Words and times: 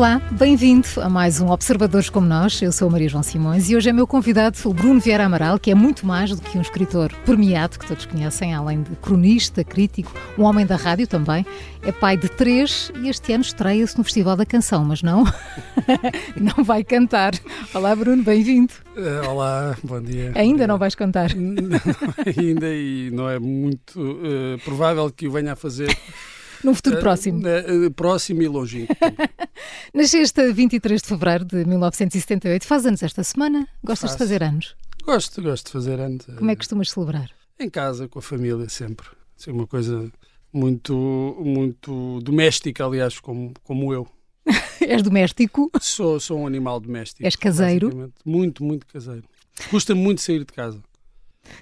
Olá, 0.00 0.18
bem-vindo 0.30 0.88
a 1.02 1.10
mais 1.10 1.42
um 1.42 1.50
Observadores 1.50 2.08
como 2.08 2.26
Nós. 2.26 2.62
Eu 2.62 2.72
sou 2.72 2.88
a 2.88 2.90
Maria 2.90 3.10
João 3.10 3.22
Simões 3.22 3.68
e 3.68 3.76
hoje 3.76 3.90
é 3.90 3.92
meu 3.92 4.06
convidado 4.06 4.56
o 4.64 4.72
Bruno 4.72 4.98
Vieira 4.98 5.26
Amaral, 5.26 5.58
que 5.58 5.70
é 5.70 5.74
muito 5.74 6.06
mais 6.06 6.30
do 6.34 6.40
que 6.40 6.56
um 6.56 6.62
escritor 6.62 7.12
premiado, 7.26 7.78
que 7.78 7.86
todos 7.86 8.06
conhecem, 8.06 8.54
além 8.54 8.82
de 8.82 8.96
cronista, 8.96 9.62
crítico, 9.62 10.10
um 10.38 10.44
homem 10.44 10.64
da 10.64 10.74
rádio 10.74 11.06
também. 11.06 11.44
É 11.82 11.92
pai 11.92 12.16
de 12.16 12.30
três 12.30 12.90
e 13.02 13.10
este 13.10 13.30
ano 13.34 13.42
estreia-se 13.42 13.98
no 13.98 14.02
Festival 14.02 14.36
da 14.36 14.46
Canção, 14.46 14.86
mas 14.86 15.02
não, 15.02 15.22
não 16.34 16.64
vai 16.64 16.82
cantar. 16.82 17.34
Olá, 17.74 17.94
Bruno, 17.94 18.22
bem-vindo. 18.22 18.72
Uh, 18.96 19.28
olá, 19.28 19.76
bom 19.84 20.00
dia. 20.00 20.32
Ainda 20.34 20.66
não 20.66 20.78
vais 20.78 20.94
cantar? 20.94 21.28
ainda 22.38 22.72
e 22.72 23.10
não 23.12 23.28
é 23.28 23.38
muito 23.38 24.00
uh, 24.00 24.58
provável 24.64 25.10
que 25.10 25.28
o 25.28 25.30
venha 25.30 25.52
a 25.52 25.56
fazer 25.56 25.94
num 26.64 26.74
futuro 26.74 26.96
uh, 26.96 27.00
próximo. 27.00 27.40
Uh, 27.40 27.90
próximo 27.90 28.42
e 28.42 28.48
longínquo. 28.48 28.94
Nasceste 29.94 30.40
a 30.40 30.52
23 30.52 31.00
de 31.00 31.08
fevereiro 31.08 31.44
de 31.44 31.64
1978. 31.64 32.66
Faz 32.66 32.86
anos 32.86 33.02
esta 33.02 33.22
semana? 33.24 33.68
Gostas 33.82 34.10
Faço. 34.10 34.14
de 34.14 34.18
fazer 34.18 34.42
anos? 34.42 34.76
Gosto, 35.04 35.42
gosto 35.42 35.66
de 35.66 35.72
fazer 35.72 36.00
anos. 36.00 36.26
Como 36.36 36.50
é 36.50 36.54
que 36.54 36.58
costumas 36.58 36.90
celebrar? 36.90 37.30
Em 37.58 37.68
casa, 37.68 38.08
com 38.08 38.18
a 38.18 38.22
família, 38.22 38.68
sempre. 38.68 39.06
É 39.46 39.52
uma 39.52 39.66
coisa 39.66 40.10
muito, 40.52 40.94
muito 41.40 42.20
doméstica, 42.22 42.84
aliás, 42.84 43.18
como, 43.18 43.52
como 43.64 43.92
eu. 43.92 44.06
És 44.80 45.02
doméstico? 45.02 45.70
Sou, 45.80 46.18
sou 46.18 46.40
um 46.40 46.46
animal 46.46 46.80
doméstico. 46.80 47.24
És 47.24 47.36
caseiro? 47.36 48.12
Muito, 48.24 48.64
muito 48.64 48.86
caseiro. 48.86 49.24
Custa 49.70 49.94
muito 49.94 50.20
sair 50.20 50.40
de 50.40 50.52
casa. 50.52 50.80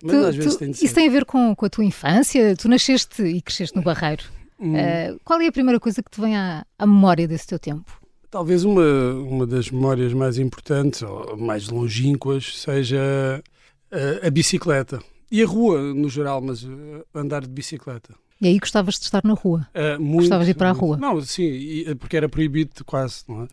Mas 0.03 0.13
tu, 0.13 0.27
às 0.27 0.37
vezes 0.37 0.55
tu, 0.55 0.59
tem 0.59 0.71
de 0.71 0.85
Isso 0.85 0.95
tem 0.95 1.09
a 1.09 1.11
ver 1.11 1.25
com, 1.25 1.55
com 1.55 1.67
a 1.67 1.71
tua 1.71 1.85
infância? 1.85 2.57
Tu 2.57 2.69
nasceste 2.69 3.23
e 3.23 3.41
cresceste 3.41 3.77
no 3.77 3.83
Barreiro. 3.83 4.25
Hum. 4.61 4.75
Uh, 4.75 5.21
qual 5.25 5.41
é 5.41 5.47
a 5.47 5.53
primeira 5.53 5.79
coisa 5.79 6.03
que 6.03 6.11
te 6.11 6.21
vem 6.21 6.37
à, 6.37 6.65
à 6.79 6.87
memória 6.87 7.29
desse 7.29 7.47
teu 7.47 7.59
tempo? 7.59 8.01
Talvez 8.31 8.65
uma, 8.65 9.13
uma 9.15 9.47
das 9.47 9.71
memórias 9.71 10.13
mais 10.13 10.39
importantes, 10.39 11.03
ou 11.03 11.37
mais 11.37 11.69
longínquas, 11.69 12.61
seja 12.61 13.43
a, 13.91 14.27
a 14.27 14.31
bicicleta. 14.31 15.01
E 15.31 15.43
a 15.43 15.47
rua, 15.47 15.81
no 15.95 16.09
geral, 16.09 16.41
mas 16.41 16.63
uh, 16.63 17.05
andar 17.15 17.43
de 17.43 17.49
bicicleta. 17.49 18.15
E 18.41 18.47
aí 18.47 18.59
gostavas 18.59 18.95
de 18.95 19.05
estar 19.05 19.25
na 19.25 19.35
rua? 19.35 19.67
Uh, 19.75 20.01
muito, 20.01 20.21
gostavas 20.21 20.47
de 20.47 20.53
ir 20.53 20.55
para 20.55 20.71
a 20.71 20.73
rua? 20.73 20.97
Não, 20.97 21.21
sim, 21.21 21.85
porque 21.99 22.17
era 22.17 22.29
proibido 22.29 22.85
quase, 22.85 23.25
não 23.27 23.43
é? 23.43 23.49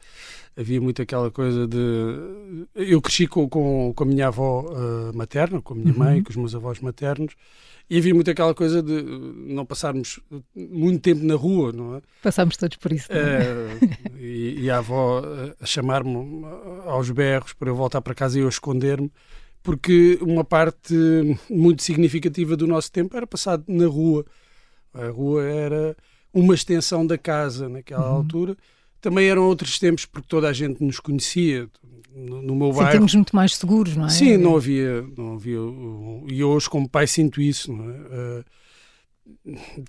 Havia 0.58 0.80
muito 0.80 1.02
aquela 1.02 1.30
coisa 1.32 1.68
de... 1.68 1.78
Eu 2.76 3.02
cresci 3.02 3.28
com, 3.28 3.50
com, 3.50 3.92
com 3.94 4.04
a 4.04 4.08
minha 4.08 4.28
avó 4.28 4.62
uh, 4.62 5.16
materna, 5.16 5.62
com 5.62 5.74
a 5.74 5.78
minha 5.78 5.92
uhum. 5.92 6.00
mãe, 6.00 6.24
com 6.24 6.30
os 6.30 6.36
meus 6.36 6.56
avós 6.56 6.80
maternos, 6.80 7.36
e 7.90 7.98
havia 7.98 8.14
muito 8.14 8.32
aquela 8.32 8.54
coisa 8.54 8.82
de 8.82 9.04
não 9.48 9.66
passarmos 9.66 10.20
muito 10.56 11.02
tempo 11.02 11.24
na 11.26 11.36
rua, 11.36 11.72
não 11.72 11.96
é? 11.96 12.02
Passámos 12.24 12.56
todos 12.56 12.78
por 12.78 12.92
isso. 12.92 13.08
É, 13.12 13.78
e, 14.18 14.62
e, 14.62 14.70
a 14.70 14.78
avó 14.78 15.22
a 15.60 15.66
chamar-me 15.66 16.46
aos 16.86 17.10
berros 17.12 17.54
para 17.54 17.70
eu 17.70 17.76
voltar 17.76 18.02
para 18.02 18.16
casa 18.16 18.40
e 18.40 18.42
eu 18.42 18.50
esconder-me, 18.50 19.12
porque 19.62 20.18
uma 20.22 20.44
parte 20.44 20.96
muito 21.50 21.84
significativa 21.84 22.56
do 22.56 22.66
nosso 22.66 22.92
tempo 22.92 23.16
era 23.18 23.28
passado 23.28 23.64
na 23.68 23.88
rua. 23.88 24.26
A 24.96 25.10
rua 25.10 25.44
era 25.44 25.96
uma 26.34 26.54
extensão 26.54 27.06
da 27.06 27.18
casa 27.18 27.70
naquela 27.70 28.10
uhum. 28.10 28.16
altura. 28.18 28.58
Também 29.02 29.28
eram 29.28 29.44
outros 29.44 29.78
tempos 29.78 30.06
porque 30.06 30.28
toda 30.28 30.50
a 30.50 30.54
gente 30.54 30.84
nos 30.84 31.00
conhecia, 31.00 31.70
no, 32.16 32.42
no 32.42 32.56
meu 32.56 32.72
bairro. 32.72 32.92
Sentimos 32.92 33.16
muito 33.16 33.36
mais 33.36 33.56
seguros, 33.56 33.96
não 33.96 34.06
é? 34.06 34.10
Sim, 34.10 34.38
não 34.38 34.56
havia, 34.56 35.06
não 35.18 35.34
havia. 35.34 35.60
E 36.28 36.44
hoje, 36.44 36.70
como 36.70 36.88
pai, 36.88 37.06
sinto 37.06 37.42
isso. 37.42 37.72
Não 37.72 37.90
é? 37.90 37.94
Uh, 37.94 38.46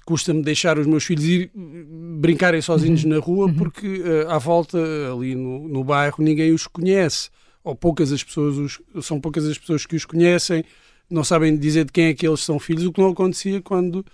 Custa-me 0.04 0.42
deixar 0.42 0.78
os 0.78 0.86
meus 0.86 1.04
filhos 1.04 1.24
ir 1.24 1.50
brincarem 1.54 2.60
sozinhos 2.62 3.04
uhum. 3.04 3.10
na 3.10 3.18
rua 3.18 3.46
uhum. 3.46 3.54
porque 3.54 3.86
uh, 3.86 4.30
à 4.30 4.38
volta, 4.38 4.78
ali 5.12 5.34
no, 5.34 5.68
no 5.68 5.84
bairro, 5.84 6.16
ninguém 6.22 6.52
os 6.52 6.66
conhece. 6.66 7.30
Ou 7.62 7.74
poucas 7.74 8.12
as 8.12 8.22
pessoas, 8.22 8.56
os, 8.56 9.04
são 9.04 9.20
poucas 9.20 9.44
as 9.44 9.58
pessoas 9.58 9.84
que 9.84 9.96
os 9.96 10.04
conhecem, 10.04 10.64
não 11.10 11.24
sabem 11.24 11.56
dizer 11.56 11.84
de 11.84 11.92
quem 11.92 12.06
é 12.06 12.14
que 12.14 12.26
eles 12.26 12.40
são 12.40 12.58
filhos, 12.58 12.84
o 12.84 12.92
que 12.92 13.00
não 13.00 13.10
acontecia 13.10 13.60
quando 13.60 14.04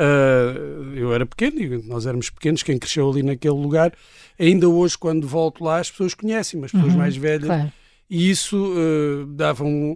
Uh, 0.00 0.94
eu 0.94 1.12
era 1.12 1.26
pequeno, 1.26 1.82
nós 1.84 2.06
éramos 2.06 2.30
pequenos, 2.30 2.62
quem 2.62 2.78
cresceu 2.78 3.10
ali 3.10 3.22
naquele 3.22 3.54
lugar. 3.54 3.92
Ainda 4.38 4.66
hoje, 4.66 4.96
quando 4.96 5.28
volto 5.28 5.62
lá, 5.62 5.78
as 5.78 5.90
pessoas 5.90 6.14
conhecem, 6.14 6.64
as 6.64 6.72
pessoas 6.72 6.92
uhum, 6.92 6.98
mais 6.98 7.16
velhas. 7.16 7.44
Claro. 7.44 7.72
E 8.08 8.30
isso 8.30 8.56
uh, 8.56 9.26
dava 9.26 9.62
um, 9.62 9.94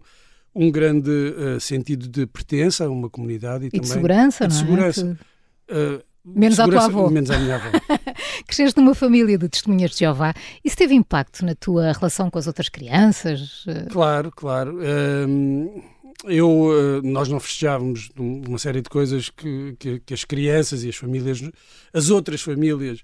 um 0.54 0.70
grande 0.70 1.10
uh, 1.10 1.58
sentido 1.58 2.06
de 2.06 2.26
pertença 2.26 2.84
a 2.84 2.90
uma 2.90 3.08
comunidade 3.08 3.64
e, 3.64 3.68
e 3.68 3.70
também 3.70 3.80
de 3.80 3.88
segurança, 3.88 4.46
de 4.46 4.54
não 4.54 4.60
é? 4.60 4.92
segurança. 4.92 5.18
Menos 6.22 6.60
à 6.60 6.68
tua 6.68 6.84
avó. 6.84 7.08
Menos 7.08 7.30
à 7.30 7.38
minha 7.38 7.56
avó. 7.56 7.70
Cresceste 8.46 8.78
numa 8.78 8.94
família 8.94 9.38
de 9.38 9.48
testemunhas 9.48 9.92
de 9.92 10.00
Jeová. 10.00 10.34
Isso 10.62 10.76
teve 10.76 10.94
impacto 10.94 11.44
na 11.44 11.54
tua 11.54 11.92
relação 11.92 12.30
com 12.30 12.38
as 12.38 12.46
outras 12.46 12.68
crianças? 12.68 13.64
Claro, 13.90 14.30
claro. 14.30 14.78
Eu, 16.24 16.70
eh, 16.72 17.06
nós 17.06 17.28
não 17.28 17.40
festejávamos 17.40 18.10
uma 18.16 18.58
série 18.58 18.80
de 18.80 18.88
coisas 18.88 19.30
que, 19.30 19.74
que, 19.78 20.00
que, 20.00 20.14
as 20.14 20.24
crianças 20.24 20.84
e 20.84 20.88
as 20.88 20.96
famílias, 20.96 21.42
as 21.92 22.10
outras 22.10 22.42
famílias, 22.42 23.00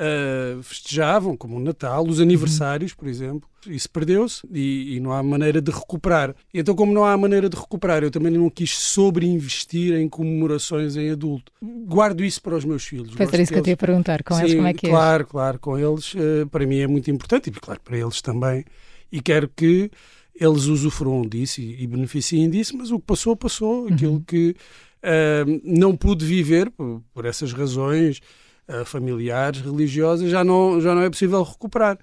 uh, 0.00 0.62
festejavam, 0.62 1.36
como 1.36 1.56
o 1.56 1.60
Natal, 1.60 2.06
os 2.06 2.20
aniversários, 2.20 2.94
por 2.94 3.06
exemplo. 3.06 3.48
Isso 3.66 3.90
perdeu-se 3.90 4.40
e, 4.50 4.96
e, 4.96 5.00
não 5.00 5.12
há 5.12 5.22
maneira 5.22 5.60
de 5.60 5.70
recuperar. 5.70 6.34
E 6.52 6.60
então, 6.60 6.74
como 6.74 6.92
não 6.92 7.04
há 7.04 7.16
maneira 7.16 7.48
de 7.48 7.56
recuperar, 7.56 8.02
eu 8.02 8.10
também 8.10 8.32
não 8.32 8.48
quis 8.48 8.76
sobreinvestir 8.76 9.94
em 9.94 10.08
comemorações 10.08 10.96
em 10.96 11.10
adulto. 11.10 11.52
Guardo 11.62 12.24
isso 12.24 12.40
para 12.40 12.56
os 12.56 12.64
meus 12.64 12.84
filhos. 12.84 13.12
Foi 13.12 13.26
isso 13.26 13.52
que 13.52 13.58
eu 13.58 13.62
te 13.62 13.70
ia 13.70 13.76
perguntar, 13.76 14.22
com 14.22 14.34
Sim, 14.34 14.42
eles 14.42 14.54
como 14.54 14.66
é 14.66 14.72
que 14.72 14.86
é? 14.86 14.90
Claro, 14.90 15.26
claro, 15.26 15.58
com 15.58 15.78
eles, 15.78 16.14
uh, 16.14 16.46
para 16.50 16.66
mim 16.66 16.78
é 16.78 16.86
muito 16.86 17.10
importante 17.10 17.48
e, 17.48 17.52
claro, 17.52 17.80
para 17.84 17.98
eles 17.98 18.22
também. 18.22 18.64
E 19.12 19.20
quero 19.20 19.48
que 19.54 19.90
eles 20.40 20.64
usufruam 20.64 21.20
disso 21.22 21.60
e, 21.60 21.82
e 21.82 21.86
beneficiem 21.86 22.48
disso, 22.48 22.74
mas 22.76 22.90
o 22.90 22.98
que 22.98 23.04
passou, 23.04 23.36
passou. 23.36 23.82
Uhum. 23.82 23.92
Aquilo 23.92 24.24
que 24.26 24.56
uh, 25.04 25.60
não 25.62 25.94
pude 25.94 26.24
viver 26.24 26.70
por, 26.70 27.02
por 27.12 27.26
essas 27.26 27.52
razões 27.52 28.20
uh, 28.66 28.84
familiares, 28.86 29.60
religiosas, 29.60 30.30
já 30.30 30.42
não, 30.42 30.80
já 30.80 30.94
não 30.94 31.02
é 31.02 31.10
possível 31.10 31.42
recuperar. 31.42 31.98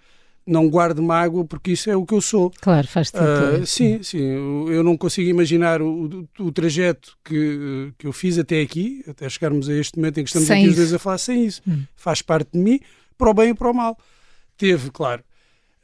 Não 0.45 0.69
guarde 0.69 1.01
mágoa 1.01 1.43
porque 1.43 1.71
isso 1.71 1.89
é 1.89 1.95
o 1.95 2.05
que 2.05 2.13
eu 2.13 2.21
sou. 2.21 2.53
Claro, 2.61 2.87
faz 2.87 3.09
sentido. 3.09 3.63
Uh, 3.63 3.65
sim, 3.65 4.01
sim. 4.01 4.21
Eu 4.69 4.81
não 4.81 4.95
consigo 4.95 5.29
imaginar 5.29 5.81
o, 5.81 6.27
o, 6.39 6.45
o, 6.45 6.51
trajeto 6.53 7.17
que, 7.25 7.91
que 7.97 8.07
eu 8.07 8.13
fiz 8.13 8.37
até 8.37 8.61
aqui, 8.61 9.03
até 9.05 9.27
chegarmos 9.27 9.67
a 9.67 9.73
este 9.73 9.97
momento 9.97 10.19
em 10.19 10.23
que 10.23 10.29
estamos 10.29 10.47
sem 10.47 10.57
aqui 10.57 10.67
isso. 10.67 10.71
os 10.71 10.77
dois 10.77 10.93
a 10.93 10.99
falar, 10.99 11.17
sem 11.17 11.43
isso. 11.43 11.61
Hum. 11.67 11.83
Faz 11.97 12.21
parte 12.21 12.51
de 12.53 12.59
mim, 12.59 12.79
para 13.17 13.29
o 13.29 13.33
bem 13.33 13.49
e 13.49 13.53
para 13.53 13.69
o 13.69 13.73
mal. 13.73 13.97
Teve, 14.57 14.89
claro, 14.89 15.21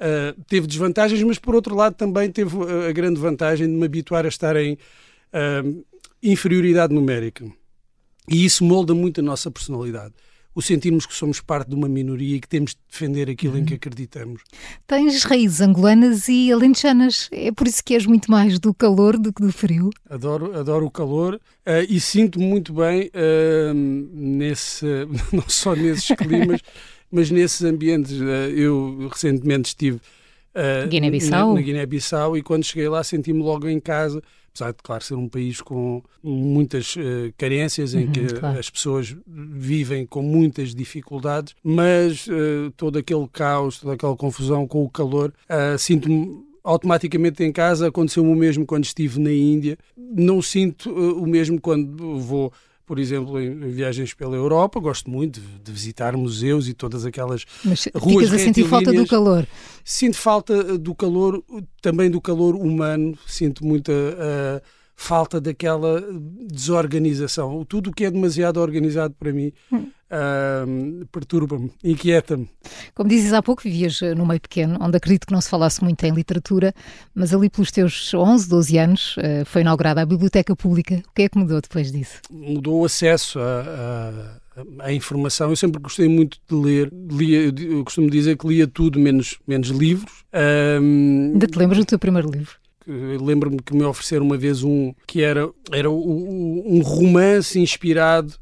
Uh, 0.03 0.37
teve 0.49 0.67
desvantagens, 0.67 1.23
mas 1.23 1.39
por 1.39 1.55
outro 1.55 1.73
lado 1.73 1.95
também 1.95 2.29
teve 2.29 2.57
a 2.89 2.91
grande 2.91 3.21
vantagem 3.21 3.67
de 3.67 3.73
me 3.73 3.85
habituar 3.85 4.25
a 4.25 4.27
estar 4.27 4.53
em 4.57 4.73
uh, 4.73 5.85
inferioridade 6.21 6.93
numérica. 6.93 7.45
E 8.27 8.43
isso 8.43 8.65
molda 8.65 8.93
muito 8.93 9.21
a 9.21 9.23
nossa 9.23 9.49
personalidade. 9.49 10.13
O 10.53 10.61
sentirmos 10.61 11.05
que 11.05 11.15
somos 11.15 11.39
parte 11.39 11.69
de 11.69 11.75
uma 11.75 11.87
minoria 11.87 12.35
e 12.35 12.39
que 12.41 12.49
temos 12.49 12.71
de 12.71 12.77
defender 12.91 13.29
aquilo 13.29 13.53
uhum. 13.53 13.61
em 13.61 13.65
que 13.65 13.75
acreditamos. 13.75 14.43
Tens 14.85 15.23
raízes 15.23 15.61
angolanas 15.61 16.27
e 16.27 16.51
alentejanas. 16.51 17.29
É 17.31 17.51
por 17.51 17.65
isso 17.65 17.81
que 17.81 17.93
és 17.93 18.05
muito 18.05 18.29
mais 18.29 18.59
do 18.59 18.73
calor 18.73 19.17
do 19.17 19.31
que 19.31 19.41
do 19.41 19.53
frio? 19.53 19.89
Adoro, 20.09 20.57
adoro 20.57 20.85
o 20.85 20.91
calor 20.91 21.35
uh, 21.35 21.39
e 21.87 21.97
sinto-me 21.99 22.45
muito 22.45 22.73
bem 22.73 23.09
nesse, 24.11 24.85
não 25.31 25.47
só 25.47 25.73
nesses 25.75 26.07
climas, 26.15 26.59
mas 27.13 27.29
nesses 27.29 27.63
ambientes, 27.63 28.19
eh, 28.19 28.53
eu 28.56 29.07
recentemente 29.12 29.68
estive 29.68 29.97
uh, 29.97 30.88
Guiné-Bissau. 30.90 31.50
Na, 31.50 31.53
na 31.53 31.62
Guiné-Bissau 31.62 32.35
e 32.35 32.41
quando 32.41 32.63
cheguei 32.63 32.90
lá 32.90 33.03
senti-me 33.03 33.44
logo 33.44 33.69
em 33.69 33.79
casa, 33.79 34.19
apesar 34.50 34.72
de, 34.72 34.78
claro, 34.81 35.04
ser 35.04 35.13
um 35.13 35.30
país 35.30 35.62
com 35.62 36.01
muitas 36.24 36.95
uh, 36.95 37.31
carências, 37.38 37.94
em 37.94 38.06
uhum, 38.06 38.12
que 38.12 38.25
claro. 38.33 38.57
as 38.57 38.68
pessoas 38.68 39.15
vivem 39.27 40.07
com 40.07 40.24
muitas 40.24 40.74
dificuldades, 40.74 41.56
mas 41.63 42.25
uh, 42.25 42.71
todo 42.75 42.98
aquele 42.98 43.27
caos, 43.31 43.80
toda 43.80 43.94
aquela 43.94 44.16
confusão 44.16 44.68
com 44.68 44.83
o 44.83 44.89
calor, 44.89 45.31
uh, 45.48 45.77
sinto-me 45.77 46.44
automaticamente 46.63 47.44
em 47.44 47.51
casa. 47.51 47.89
Aconteceu-me 47.89 48.31
o 48.31 48.36
mesmo 48.36 48.66
quando 48.66 48.86
estive 48.86 49.19
na 49.19 49.31
Índia. 49.31 49.77
Não 49.95 50.42
sinto 50.42 50.89
o 50.92 51.27
mesmo 51.27 51.62
quando 51.62 52.18
vou 52.18 52.51
por 52.94 53.00
exemplo, 53.00 53.42
em, 53.42 53.72
viagens 53.72 54.13
pela 54.13 54.36
Europa, 54.36 54.80
gosto 54.80 55.10
muito 55.10 55.40
de, 55.40 55.48
de 55.63 55.72
visitar 55.72 56.16
museus 56.16 56.68
e 56.68 56.75
todas 56.75 57.07
aquelas 57.07 57.44
Mas 57.66 57.90
ruas 57.95 58.25
ficas 58.25 58.34
a 58.34 58.38
sentir 58.38 58.66
falta 58.66 58.94
do 58.94 59.07
calor? 59.07 59.48
Sinto 59.84 60.16
falta 60.16 60.78
do 60.78 60.94
calor, 60.94 61.44
também 61.81 62.07
do 62.07 62.22
calor 62.22 62.56
humano, 62.56 63.18
sinto 63.25 63.66
muita 63.66 63.92
uh, 63.92 64.62
falta 64.95 65.42
daquela 65.42 66.04
desorganização. 66.48 67.66
Tudo 67.66 67.90
o 67.90 67.92
que 67.92 68.06
é 68.06 68.12
demasiado 68.12 68.57
organizado 68.57 69.16
para 69.18 69.34
mim 69.34 69.51
hum. 69.72 69.88
Uh, 70.13 71.06
perturba-me, 71.07 71.71
inquieta-me. 71.83 72.50
Como 72.94 73.10
dizes 73.10 73.33
há 73.33 73.42
pouco, 73.42 73.63
vivias 73.63 74.00
no 74.15 74.25
meio 74.25 74.39
pequeno, 74.39 74.77
onde 74.80 74.98
acredito 74.98 75.27
que 75.27 75.33
não 75.33 75.42
se 75.42 75.50
falasse 75.50 75.83
muito 75.83 76.04
em 76.04 76.12
literatura, 76.12 76.74
mas 77.13 77.33
ali 77.33 77.50
pelos 77.50 77.71
teus 77.71 78.13
11, 78.13 78.48
12 78.48 78.77
anos 78.77 79.18
uh, 79.18 79.45
foi 79.45 79.62
inaugurada 79.62 80.01
a 80.01 80.06
Biblioteca 80.06 80.56
Pública. 80.56 81.01
O 81.07 81.13
que 81.13 81.24
é 81.24 81.30
que 81.30 81.38
mudou 81.38 81.60
depois 81.60 81.92
disso? 81.92 82.21
Mudou 82.30 82.81
o 82.81 82.86
acesso 82.86 83.39
a, 83.39 84.39
à 84.80 84.94
informação. 84.94 85.50
Eu 85.50 85.56
sempre 85.56 85.81
gostei 85.81 86.07
muito 86.07 86.38
de 86.48 86.56
ler. 86.56 86.92
Lia, 87.12 87.54
eu 87.59 87.83
costumo 87.83 88.09
dizer 88.09 88.38
que 88.38 88.48
lia 88.48 88.68
tudo 88.68 89.00
menos, 89.00 89.39
menos 89.48 89.69
livros. 89.69 90.24
Um, 90.33 91.31
Ainda 91.33 91.48
te 91.48 91.57
lembras 91.57 91.80
do 91.80 91.86
teu 91.86 92.00
primeiro 92.00 92.30
livro? 92.30 92.57
Lembro-me 92.86 93.59
que 93.62 93.74
me 93.74 93.83
ofereceram 93.83 94.25
uma 94.25 94.38
vez 94.38 94.62
um 94.62 94.94
que 95.07 95.21
era, 95.21 95.50
era 95.71 95.89
um 95.89 96.81
romance 96.83 97.57
inspirado 97.57 98.33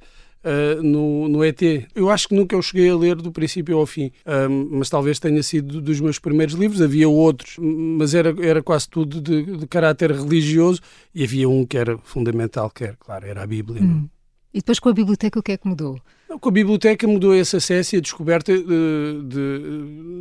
Uh, 0.43 0.81
no, 0.81 1.27
no 1.27 1.43
ET. 1.43 1.61
Eu 1.93 2.09
acho 2.09 2.27
que 2.27 2.35
nunca 2.35 2.55
eu 2.55 2.61
cheguei 2.63 2.89
a 2.89 2.95
ler 2.95 3.15
do 3.15 3.31
princípio 3.31 3.77
ao 3.77 3.85
fim, 3.85 4.07
uh, 4.25 4.49
mas 4.71 4.89
talvez 4.89 5.19
tenha 5.19 5.43
sido 5.43 5.79
dos 5.79 5.99
meus 5.99 6.17
primeiros 6.17 6.55
livros. 6.55 6.81
Havia 6.81 7.07
outros, 7.07 7.57
mas 7.59 8.15
era, 8.15 8.33
era 8.43 8.63
quase 8.63 8.89
tudo 8.89 9.21
de, 9.21 9.57
de 9.57 9.67
caráter 9.67 10.11
religioso 10.11 10.81
e 11.13 11.23
havia 11.23 11.47
um 11.47 11.63
que 11.63 11.77
era 11.77 11.95
fundamental, 11.99 12.71
que 12.71 12.85
era, 12.85 12.95
claro, 12.99 13.27
era 13.27 13.43
a 13.43 13.45
Bíblia. 13.45 13.83
Hum. 13.83 14.09
E 14.53 14.59
depois 14.59 14.79
com 14.79 14.89
a 14.89 14.93
biblioteca 14.93 15.39
o 15.39 15.43
que 15.43 15.53
é 15.53 15.57
que 15.57 15.67
mudou? 15.67 15.99
Com 16.39 16.49
a 16.49 16.51
biblioteca 16.51 17.07
mudou 17.07 17.35
esse 17.35 17.57
acesso 17.57 17.95
e 17.95 17.97
a 17.97 18.01
descoberta 18.01 18.55
de, 18.55 18.63
de, 18.63 19.59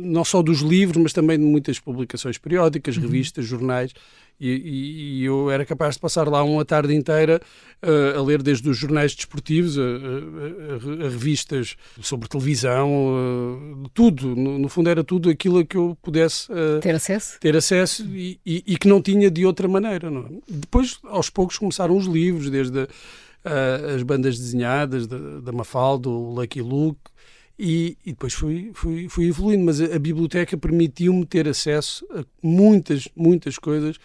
não 0.05 0.25
só 0.25 0.41
dos 0.41 0.59
livros, 0.59 1.01
mas 1.01 1.13
também 1.13 1.37
de 1.39 1.45
muitas 1.45 1.79
publicações 1.79 2.37
periódicas, 2.37 2.97
uhum. 2.97 3.03
revistas, 3.03 3.45
jornais. 3.45 3.93
E, 4.39 4.49
e, 4.49 5.19
e, 5.19 5.23
eu 5.23 5.51
era 5.51 5.63
capaz 5.63 5.95
de 5.95 6.01
passar 6.01 6.27
lá 6.27 6.43
uma 6.43 6.65
tarde 6.65 6.95
inteira 6.95 7.39
uh, 7.83 8.17
a 8.17 8.23
ler 8.23 8.41
desde 8.41 8.67
os 8.67 8.75
jornais 8.75 9.13
desportivos 9.13 9.77
a, 9.77 9.81
a, 9.81 9.83
a, 9.83 11.05
a 11.05 11.09
revistas 11.09 11.75
sobre 12.01 12.27
televisão, 12.27 12.89
uh, 12.89 13.89
tudo. 13.93 14.35
No, 14.35 14.57
no, 14.57 14.67
fundo 14.67 14.89
era 14.89 15.03
tudo 15.03 15.29
aquilo 15.29 15.59
a 15.59 15.63
que 15.63 15.77
eu 15.77 15.95
pudesse 16.01 16.51
uh, 16.51 16.79
ter 16.81 16.95
acesso, 16.95 17.39
ter 17.39 17.55
acesso 17.55 18.03
e, 18.03 18.39
e, 18.43 18.77
que 18.77 18.87
não 18.87 18.99
tinha 18.99 19.29
de 19.29 19.45
outra 19.45 19.67
maneira. 19.67 20.09
Não? 20.09 20.25
É? 20.25 20.29
Depois, 20.49 20.97
aos 21.03 21.29
poucos, 21.29 21.59
começaram 21.59 21.95
os 21.95 22.07
livros, 22.07 22.49
desde 22.49 22.87
uh, 23.45 23.95
as 23.95 24.03
bandas 24.03 24.37
desenhadas 24.37 25.07
da, 25.07 25.17
da 25.39 25.51
Mafalda, 25.51 26.09
o 26.09 26.33
Lucky 26.33 26.61
Luke, 26.61 26.99
e, 27.57 27.97
e, 28.05 28.11
depois 28.11 28.33
fui, 28.33 28.71
fui, 28.73 29.07
fui 29.07 29.27
evoluindo. 29.27 29.63
Mas 29.63 29.79
a, 29.79 29.95
a 29.95 29.99
biblioteca 29.99 30.57
permitiu-me 30.57 31.25
ter 31.25 31.47
acesso 31.47 32.05
a 32.11 32.23
muitas, 32.41 33.07
muitas 33.15 33.57
coisas 33.57 33.97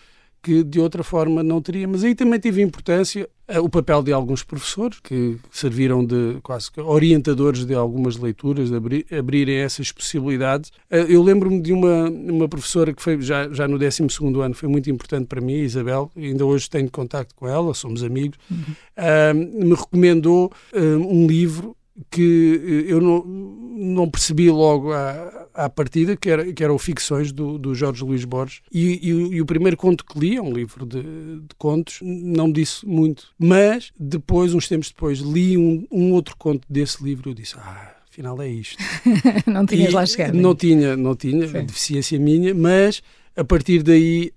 que 0.42 0.62
de 0.62 0.78
outra 0.78 1.02
forma 1.02 1.42
não 1.42 1.60
teria. 1.62 1.88
Mas 1.88 2.04
aí 2.04 2.14
também 2.14 2.38
tive 2.38 2.62
importância 2.62 3.28
o 3.62 3.68
papel 3.68 4.02
de 4.02 4.12
alguns 4.12 4.42
professores 4.42 4.98
que 5.00 5.36
serviram 5.50 6.04
de 6.04 6.38
quase 6.42 6.68
orientadores 6.78 7.64
de 7.64 7.74
algumas 7.74 8.16
leituras, 8.16 8.70
de 8.70 8.76
abrir, 8.76 9.06
abrirem 9.12 9.56
essas 9.56 9.92
possibilidades. 9.92 10.70
Uh, 10.90 11.06
eu 11.08 11.22
lembro-me 11.22 11.60
de 11.60 11.72
uma, 11.72 12.10
uma 12.10 12.48
professora 12.48 12.92
que 12.92 13.00
foi 13.00 13.20
já, 13.20 13.48
já 13.50 13.68
no 13.68 13.78
12 13.78 14.02
ano, 14.42 14.54
foi 14.54 14.68
muito 14.68 14.90
importante 14.90 15.26
para 15.26 15.40
mim, 15.40 15.54
Isabel, 15.54 16.10
ainda 16.16 16.44
hoje 16.44 16.68
tenho 16.68 16.90
contato 16.90 17.34
com 17.36 17.46
ela, 17.46 17.72
somos 17.72 18.02
amigos, 18.02 18.38
uhum. 18.50 18.58
uh, 18.98 19.64
me 19.64 19.74
recomendou 19.74 20.52
um 20.74 21.26
livro 21.26 21.76
que 22.10 22.84
eu 22.88 23.00
não, 23.00 23.24
não 23.24 24.10
percebi 24.10 24.50
logo 24.50 24.92
à, 24.92 25.45
à 25.56 25.68
partida, 25.68 26.16
que 26.16 26.28
era, 26.28 26.52
que 26.52 26.62
era 26.62 26.72
o 26.72 26.78
Ficções 26.78 27.32
do, 27.32 27.58
do 27.58 27.74
Jorge 27.74 28.04
Luís 28.04 28.24
Borges. 28.24 28.60
E, 28.70 29.00
e, 29.02 29.10
e, 29.10 29.40
o 29.40 29.46
primeiro 29.46 29.76
conto 29.76 30.04
que 30.04 30.18
li, 30.18 30.36
é 30.36 30.42
um 30.42 30.52
livro 30.52 30.84
de, 30.84 31.02
de, 31.02 31.54
contos, 31.56 31.98
não 32.02 32.48
me 32.48 32.52
disse 32.52 32.86
muito. 32.86 33.28
Mas 33.38 33.90
depois, 33.98 34.54
uns 34.54 34.68
tempos 34.68 34.88
depois, 34.88 35.18
li 35.18 35.56
um, 35.56 35.86
um 35.90 36.12
outro 36.12 36.36
conto 36.36 36.66
desse 36.68 37.02
livro 37.02 37.28
e 37.28 37.32
eu 37.32 37.34
disse, 37.34 37.54
ah, 37.58 37.94
afinal 38.08 38.40
é 38.40 38.48
isto. 38.48 38.76
não 39.46 39.64
tinhas 39.64 39.92
e, 39.92 39.94
lá 39.94 40.06
chegado. 40.06 40.34
Não 40.34 40.54
tinha, 40.54 40.96
não 40.96 41.16
tinha, 41.16 41.48
Sim. 41.48 41.64
deficiência 41.64 42.18
minha, 42.18 42.54
mas 42.54 43.02
a 43.34 43.44
partir 43.44 43.82
daí... 43.82 44.32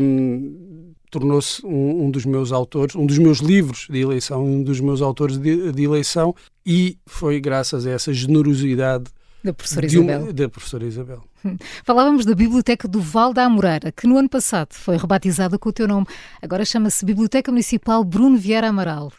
Hum, 0.00 0.90
tornou-se 1.10 1.66
um, 1.66 2.04
um, 2.04 2.10
dos 2.10 2.24
meus 2.24 2.52
autores, 2.52 2.94
um 2.94 3.04
dos 3.04 3.18
meus 3.18 3.38
livros 3.38 3.88
de 3.90 3.98
eleição, 3.98 4.44
um 4.44 4.62
dos 4.62 4.80
meus 4.80 5.02
autores 5.02 5.36
de, 5.38 5.72
de 5.72 5.82
eleição, 5.82 6.32
e 6.64 6.96
foi 7.04 7.40
graças 7.40 7.84
a 7.84 7.90
essa 7.90 8.12
generosidade 8.12 9.10
da 9.42 9.52
professora 9.52 9.86
Isabel. 9.86 10.22
Uma, 10.22 10.32
da 10.32 10.48
professora 10.48 10.84
Isabel. 10.84 11.24
Hum. 11.44 11.56
Falávamos 11.84 12.24
da 12.24 12.34
Biblioteca 12.34 12.86
do 12.86 13.00
Val 13.00 13.32
da 13.32 13.44
Amoreira, 13.44 13.90
que 13.90 14.06
no 14.06 14.16
ano 14.16 14.28
passado 14.28 14.74
foi 14.74 14.96
rebatizada 14.96 15.58
com 15.58 15.68
o 15.68 15.72
teu 15.72 15.88
nome. 15.88 16.06
Agora 16.42 16.64
chama-se 16.64 17.04
Biblioteca 17.04 17.50
Municipal 17.50 18.04
Bruno 18.04 18.36
Vieira 18.36 18.68
Amaral. 18.68 19.12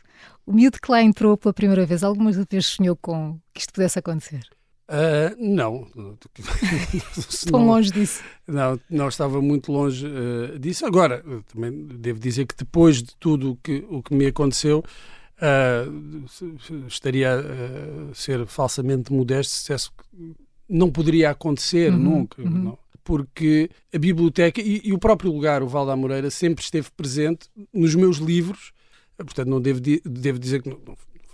O 0.45 0.53
miúdo 0.53 0.79
que 0.81 0.91
lá 0.91 1.01
entrou 1.01 1.37
pela 1.37 1.53
primeira 1.53 1.85
vez, 1.85 2.03
algumas 2.03 2.35
vezes 2.35 2.67
sonhou 2.67 2.95
com 2.95 3.39
que 3.53 3.61
isto 3.61 3.73
pudesse 3.73 3.99
acontecer? 3.99 4.41
Uh, 4.91 5.33
não. 5.39 5.87
Tão 7.49 7.65
longe 7.65 7.91
disso. 7.91 8.21
Não, 8.45 8.77
não 8.89 9.07
estava 9.07 9.41
muito 9.41 9.71
longe 9.71 10.05
uh, 10.05 10.59
disso. 10.59 10.85
Agora, 10.85 11.23
também 11.53 11.71
devo 11.87 12.19
dizer 12.19 12.45
que 12.45 12.55
depois 12.57 13.01
de 13.01 13.15
tudo 13.15 13.51
o 13.51 13.55
que, 13.55 13.85
o 13.89 14.03
que 14.03 14.13
me 14.13 14.25
aconteceu, 14.25 14.83
uh, 15.41 16.87
estaria 16.87 17.29
a 17.33 18.13
ser 18.13 18.45
falsamente 18.45 19.11
modesto 19.11 19.53
se 19.53 19.59
dissesse 19.61 19.89
que 19.89 20.35
não 20.69 20.89
poderia 20.89 21.29
acontecer 21.29 21.91
uhum, 21.91 21.99
nunca. 21.99 22.41
Uhum. 22.41 22.49
Não. 22.49 22.77
Porque 23.03 23.69
a 23.93 23.97
biblioteca 23.97 24.61
e, 24.61 24.81
e, 24.85 24.93
o 24.93 24.97
próprio 24.97 25.31
lugar, 25.31 25.63
o 25.63 25.67
Val 25.67 25.85
da 25.85 25.95
Moreira, 25.95 26.29
sempre 26.29 26.63
esteve 26.63 26.89
presente 26.95 27.49
nos 27.73 27.95
meus 27.95 28.17
livros. 28.17 28.71
Portanto, 29.17 29.49
não 29.49 29.59
devo, 29.59 29.81
devo 29.81 30.39
dizer 30.39 30.61
que 30.61 30.69
não, 30.69 30.79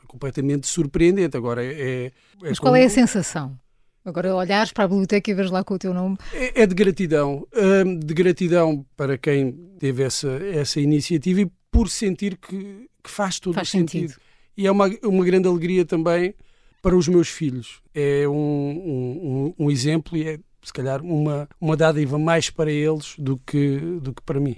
completamente 0.08 0.66
surpreendente. 0.68 1.38
Agora 1.38 1.64
é. 1.64 1.68
é, 1.68 2.06
é 2.06 2.12
Mas 2.42 2.60
qual 2.60 2.72
como... 2.72 2.82
é 2.82 2.86
a 2.86 2.90
sensação? 2.90 3.58
Agora 4.04 4.34
olhares 4.34 4.72
para 4.72 4.86
a 4.86 4.88
biblioteca 4.88 5.30
e 5.30 5.34
veres 5.34 5.52
lá 5.52 5.64
com 5.66 5.74
o 5.74 5.78
teu 5.78 5.94
nome. 5.94 6.18
É, 6.34 6.64
é 6.64 6.66
de 6.66 6.74
gratidão. 6.74 7.46
Hum, 7.54 8.00
de 8.00 8.14
gratidão 8.14 8.86
para 8.96 9.18
quem 9.18 9.52
teve 9.78 10.02
essa, 10.02 10.30
essa 10.30 10.80
iniciativa 10.80 11.42
e 11.42 11.52
por 11.70 11.90
sentir 11.90 12.38
que, 12.38 12.90
que 13.08 13.12
faz 13.12 13.40
todo 13.40 13.56
faz 13.56 13.70
o 13.70 13.72
sentido. 13.72 14.10
sentido. 14.10 14.22
E 14.56 14.68
é 14.68 14.72
uma, 14.72 14.90
uma 15.04 15.24
grande 15.24 15.48
alegria 15.48 15.86
também 15.86 16.34
para 16.82 16.96
os 16.96 17.08
meus 17.08 17.30
filhos. 17.30 17.82
É 17.94 18.28
um, 18.28 18.34
um, 18.34 19.54
um, 19.60 19.66
um 19.66 19.72
exemplo 19.72 20.18
e 20.18 20.28
é, 20.28 20.40
se 20.62 20.74
calhar, 20.74 21.02
uma, 21.02 21.48
uma 21.60 21.78
dádiva 21.78 22.20
mais 22.20 22.50
para 22.50 22.72
eles 22.72 23.16
do 23.18 23.38
que, 23.38 23.78
do 24.02 24.14
que 24.14 24.22
para 24.22 24.40
mim. 24.40 24.58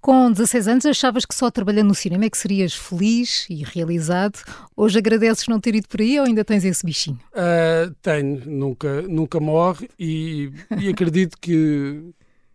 Com 0.00 0.30
16 0.30 0.68
anos 0.68 0.86
achavas 0.86 1.24
que 1.24 1.34
só 1.34 1.50
trabalhando 1.50 1.88
no 1.88 1.94
cinema 1.94 2.24
é 2.24 2.30
que 2.30 2.38
serias 2.38 2.72
feliz 2.74 3.46
e 3.50 3.64
realizado. 3.64 4.38
Hoje 4.76 4.98
agradeces 4.98 5.48
não 5.48 5.58
ter 5.58 5.74
ido 5.74 5.88
por 5.88 6.00
aí 6.00 6.20
ou 6.20 6.26
ainda 6.26 6.44
tens 6.44 6.64
esse 6.64 6.86
bichinho? 6.86 7.18
Uh, 7.32 7.92
tenho, 8.00 8.42
nunca, 8.46 9.02
nunca 9.02 9.40
morre 9.40 9.88
e, 9.98 10.52
e 10.78 10.88
acredito 10.88 11.36
que 11.40 12.12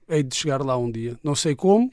hei 0.10 0.24
de 0.24 0.36
chegar 0.36 0.64
lá 0.64 0.78
um 0.78 0.92
dia. 0.92 1.18
Não 1.24 1.36
sei 1.36 1.56
como. 1.56 1.90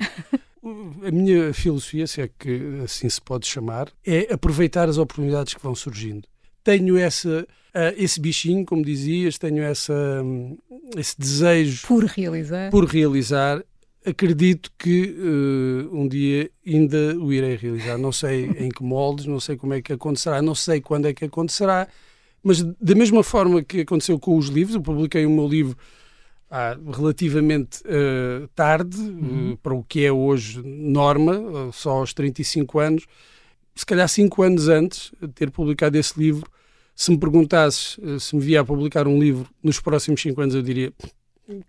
A 1.06 1.10
minha 1.10 1.52
filosofia, 1.52 2.06
se 2.06 2.20
é 2.20 2.28
que 2.38 2.80
assim 2.84 3.08
se 3.08 3.20
pode 3.20 3.46
chamar, 3.46 3.88
é 4.06 4.32
aproveitar 4.32 4.88
as 4.88 4.98
oportunidades 4.98 5.54
que 5.54 5.62
vão 5.62 5.74
surgindo. 5.74 6.26
Tenho 6.64 6.96
essa, 6.96 7.46
uh, 7.74 7.94
esse 7.96 8.20
bichinho, 8.20 8.64
como 8.64 8.84
dizias, 8.84 9.38
tenho 9.38 9.62
essa, 9.62 9.94
um, 10.22 10.58
esse 10.96 11.18
desejo 11.18 11.86
por 11.86 12.04
realizar. 12.04 12.70
por 12.70 12.84
realizar 12.84 13.62
acredito 14.04 14.72
que 14.78 15.14
uh, 15.18 15.96
um 15.96 16.08
dia 16.08 16.50
ainda 16.66 17.16
o 17.18 17.32
irei 17.32 17.56
realizar. 17.56 17.98
Não 17.98 18.12
sei 18.12 18.46
em 18.58 18.68
que 18.68 18.82
moldes, 18.82 19.26
não 19.26 19.40
sei 19.40 19.56
como 19.56 19.74
é 19.74 19.82
que 19.82 19.92
acontecerá, 19.92 20.40
não 20.42 20.54
sei 20.54 20.80
quando 20.80 21.06
é 21.06 21.14
que 21.14 21.24
acontecerá, 21.24 21.88
mas 22.42 22.62
da 22.62 22.94
mesma 22.94 23.22
forma 23.22 23.62
que 23.62 23.80
aconteceu 23.80 24.18
com 24.18 24.36
os 24.36 24.46
livros, 24.46 24.74
eu 24.74 24.82
publiquei 24.82 25.26
o 25.26 25.30
meu 25.30 25.46
livro 25.46 25.76
ah, 26.50 26.76
relativamente 26.96 27.82
uh, 27.82 28.48
tarde, 28.54 28.96
uhum. 28.98 29.52
uh, 29.52 29.56
para 29.58 29.74
o 29.74 29.84
que 29.84 30.04
é 30.04 30.12
hoje 30.12 30.62
norma, 30.64 31.70
só 31.72 31.90
aos 31.90 32.14
35 32.14 32.78
anos. 32.78 33.06
Se 33.74 33.84
calhar 33.84 34.08
5 34.08 34.42
anos 34.42 34.68
antes 34.68 35.12
de 35.20 35.28
ter 35.28 35.50
publicado 35.50 35.96
esse 35.96 36.18
livro, 36.18 36.50
se 36.94 37.10
me 37.10 37.18
perguntasses 37.18 37.98
se 38.18 38.34
me 38.34 38.42
via 38.42 38.60
a 38.62 38.64
publicar 38.64 39.06
um 39.06 39.20
livro 39.20 39.48
nos 39.62 39.78
próximos 39.78 40.20
5 40.20 40.40
anos, 40.40 40.54
eu 40.54 40.62
diria 40.62 40.92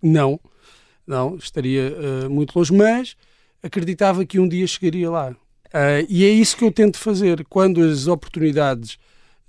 não 0.02 0.40
não, 1.10 1.36
estaria 1.38 1.92
uh, 1.92 2.30
muito 2.30 2.56
longe, 2.56 2.72
mas 2.72 3.16
acreditava 3.64 4.24
que 4.24 4.40
um 4.40 4.48
dia 4.48 4.68
chegaria 4.68 5.10
lá. 5.10 5.32
Uh, 5.32 6.06
e 6.08 6.24
é 6.24 6.30
isso 6.30 6.56
que 6.56 6.64
eu 6.64 6.72
tento 6.72 6.98
fazer. 6.98 7.44
Quando 7.50 7.82
as 7.82 8.06
oportunidades 8.06 9.00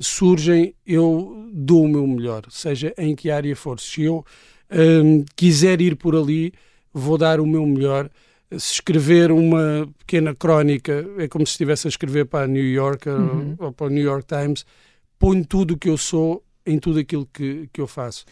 surgem, 0.00 0.74
eu 0.86 1.50
dou 1.52 1.84
o 1.84 1.88
meu 1.88 2.06
melhor, 2.06 2.44
seja 2.48 2.94
em 2.96 3.14
que 3.14 3.30
área 3.30 3.54
for. 3.54 3.78
Se 3.78 4.02
eu 4.02 4.24
quiser 5.36 5.80
ir 5.80 5.96
por 5.96 6.14
ali, 6.14 6.52
vou 6.92 7.18
dar 7.18 7.40
o 7.40 7.46
meu 7.46 7.64
melhor. 7.66 8.08
Se 8.50 8.74
escrever 8.74 9.30
uma 9.30 9.88
pequena 9.98 10.34
crónica, 10.34 11.06
é 11.18 11.28
como 11.28 11.46
se 11.46 11.52
estivesse 11.52 11.86
a 11.86 11.90
escrever 11.90 12.26
para 12.26 12.44
a 12.44 12.48
New 12.48 12.64
Yorker 12.64 13.12
uhum. 13.12 13.54
ou 13.58 13.72
para 13.72 13.86
o 13.86 13.90
New 13.90 14.02
York 14.02 14.26
Times, 14.26 14.66
ponho 15.18 15.44
tudo 15.44 15.74
o 15.74 15.78
que 15.78 15.88
eu 15.88 15.96
sou 15.96 16.42
em 16.66 16.78
tudo 16.78 16.98
aquilo 16.98 17.26
que, 17.32 17.68
que 17.72 17.80
eu 17.80 17.86
faço. 17.86 18.24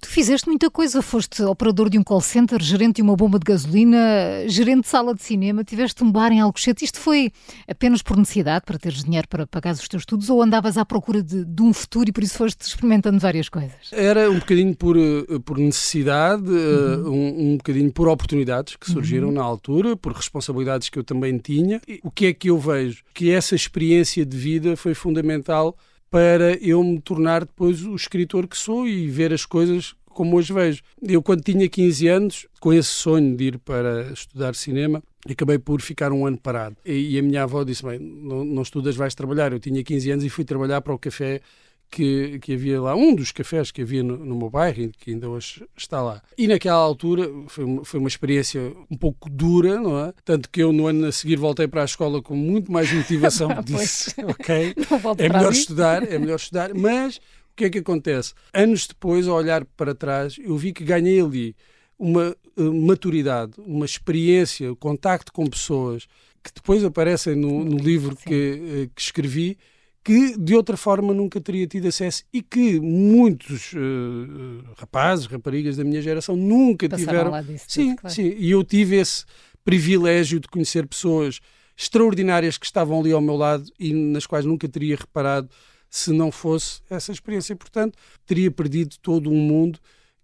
Tu 0.00 0.08
fizeste 0.08 0.48
muita 0.48 0.70
coisa, 0.70 1.00
foste 1.00 1.42
operador 1.42 1.88
de 1.88 1.98
um 1.98 2.02
call 2.02 2.20
center, 2.20 2.60
gerente 2.60 2.96
de 2.96 3.02
uma 3.02 3.16
bomba 3.16 3.38
de 3.38 3.44
gasolina, 3.44 3.98
gerente 4.46 4.82
de 4.82 4.88
sala 4.88 5.14
de 5.14 5.22
cinema, 5.22 5.62
tiveste 5.62 6.02
um 6.02 6.10
bar 6.10 6.32
em 6.32 6.40
Alcochete. 6.40 6.84
Isto 6.84 6.98
foi 6.98 7.30
apenas 7.68 8.02
por 8.02 8.16
necessidade, 8.16 8.64
para 8.64 8.78
teres 8.78 9.04
dinheiro 9.04 9.28
para 9.28 9.46
pagar 9.46 9.72
os 9.74 9.88
teus 9.88 10.02
estudos, 10.02 10.28
ou 10.28 10.42
andavas 10.42 10.76
à 10.76 10.84
procura 10.84 11.22
de, 11.22 11.44
de 11.44 11.62
um 11.62 11.72
futuro 11.72 12.08
e 12.08 12.12
por 12.12 12.22
isso 12.22 12.36
foste 12.38 12.62
experimentando 12.62 13.18
várias 13.18 13.48
coisas? 13.48 13.90
Era 13.92 14.30
um 14.30 14.38
bocadinho 14.38 14.74
por, 14.74 14.96
eh, 14.96 15.38
por 15.44 15.58
necessidade, 15.58 16.48
eh, 16.48 16.96
uhum. 16.96 17.10
um, 17.10 17.52
um 17.52 17.56
bocadinho 17.56 17.92
por 17.92 18.08
oportunidades 18.08 18.76
que 18.76 18.90
surgiram 18.90 19.28
uhum. 19.28 19.34
na 19.34 19.42
altura, 19.42 19.96
por 19.96 20.12
responsabilidades 20.12 20.88
que 20.88 20.98
eu 20.98 21.04
também 21.04 21.38
tinha. 21.38 21.80
O 22.02 22.10
que 22.10 22.26
é 22.26 22.32
que 22.32 22.50
eu 22.50 22.58
vejo? 22.58 23.02
Que 23.14 23.30
essa 23.30 23.54
experiência 23.54 24.24
de 24.26 24.36
vida 24.36 24.76
foi 24.76 24.94
fundamental 24.94 25.76
para 26.10 26.54
eu 26.64 26.82
me 26.82 27.00
tornar 27.00 27.44
depois 27.44 27.84
o 27.84 27.94
escritor 27.94 28.46
que 28.46 28.56
sou 28.56 28.86
e 28.86 29.08
ver 29.08 29.32
as 29.32 29.44
coisas 29.44 29.94
como 30.16 30.36
hoje 30.36 30.52
vejo. 30.52 30.82
Eu, 31.02 31.22
quando 31.22 31.42
tinha 31.42 31.68
15 31.68 32.08
anos, 32.08 32.46
com 32.58 32.72
esse 32.72 32.88
sonho 32.88 33.36
de 33.36 33.44
ir 33.44 33.58
para 33.58 34.10
estudar 34.12 34.54
cinema, 34.54 35.02
acabei 35.30 35.58
por 35.58 35.80
ficar 35.82 36.10
um 36.10 36.26
ano 36.26 36.38
parado. 36.38 36.76
E, 36.84 37.18
a 37.18 37.22
minha 37.22 37.42
avó 37.42 37.62
disse: 37.62 37.84
Bem, 37.84 37.98
não, 37.98 38.42
não 38.42 38.62
estudas, 38.62 38.96
vais 38.96 39.14
trabalhar. 39.14 39.52
Eu 39.52 39.60
tinha 39.60 39.84
15 39.84 40.10
anos 40.10 40.24
e 40.24 40.30
fui 40.30 40.44
trabalhar 40.44 40.80
para 40.80 40.94
o 40.94 40.98
café 40.98 41.42
que, 41.90 42.38
que 42.40 42.54
havia 42.54 42.80
lá, 42.80 42.94
um 42.94 43.14
dos 43.14 43.32
cafés 43.32 43.70
que 43.70 43.82
havia 43.82 44.02
no, 44.02 44.16
no 44.16 44.36
meu 44.36 44.50
bairro, 44.50 44.90
que 44.98 45.12
ainda 45.12 45.28
hoje 45.28 45.64
está 45.76 46.02
lá. 46.02 46.22
E 46.36 46.46
naquela 46.46 46.78
altura 46.78 47.30
foi 47.48 47.64
uma, 47.64 47.84
foi 47.84 48.00
uma 48.00 48.08
experiência 48.08 48.72
um 48.90 48.96
pouco 48.96 49.30
dura, 49.30 49.80
não 49.80 49.98
é? 49.98 50.12
Tanto 50.24 50.50
que 50.50 50.62
eu 50.62 50.72
no 50.72 50.86
ano 50.86 51.06
a 51.06 51.12
seguir 51.12 51.36
voltei 51.36 51.66
para 51.66 51.82
a 51.82 51.84
escola 51.84 52.20
com 52.22 52.36
muito 52.36 52.70
mais 52.70 52.92
motivação. 52.92 53.48
disse, 53.64 54.14
ok, 54.22 54.74
é 55.18 55.28
melhor 55.28 55.52
estudar, 55.52 56.02
é 56.02 56.18
melhor 56.18 56.36
estudar, 56.36 56.74
mas 56.74 57.16
o 57.16 57.20
que 57.56 57.64
é 57.64 57.70
que 57.70 57.78
acontece? 57.78 58.34
Anos 58.52 58.86
depois, 58.86 59.26
a 59.26 59.32
olhar 59.32 59.64
para 59.64 59.94
trás, 59.94 60.36
eu 60.38 60.56
vi 60.56 60.72
que 60.72 60.84
ganhei 60.84 61.20
ali 61.20 61.56
uma 61.98 62.36
uh, 62.56 62.74
maturidade, 62.74 63.52
uma 63.58 63.86
experiência, 63.86 64.74
contacto 64.76 65.32
com 65.32 65.46
pessoas 65.46 66.06
que 66.42 66.52
depois 66.54 66.84
aparecem 66.84 67.34
no, 67.34 67.64
no 67.64 67.78
livro 67.78 68.14
que, 68.14 68.84
uh, 68.84 68.90
que 68.94 69.00
escrevi 69.00 69.56
que 70.06 70.38
de 70.38 70.54
outra 70.54 70.76
forma 70.76 71.12
nunca 71.12 71.40
teria 71.40 71.66
tido 71.66 71.88
acesso 71.88 72.22
e 72.32 72.40
que 72.40 72.78
muitos 72.78 73.72
uh, 73.72 74.62
rapazes, 74.76 75.26
raparigas 75.26 75.76
da 75.76 75.82
minha 75.82 76.00
geração 76.00 76.36
nunca 76.36 76.88
Passaram 76.88 77.08
tiveram. 77.08 77.30
Lá 77.32 77.42
disso 77.42 77.64
sim, 77.66 77.96
claro. 77.96 78.14
sim, 78.14 78.32
e 78.38 78.52
eu 78.52 78.62
tive 78.62 78.94
esse 78.94 79.24
privilégio 79.64 80.38
de 80.38 80.46
conhecer 80.46 80.86
pessoas 80.86 81.40
extraordinárias 81.76 82.56
que 82.56 82.66
estavam 82.66 83.00
ali 83.00 83.10
ao 83.10 83.20
meu 83.20 83.34
lado 83.34 83.64
e 83.80 83.92
nas 83.92 84.26
quais 84.26 84.44
nunca 84.44 84.68
teria 84.68 84.94
reparado 84.94 85.50
se 85.90 86.12
não 86.12 86.30
fosse 86.30 86.82
essa 86.88 87.10
experiência. 87.10 87.56
Portanto, 87.56 87.98
teria 88.24 88.48
perdido 88.52 88.94
todo 89.02 89.28
um 89.28 89.34
mundo 89.34 89.80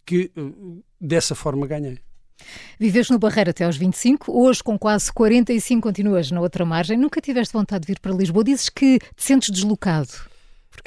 que 0.07 0.31
uh, 0.37 0.81
dessa 1.01 1.35
forma 1.35 1.67
ganhei. 1.67 1.99
Viveste 2.79 3.13
no 3.13 3.19
Barreiro 3.19 3.51
até 3.51 3.65
aos 3.65 3.77
25, 3.77 4.33
hoje 4.33 4.63
com 4.63 4.79
quase 4.79 5.13
45 5.13 5.83
continuas 5.83 6.31
na 6.31 6.41
outra 6.41 6.65
margem. 6.65 6.97
Nunca 6.97 7.21
tiveste 7.21 7.53
vontade 7.53 7.83
de 7.83 7.93
vir 7.93 8.01
para 8.01 8.13
Lisboa? 8.13 8.45
Dizes 8.45 8.69
que 8.69 8.99
te 8.99 9.25
sentes 9.25 9.51
deslocado. 9.51 10.11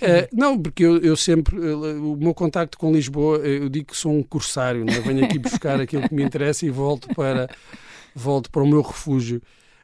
É, 0.02 0.28
não, 0.34 0.60
porque 0.60 0.84
eu, 0.84 0.98
eu, 0.98 1.16
sempre, 1.16 1.58
o 1.58 2.18
meu 2.18 2.34
contacto 2.34 2.78
com 2.78 2.92
Lisboa, 2.92 3.38
eu 3.38 3.70
digo 3.70 3.88
que 3.88 3.98
sou 3.98 4.12
um 4.12 4.24
corsário, 4.24 4.84
não 4.84 4.94
é? 4.94 5.00
venho 5.00 5.24
aqui 5.24 5.38
buscar 5.40 5.80
aquilo 5.80 6.08
que 6.10 6.14
me 6.14 6.24
interessa 6.24 6.66
e 6.66 6.70
volto 6.70 7.08
para, 7.16 7.50
volto 8.14 8.50
para 8.52 8.64
o 8.64 8.68
meu 8.68 8.82
refúgio. 8.82 9.42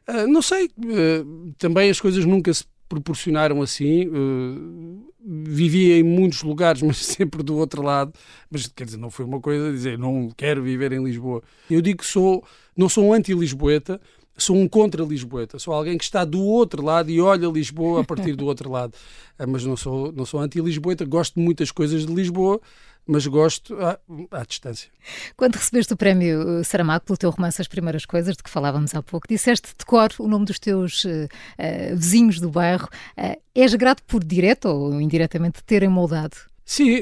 Uh, 0.08 0.26
não 0.26 0.42
sei, 0.42 0.66
uh, 0.66 1.52
também 1.56 1.88
as 1.88 2.00
coisas 2.00 2.24
nunca 2.24 2.52
se 2.52 2.64
proporcionaram 2.92 3.62
assim. 3.62 4.06
Uh, 4.08 5.12
vivia 5.24 5.98
em 5.98 6.02
muitos 6.02 6.42
lugares, 6.42 6.82
mas 6.82 6.98
sempre 6.98 7.42
do 7.42 7.56
outro 7.56 7.82
lado. 7.82 8.12
Mas 8.50 8.66
quer 8.66 8.84
dizer, 8.84 8.98
não 8.98 9.10
foi 9.10 9.24
uma 9.24 9.40
coisa 9.40 9.72
dizer 9.72 9.98
não 9.98 10.30
quero 10.36 10.62
viver 10.62 10.92
em 10.92 11.02
Lisboa. 11.02 11.42
Eu 11.70 11.80
digo 11.80 12.00
que 12.00 12.06
sou, 12.06 12.44
não 12.76 12.88
sou 12.88 13.04
um 13.04 13.12
anti-lisboeta, 13.14 13.98
sou 14.36 14.56
um 14.56 14.68
contra-lisboeta. 14.68 15.58
Sou 15.58 15.72
alguém 15.72 15.96
que 15.96 16.04
está 16.04 16.24
do 16.24 16.42
outro 16.42 16.84
lado 16.84 17.10
e 17.10 17.18
olha 17.18 17.48
Lisboa 17.48 18.02
a 18.02 18.04
partir 18.04 18.36
do 18.36 18.44
outro 18.44 18.70
lado. 18.70 18.92
Ah, 19.38 19.46
mas 19.48 19.64
não 19.64 19.76
sou, 19.76 20.12
não 20.12 20.26
sou 20.26 20.40
anti-lisboeta, 20.40 21.04
gosto 21.06 21.34
de 21.34 21.40
muitas 21.40 21.70
coisas 21.70 22.04
de 22.04 22.12
Lisboa 22.12 22.60
mas 23.06 23.26
gosto 23.26 23.76
à, 23.80 23.98
à, 24.30 24.44
distância. 24.44 24.90
Quando 25.36 25.56
recebeste 25.56 25.92
o 25.92 25.96
prémio 25.96 26.60
uh, 26.60 26.64
Saramago 26.64 27.04
pelo 27.04 27.16
teu 27.16 27.30
romance 27.30 27.60
As 27.60 27.68
Primeiras 27.68 28.06
Coisas, 28.06 28.36
de 28.36 28.42
que 28.42 28.50
falávamos 28.50 28.94
há 28.94 29.02
pouco, 29.02 29.26
disseste 29.28 29.68
de 29.76 29.84
cor 29.84 30.10
o 30.18 30.28
nome 30.28 30.46
dos 30.46 30.58
teus 30.58 31.04
uh, 31.04 31.08
uh, 31.08 31.96
vizinhos 31.96 32.38
do 32.38 32.48
bairro. 32.48 32.88
Uh, 33.18 33.40
és 33.54 33.74
grato 33.74 34.02
por 34.04 34.22
direto 34.22 34.66
ou 34.66 35.00
indiretamente 35.00 35.62
terem 35.64 35.88
moldado? 35.88 36.36
Sim, 36.64 36.96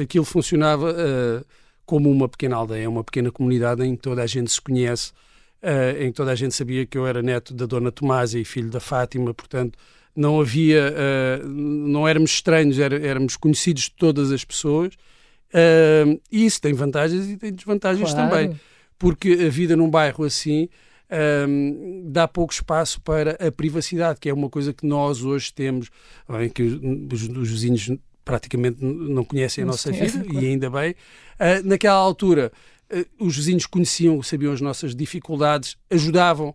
aquilo 0.00 0.24
funcionava 0.24 0.96
como 1.86 2.10
uma 2.10 2.28
pequena 2.28 2.56
aldeia, 2.56 2.88
uma 2.88 3.04
pequena 3.04 3.30
comunidade 3.30 3.84
em 3.84 3.94
que 3.94 4.02
toda 4.02 4.22
a 4.22 4.26
gente 4.26 4.50
se 4.50 4.60
conhece, 4.60 5.12
em 6.00 6.06
que 6.06 6.16
toda 6.16 6.32
a 6.32 6.34
gente 6.34 6.54
sabia 6.54 6.84
que 6.84 6.98
eu 6.98 7.06
era 7.06 7.22
neto 7.22 7.54
da 7.54 7.66
Dona 7.66 7.92
Tomásia 7.92 8.40
e 8.40 8.44
filho 8.44 8.68
da 8.68 8.80
Fátima, 8.80 9.32
portanto 9.32 9.78
não 10.16 10.40
havia, 10.40 10.92
não 11.44 12.08
éramos 12.08 12.32
estranhos, 12.32 12.80
éramos 12.80 13.36
conhecidos 13.36 13.84
de 13.84 13.92
todas 13.92 14.32
as 14.32 14.44
pessoas 14.44 14.96
Uh, 15.52 16.18
e 16.30 16.46
isso 16.46 16.60
tem 16.60 16.72
vantagens 16.72 17.28
e 17.28 17.36
tem 17.36 17.52
desvantagens 17.52 18.10
claro. 18.12 18.30
também, 18.30 18.60
porque 18.98 19.32
a 19.46 19.50
vida 19.50 19.76
num 19.76 19.90
bairro 19.90 20.24
assim 20.24 20.64
uh, 21.10 22.10
dá 22.10 22.26
pouco 22.26 22.54
espaço 22.54 23.00
para 23.02 23.32
a 23.32 23.52
privacidade, 23.52 24.18
que 24.18 24.30
é 24.30 24.34
uma 24.34 24.48
coisa 24.48 24.72
que 24.72 24.86
nós 24.86 25.22
hoje 25.22 25.52
temos, 25.52 25.90
em 26.40 26.48
que 26.48 26.62
os, 26.62 27.28
os 27.28 27.50
vizinhos 27.50 27.90
praticamente 28.24 28.82
não 28.82 29.24
conhecem 29.24 29.64
a 29.64 29.66
nossa 29.66 29.92
vida, 29.92 30.24
claro. 30.24 30.42
e 30.42 30.46
ainda 30.46 30.70
bem. 30.70 30.92
Uh, 30.92 31.66
naquela 31.68 31.96
altura, 31.96 32.50
os 33.18 33.36
vizinhos 33.36 33.66
conheciam, 33.66 34.22
sabiam 34.22 34.52
as 34.52 34.60
nossas 34.60 34.94
dificuldades, 34.94 35.78
ajudavam, 35.90 36.54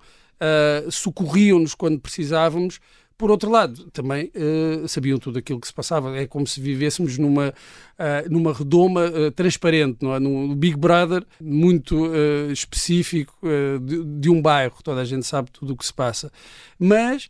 socorriam-nos 0.92 1.74
quando 1.74 2.00
precisávamos. 2.00 2.80
Por 3.18 3.32
outro 3.32 3.50
lado, 3.50 3.90
também 3.92 4.32
uh, 4.36 4.88
sabiam 4.88 5.18
tudo 5.18 5.40
aquilo 5.40 5.60
que 5.60 5.66
se 5.66 5.74
passava. 5.74 6.16
É 6.16 6.28
como 6.28 6.46
se 6.46 6.62
vivêssemos 6.62 7.18
numa, 7.18 7.50
uh, 7.50 8.30
numa 8.30 8.54
redoma 8.54 9.06
uh, 9.08 9.32
transparente, 9.32 9.98
não 10.04 10.14
é? 10.14 10.20
num 10.20 10.56
Big 10.56 10.78
Brother 10.78 11.26
muito 11.42 12.12
específico 12.52 13.36
de, 13.82 14.04
de, 14.04 14.30
um 14.30 14.40
bairro. 14.40 14.78
Toda 14.84 15.02
a 15.02 15.06
gente 15.06 15.26
sabe 15.26 15.50
tudo 15.52 15.74
o 15.74 15.78
que 15.78 15.86
se 15.86 15.94
passa. 15.94 16.32
Mas 16.78 17.30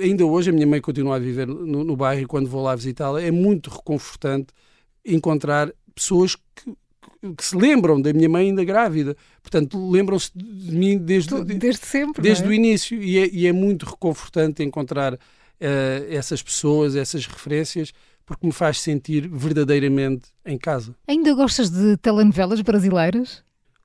ainda 0.00 0.24
hoje 0.24 0.50
a 0.50 0.52
minha 0.52 0.66
mãe 0.66 0.80
continua 0.80 1.16
a 1.16 1.18
viver 1.18 1.46
no, 1.46 1.84
no 1.84 1.96
bairro 1.96 2.22
e 2.22 2.26
quando 2.26 2.48
vou 2.48 2.62
lá 2.62 2.74
visitá-la 2.74 3.22
é 3.22 3.30
muito 3.30 3.70
reconfortante 3.70 4.52
encontrar 5.04 5.72
pessoas 5.94 6.34
que, 6.34 6.76
que 7.36 7.44
se 7.44 7.56
lembram 7.56 8.00
da 8.00 8.12
minha 8.12 8.28
mãe 8.28 8.48
ainda 8.48 8.64
grávida. 8.64 9.16
Portanto, 9.42 9.90
lembram-se 9.90 10.30
de 10.34 10.72
mim 10.74 10.98
desde, 10.98 11.42
desde 11.44 11.84
sempre. 11.84 12.22
Desde 12.22 12.44
é? 12.44 12.48
o 12.48 12.52
início. 12.52 13.02
E 13.02 13.18
é, 13.18 13.28
e 13.30 13.46
é, 13.46 13.52
muito 13.52 13.84
reconfortante 13.84 14.62
encontrar 14.62 15.14
uh, 15.14 15.18
essas 16.08 16.42
pessoas, 16.42 16.96
essas 16.96 17.26
referências, 17.26 17.92
porque 18.24 18.46
me 18.46 18.52
faz 18.52 18.80
sentir 18.80 19.28
verdadeiramente 19.28 20.28
em 20.46 20.56
casa. 20.56 20.94
Ainda 21.06 21.34
gostas 21.34 21.68
de 21.70 21.96
telenovelas 21.98 22.60
brasileiras? 22.60 23.42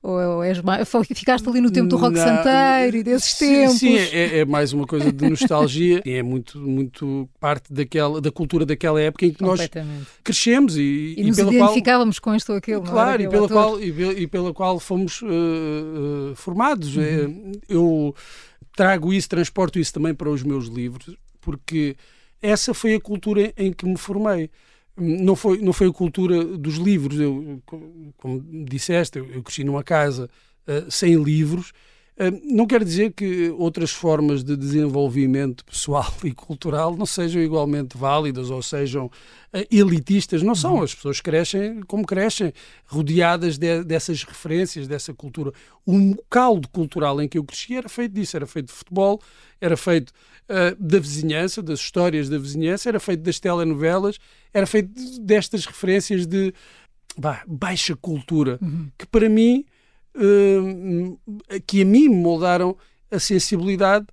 Ou 0.08 0.40
és 0.44 0.62
mais, 0.62 0.88
ficaste 1.16 1.48
ali 1.48 1.60
no 1.60 1.68
tempo 1.68 1.88
do 1.88 1.96
rock 1.96 2.16
santeiro 2.16 2.98
e 2.98 3.02
desses 3.02 3.34
sim, 3.34 3.46
tempos? 3.46 3.78
Sim, 3.80 3.96
é, 3.96 4.38
é, 4.38 4.44
mais 4.44 4.72
uma 4.72 4.86
coisa 4.86 5.10
de 5.10 5.28
nostalgia. 5.28 6.00
é 6.06 6.22
muito, 6.22 6.60
muito 6.60 7.28
parte 7.40 7.72
daquela, 7.72 8.20
da 8.20 8.30
cultura 8.30 8.64
daquela 8.64 9.00
época 9.00 9.26
em 9.26 9.32
que 9.32 9.42
nós 9.42 9.68
crescemos 10.22 10.76
e, 10.76 10.80
e, 10.80 11.20
e 11.20 11.24
nos 11.24 11.38
identificávamos 11.38 12.20
qual, 12.20 12.34
com 12.34 12.36
isto 12.36 12.52
ou 12.52 12.58
aquilo. 12.58 12.82
Claro, 12.82 13.20
e 13.20 13.28
pela, 13.28 13.48
qual, 13.48 13.80
e, 13.82 14.26
pela 14.28 14.54
qual 14.54 14.78
fomos 14.78 15.20
uh, 15.22 15.26
uh, 15.26 16.36
formados. 16.36 16.94
Uhum. 16.96 17.50
Eu 17.68 18.14
trago 18.76 19.12
isso, 19.12 19.28
transporto 19.28 19.76
isso 19.76 19.92
também 19.92 20.14
para 20.14 20.30
os 20.30 20.44
meus 20.44 20.66
livros, 20.66 21.16
porque 21.40 21.96
essa 22.40 22.72
foi 22.72 22.94
a 22.94 23.00
cultura 23.00 23.52
em 23.56 23.72
que 23.72 23.84
me 23.84 23.96
formei 23.96 24.50
não 24.96 25.36
foi, 25.36 25.58
não 25.58 25.72
foi 25.72 25.88
a 25.88 25.92
cultura 25.92 26.42
dos 26.42 26.76
livros. 26.76 27.20
Eu, 27.20 27.62
como 28.16 28.40
disseste, 28.64 29.18
eu, 29.18 29.26
eu 29.30 29.42
cresci 29.42 29.62
numa 29.62 29.82
casa 29.84 30.30
uh, 30.66 30.90
sem 30.90 31.14
livros. 31.22 31.72
Uh, 32.18 32.32
não 32.42 32.66
quer 32.66 32.82
dizer 32.82 33.12
que 33.12 33.50
outras 33.58 33.90
formas 33.90 34.42
de 34.42 34.56
desenvolvimento 34.56 35.62
pessoal 35.66 36.10
e 36.24 36.32
cultural 36.32 36.96
não 36.96 37.04
sejam 37.04 37.42
igualmente 37.42 37.94
válidas 37.94 38.50
ou 38.50 38.62
sejam 38.62 39.06
uh, 39.06 39.66
elitistas. 39.70 40.42
Não 40.42 40.54
são. 40.54 40.76
Uhum. 40.76 40.82
As 40.82 40.94
pessoas 40.94 41.20
crescem 41.20 41.82
como 41.82 42.06
crescem, 42.06 42.54
rodeadas 42.86 43.58
de, 43.58 43.84
dessas 43.84 44.22
referências, 44.22 44.88
dessa 44.88 45.12
cultura. 45.12 45.52
O 45.84 46.16
caldo 46.30 46.68
cultural 46.68 47.20
em 47.20 47.28
que 47.28 47.36
eu 47.36 47.44
cresci 47.44 47.76
era 47.76 47.88
feito 47.88 48.12
disso: 48.12 48.34
era 48.34 48.46
feito 48.46 48.68
de 48.68 48.72
futebol, 48.72 49.20
era 49.60 49.76
feito 49.76 50.10
uh, 50.48 50.76
da 50.78 50.98
vizinhança, 50.98 51.62
das 51.62 51.80
histórias 51.80 52.28
da 52.28 52.38
vizinhança, 52.38 52.88
era 52.88 53.00
feito 53.00 53.22
das 53.22 53.38
telenovelas, 53.38 54.18
era 54.52 54.66
feito 54.66 54.90
destas 55.20 55.66
referências 55.66 56.26
de 56.26 56.52
bah, 57.16 57.42
baixa 57.46 57.96
cultura, 57.96 58.58
uhum. 58.62 58.90
que 58.96 59.06
para 59.06 59.28
mim, 59.28 59.64
uh, 60.14 61.60
que 61.66 61.82
a 61.82 61.84
mim 61.84 62.08
moldaram 62.08 62.76
a 63.10 63.18
sensibilidade 63.18 64.06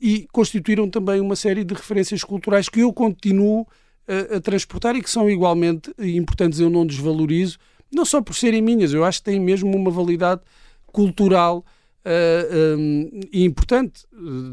e 0.00 0.26
constituíram 0.32 0.88
também 0.90 1.20
uma 1.20 1.36
série 1.36 1.64
de 1.64 1.74
referências 1.74 2.22
culturais 2.24 2.68
que 2.68 2.80
eu 2.80 2.92
continuo 2.92 3.66
a, 4.06 4.36
a 4.36 4.40
transportar 4.40 4.94
e 4.96 5.02
que 5.02 5.10
são 5.10 5.30
igualmente 5.30 5.92
importantes, 5.98 6.60
eu 6.60 6.68
não 6.68 6.86
desvalorizo, 6.86 7.58
não 7.92 8.04
só 8.04 8.20
por 8.20 8.34
serem 8.34 8.60
minhas, 8.60 8.92
eu 8.92 9.04
acho 9.04 9.20
que 9.20 9.24
têm 9.24 9.40
mesmo 9.40 9.74
uma 9.74 9.90
validade 9.90 10.42
cultural 10.86 11.64
uh, 12.04 12.74
ah, 12.74 12.76
um, 12.76 13.20
e 13.32 13.44
importante. 13.44 14.04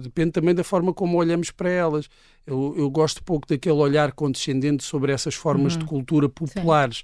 Depende 0.01 0.31
também 0.31 0.55
da 0.55 0.63
forma 0.63 0.93
como 0.93 1.17
olhamos 1.17 1.51
para 1.51 1.69
elas. 1.69 2.07
Eu, 2.45 2.73
eu 2.77 2.89
gosto 2.89 3.23
pouco 3.23 3.47
daquele 3.47 3.75
olhar 3.75 4.11
condescendente 4.13 4.83
sobre 4.83 5.11
essas 5.11 5.35
formas 5.35 5.73
uhum. 5.73 5.79
de 5.79 5.85
cultura 5.85 6.29
populares. 6.29 7.03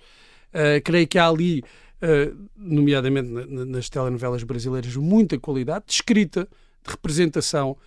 Uh, 0.53 0.81
creio 0.83 1.07
que 1.07 1.19
há 1.19 1.27
ali, 1.27 1.63
uh, 2.01 2.35
nomeadamente 2.55 3.29
nas 3.29 3.89
telenovelas 3.89 4.43
brasileiras, 4.43 4.95
muita 4.95 5.37
qualidade 5.37 5.85
de 5.87 5.93
escrita, 5.93 6.47
de 6.83 6.91
representação, 6.91 7.77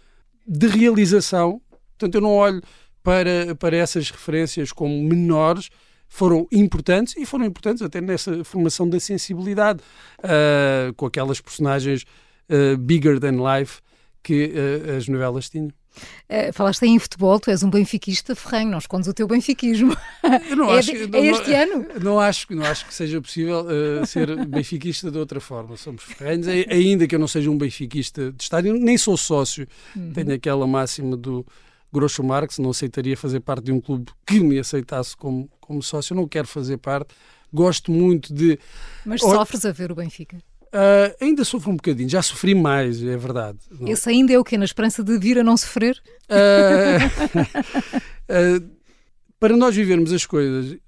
de 0.46 0.66
realização. 0.66 1.60
Portanto, 1.98 2.14
eu 2.14 2.20
não 2.20 2.34
olho 2.34 2.62
para, 3.02 3.54
para 3.58 3.76
essas 3.76 4.10
referências 4.10 4.72
como 4.72 5.02
menores 5.02 5.70
foram 6.12 6.48
importantes 6.50 7.16
e 7.16 7.24
foram 7.24 7.44
importantes 7.44 7.82
até 7.82 8.00
nessa 8.00 8.42
formação 8.42 8.88
da 8.88 8.98
sensibilidade 8.98 9.80
uh, 10.18 10.92
com 10.94 11.06
aquelas 11.06 11.40
personagens 11.40 12.04
uh, 12.50 12.76
bigger 12.76 13.18
than 13.18 13.42
life 13.42 13.80
que 14.22 14.52
uh, 14.54 14.96
as 14.96 15.08
novelas 15.08 15.48
tinham. 15.48 15.72
Uh, 16.28 16.52
falaste 16.52 16.84
em 16.84 16.98
futebol, 16.98 17.40
tu 17.40 17.50
és 17.50 17.62
um 17.62 17.70
benfiquista 17.70 18.34
ferrenho, 18.36 18.70
não 18.70 18.78
escondes 18.78 19.08
o 19.08 19.14
teu 19.14 19.26
benfiquismo. 19.26 19.96
é, 20.22 20.78
acho, 20.78 20.92
de, 20.92 21.16
é 21.16 21.26
este 21.26 21.50
não, 21.50 21.62
ano? 21.62 21.86
Não 22.00 22.20
acho, 22.20 22.46
não 22.54 22.64
acho 22.64 22.86
que 22.86 22.94
seja 22.94 23.20
possível 23.20 23.66
uh, 23.66 24.06
ser 24.06 24.46
benfiquista 24.46 25.10
de 25.10 25.18
outra 25.18 25.40
forma. 25.40 25.76
Somos 25.76 26.04
ferrenhos, 26.04 26.46
ainda 26.46 27.06
que 27.06 27.14
eu 27.14 27.18
não 27.18 27.26
seja 27.26 27.50
um 27.50 27.58
benfiquista 27.58 28.30
de 28.30 28.42
estádio, 28.42 28.74
nem 28.74 28.96
sou 28.96 29.16
sócio. 29.16 29.66
Uhum. 29.96 30.12
Tenho 30.12 30.32
aquela 30.32 30.66
máxima 30.66 31.16
do 31.16 31.44
Groucho 31.92 32.22
Marx, 32.22 32.58
não 32.58 32.70
aceitaria 32.70 33.16
fazer 33.16 33.40
parte 33.40 33.64
de 33.64 33.72
um 33.72 33.80
clube 33.80 34.12
que 34.24 34.40
me 34.40 34.58
aceitasse 34.58 35.16
como, 35.16 35.50
como 35.60 35.82
sócio, 35.82 36.14
não 36.14 36.28
quero 36.28 36.46
fazer 36.46 36.78
parte. 36.78 37.14
Gosto 37.52 37.90
muito 37.90 38.32
de. 38.32 38.58
Mas 39.04 39.20
sofres 39.20 39.64
a 39.64 39.72
ver 39.72 39.90
o 39.90 39.94
Benfica? 39.96 40.38
Uh, 40.72 41.16
ainda 41.20 41.44
sofro 41.44 41.72
um 41.72 41.76
bocadinho, 41.76 42.08
já 42.08 42.22
sofri 42.22 42.54
mais, 42.54 43.02
é 43.02 43.16
verdade. 43.16 43.58
Não. 43.70 43.88
Esse 43.88 44.08
ainda 44.08 44.32
é 44.32 44.38
o 44.38 44.44
que? 44.44 44.56
Na 44.56 44.64
esperança 44.64 45.02
de 45.02 45.18
vir 45.18 45.36
a 45.38 45.42
não 45.42 45.56
sofrer? 45.56 46.00
Uh, 46.30 47.42
uh, 48.30 48.70
para 49.40 49.56
nós 49.56 49.74
vivermos 49.74 50.12
as 50.12 50.24
coisas 50.24 50.78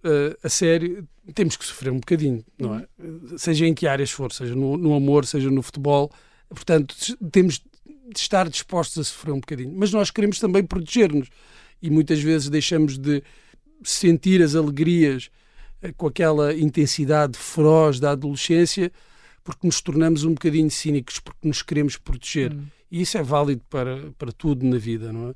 a 0.43 0.49
sério, 0.49 1.09
temos 1.35 1.57
que 1.57 1.65
sofrer 1.65 1.91
um 1.91 1.99
bocadinho, 1.99 2.45
não 2.59 2.77
é? 2.77 2.87
Seja 3.37 3.67
em 3.67 3.75
que 3.75 3.89
áreas 3.89 4.11
for, 4.11 4.31
seja 4.31 4.55
no, 4.55 4.77
no 4.77 4.95
amor, 4.95 5.27
seja 5.27 5.51
no 5.51 5.63
futebol. 5.63 6.13
Portanto, 6.49 6.95
temos 7.33 7.59
de 8.13 8.21
estar 8.21 8.49
dispostos 8.49 8.99
a 8.99 9.05
sofrer 9.05 9.33
um 9.33 9.41
bocadinho. 9.41 9.73
Mas 9.75 9.91
nós 9.91 10.11
queremos 10.11 10.39
também 10.39 10.63
proteger-nos 10.63 11.29
e 11.81 11.91
muitas 11.91 12.21
vezes 12.21 12.49
deixamos 12.49 12.99
de 12.99 13.23
sentir 13.83 14.43
as 14.43 14.55
alegrias 14.55 15.31
com 15.97 16.07
aquela 16.07 16.55
intensidade 16.55 17.37
feroz 17.39 17.99
da 17.99 18.13
adolescência 18.13 18.93
porque 19.45 19.67
nos 19.67 19.81
tornamos 19.81 20.25
um 20.25 20.31
bocadinho 20.31 20.71
cínicos, 20.71 21.19
porque 21.19 21.47
nos 21.47 21.63
queremos 21.63 21.97
proteger. 21.97 22.53
Hum. 22.53 22.67
E 22.91 23.01
isso 23.01 23.17
é 23.17 23.23
válido 23.23 23.63
para, 23.71 24.13
para 24.19 24.31
tudo 24.31 24.67
na 24.67 24.77
vida, 24.77 25.11
não 25.11 25.31
é? 25.31 25.35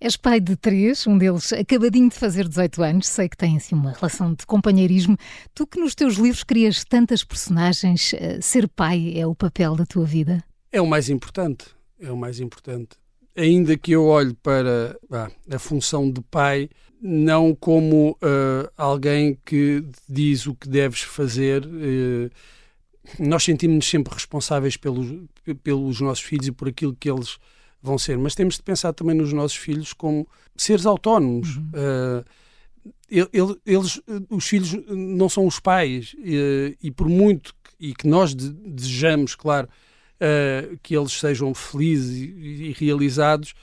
És 0.00 0.16
pai 0.16 0.38
de 0.38 0.54
três, 0.54 1.04
um 1.04 1.18
deles 1.18 1.52
acabadinho 1.52 2.08
de 2.08 2.14
fazer 2.14 2.46
18 2.46 2.80
anos, 2.80 3.08
sei 3.08 3.28
que 3.28 3.36
tem 3.36 3.56
assim 3.56 3.74
uma 3.74 3.90
relação 3.90 4.32
de 4.32 4.46
companheirismo. 4.46 5.16
Tu 5.52 5.66
que 5.66 5.80
nos 5.80 5.96
teus 5.96 6.14
livros 6.14 6.44
crias 6.44 6.84
tantas 6.84 7.24
personagens, 7.24 8.14
eh, 8.14 8.40
ser 8.40 8.68
pai 8.68 9.14
é 9.16 9.26
o 9.26 9.34
papel 9.34 9.74
da 9.74 9.84
tua 9.84 10.04
vida? 10.04 10.44
É 10.70 10.80
o 10.80 10.86
mais 10.86 11.10
importante, 11.10 11.66
é 12.00 12.10
o 12.12 12.16
mais 12.16 12.38
importante. 12.38 12.90
Ainda 13.36 13.76
que 13.76 13.90
eu 13.90 14.06
olhe 14.06 14.34
para 14.34 14.96
ah, 15.10 15.28
a 15.50 15.58
função 15.58 16.08
de 16.08 16.20
pai 16.30 16.68
não 17.02 17.52
como 17.52 18.10
uh, 18.12 18.70
alguém 18.76 19.36
que 19.44 19.84
diz 20.08 20.46
o 20.46 20.54
que 20.54 20.68
deves 20.68 21.00
fazer, 21.00 21.66
uh, 21.66 22.30
nós 23.18 23.44
sentimos-nos 23.44 23.88
sempre 23.88 24.14
responsáveis 24.14 24.76
pelos, 24.76 25.08
pelos 25.62 26.00
nossos 26.00 26.24
filhos 26.24 26.46
e 26.46 26.52
por 26.52 26.68
aquilo 26.68 26.94
que 26.94 27.10
eles 27.10 27.38
vão 27.82 27.98
ser, 27.98 28.16
mas 28.16 28.34
temos 28.34 28.56
de 28.56 28.62
pensar 28.62 28.92
também 28.92 29.16
nos 29.16 29.32
nossos 29.32 29.56
filhos 29.56 29.92
como 29.92 30.26
seres 30.56 30.86
autónomos. 30.86 31.56
Uhum. 31.56 31.70
Uh, 31.74 32.24
eles, 33.66 34.00
os 34.30 34.46
filhos 34.46 34.72
não 34.88 35.28
são 35.28 35.46
os 35.46 35.60
pais 35.60 36.16
e, 36.18 36.76
e 36.82 36.90
por 36.90 37.08
muito 37.08 37.54
que, 37.62 37.88
e 37.88 37.94
que 37.94 38.06
nós 38.06 38.34
desejamos, 38.34 39.34
claro, 39.34 39.68
uh, 39.68 40.78
que 40.82 40.96
eles 40.96 41.12
sejam 41.12 41.52
felizes 41.52 42.16
e, 42.16 42.68
e 42.68 42.72
realizados, 42.72 43.54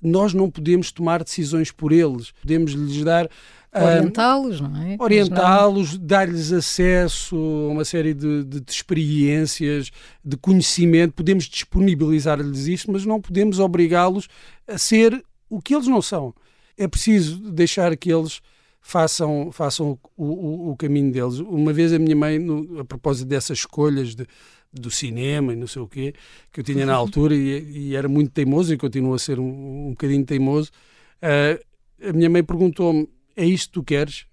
nós 0.00 0.34
não 0.34 0.50
podemos 0.50 0.92
tomar 0.92 1.22
decisões 1.22 1.70
por 1.70 1.92
eles. 1.92 2.32
Podemos 2.32 2.72
lhes 2.72 3.02
dar 3.04 3.28
Orientá-los, 3.74 4.60
não 4.60 4.76
é? 4.82 4.96
Orientá-los, 4.98 5.96
dar-lhes 5.96 6.52
acesso 6.52 7.36
a 7.36 7.72
uma 7.72 7.84
série 7.84 8.12
de, 8.12 8.44
de, 8.44 8.60
de, 8.60 8.70
experiências, 8.70 9.90
de 10.22 10.36
conhecimento. 10.36 11.14
Podemos 11.14 11.44
disponibilizar-lhes 11.44 12.66
isto, 12.66 12.92
mas 12.92 13.06
não 13.06 13.20
podemos 13.20 13.58
obrigá-los 13.58 14.28
a 14.68 14.76
ser 14.76 15.24
o 15.48 15.60
que 15.60 15.74
eles 15.74 15.86
não 15.86 16.02
são. 16.02 16.34
É 16.76 16.86
preciso 16.86 17.50
deixar 17.50 17.96
que 17.96 18.12
eles 18.12 18.42
façam, 18.82 19.50
façam 19.50 19.98
o, 20.16 20.24
o, 20.24 20.70
o 20.72 20.76
caminho 20.76 21.10
deles. 21.10 21.38
Uma 21.38 21.72
vez 21.72 21.94
a 21.94 21.98
minha 21.98 22.16
mãe, 22.16 22.38
no, 22.38 22.80
a 22.80 22.84
propósito 22.84 23.26
dessas 23.26 23.58
escolhas 23.58 24.14
de, 24.14 24.26
do 24.70 24.90
cinema 24.90 25.54
e 25.54 25.56
não 25.56 25.66
sei 25.66 25.80
o 25.80 25.88
quê, 25.88 26.14
que 26.52 26.60
eu 26.60 26.64
tinha 26.64 26.84
na 26.84 26.92
altura 26.94 27.34
e, 27.34 27.88
e 27.88 27.96
era 27.96 28.08
muito 28.08 28.32
teimoso 28.32 28.74
e 28.74 28.76
continua 28.76 29.16
a 29.16 29.18
ser 29.18 29.38
um, 29.38 29.86
um 29.86 29.90
bocadinho 29.90 30.24
teimoso, 30.26 30.70
uh, 31.22 32.08
a 32.08 32.12
minha 32.12 32.28
mãe 32.28 32.42
perguntou-me 32.42 33.08
é 33.36 33.44
isto 33.44 33.68
que 33.68 33.74
tu 33.74 33.82
queres? 33.82 34.26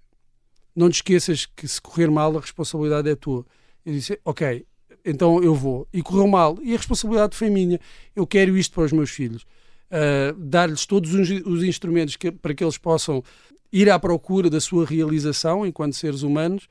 Não 0.75 0.89
te 0.89 0.95
esqueças 0.95 1.45
que 1.45 1.67
se 1.67 1.81
correr 1.81 2.09
mal 2.09 2.35
a 2.37 2.41
responsabilidade 2.41 3.09
é 3.09 3.15
tua. 3.15 3.45
Eu 3.85 3.93
disse, 3.93 4.19
ok, 4.23 4.65
então 5.05 5.41
eu 5.43 5.53
vou. 5.55 5.87
E 5.91 6.01
correu 6.01 6.27
mal. 6.27 6.57
E 6.61 6.73
a 6.73 6.77
responsabilidade 6.77 7.35
foi 7.35 7.49
minha. 7.49 7.79
Eu 8.15 8.25
quero 8.27 8.57
isto 8.57 8.73
para 8.73 8.83
os 8.83 8.91
meus 8.91 9.09
filhos. 9.09 9.43
Uh, 9.89 10.33
Dar-lhes 10.37 10.85
todos 10.85 11.13
os, 11.13 11.29
os 11.45 11.63
instrumentos 11.63 12.15
que, 12.15 12.31
para 12.31 12.53
que 12.53 12.63
eles 12.63 12.77
possam 12.77 13.23
ir 13.71 13.89
à 13.89 13.99
procura 13.99 14.49
da 14.49 14.59
sua 14.59 14.85
realização 14.85 15.65
enquanto 15.65 15.93
seres 15.93 16.21
humanos, 16.21 16.67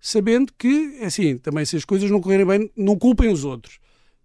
sabendo 0.00 0.52
que, 0.56 0.98
assim, 1.02 1.38
também 1.38 1.64
se 1.64 1.76
as 1.76 1.84
coisas 1.84 2.10
não 2.10 2.20
correrem 2.20 2.46
bem, 2.46 2.70
não 2.76 2.96
culpem 2.96 3.30
os 3.30 3.44
outros. 3.44 3.78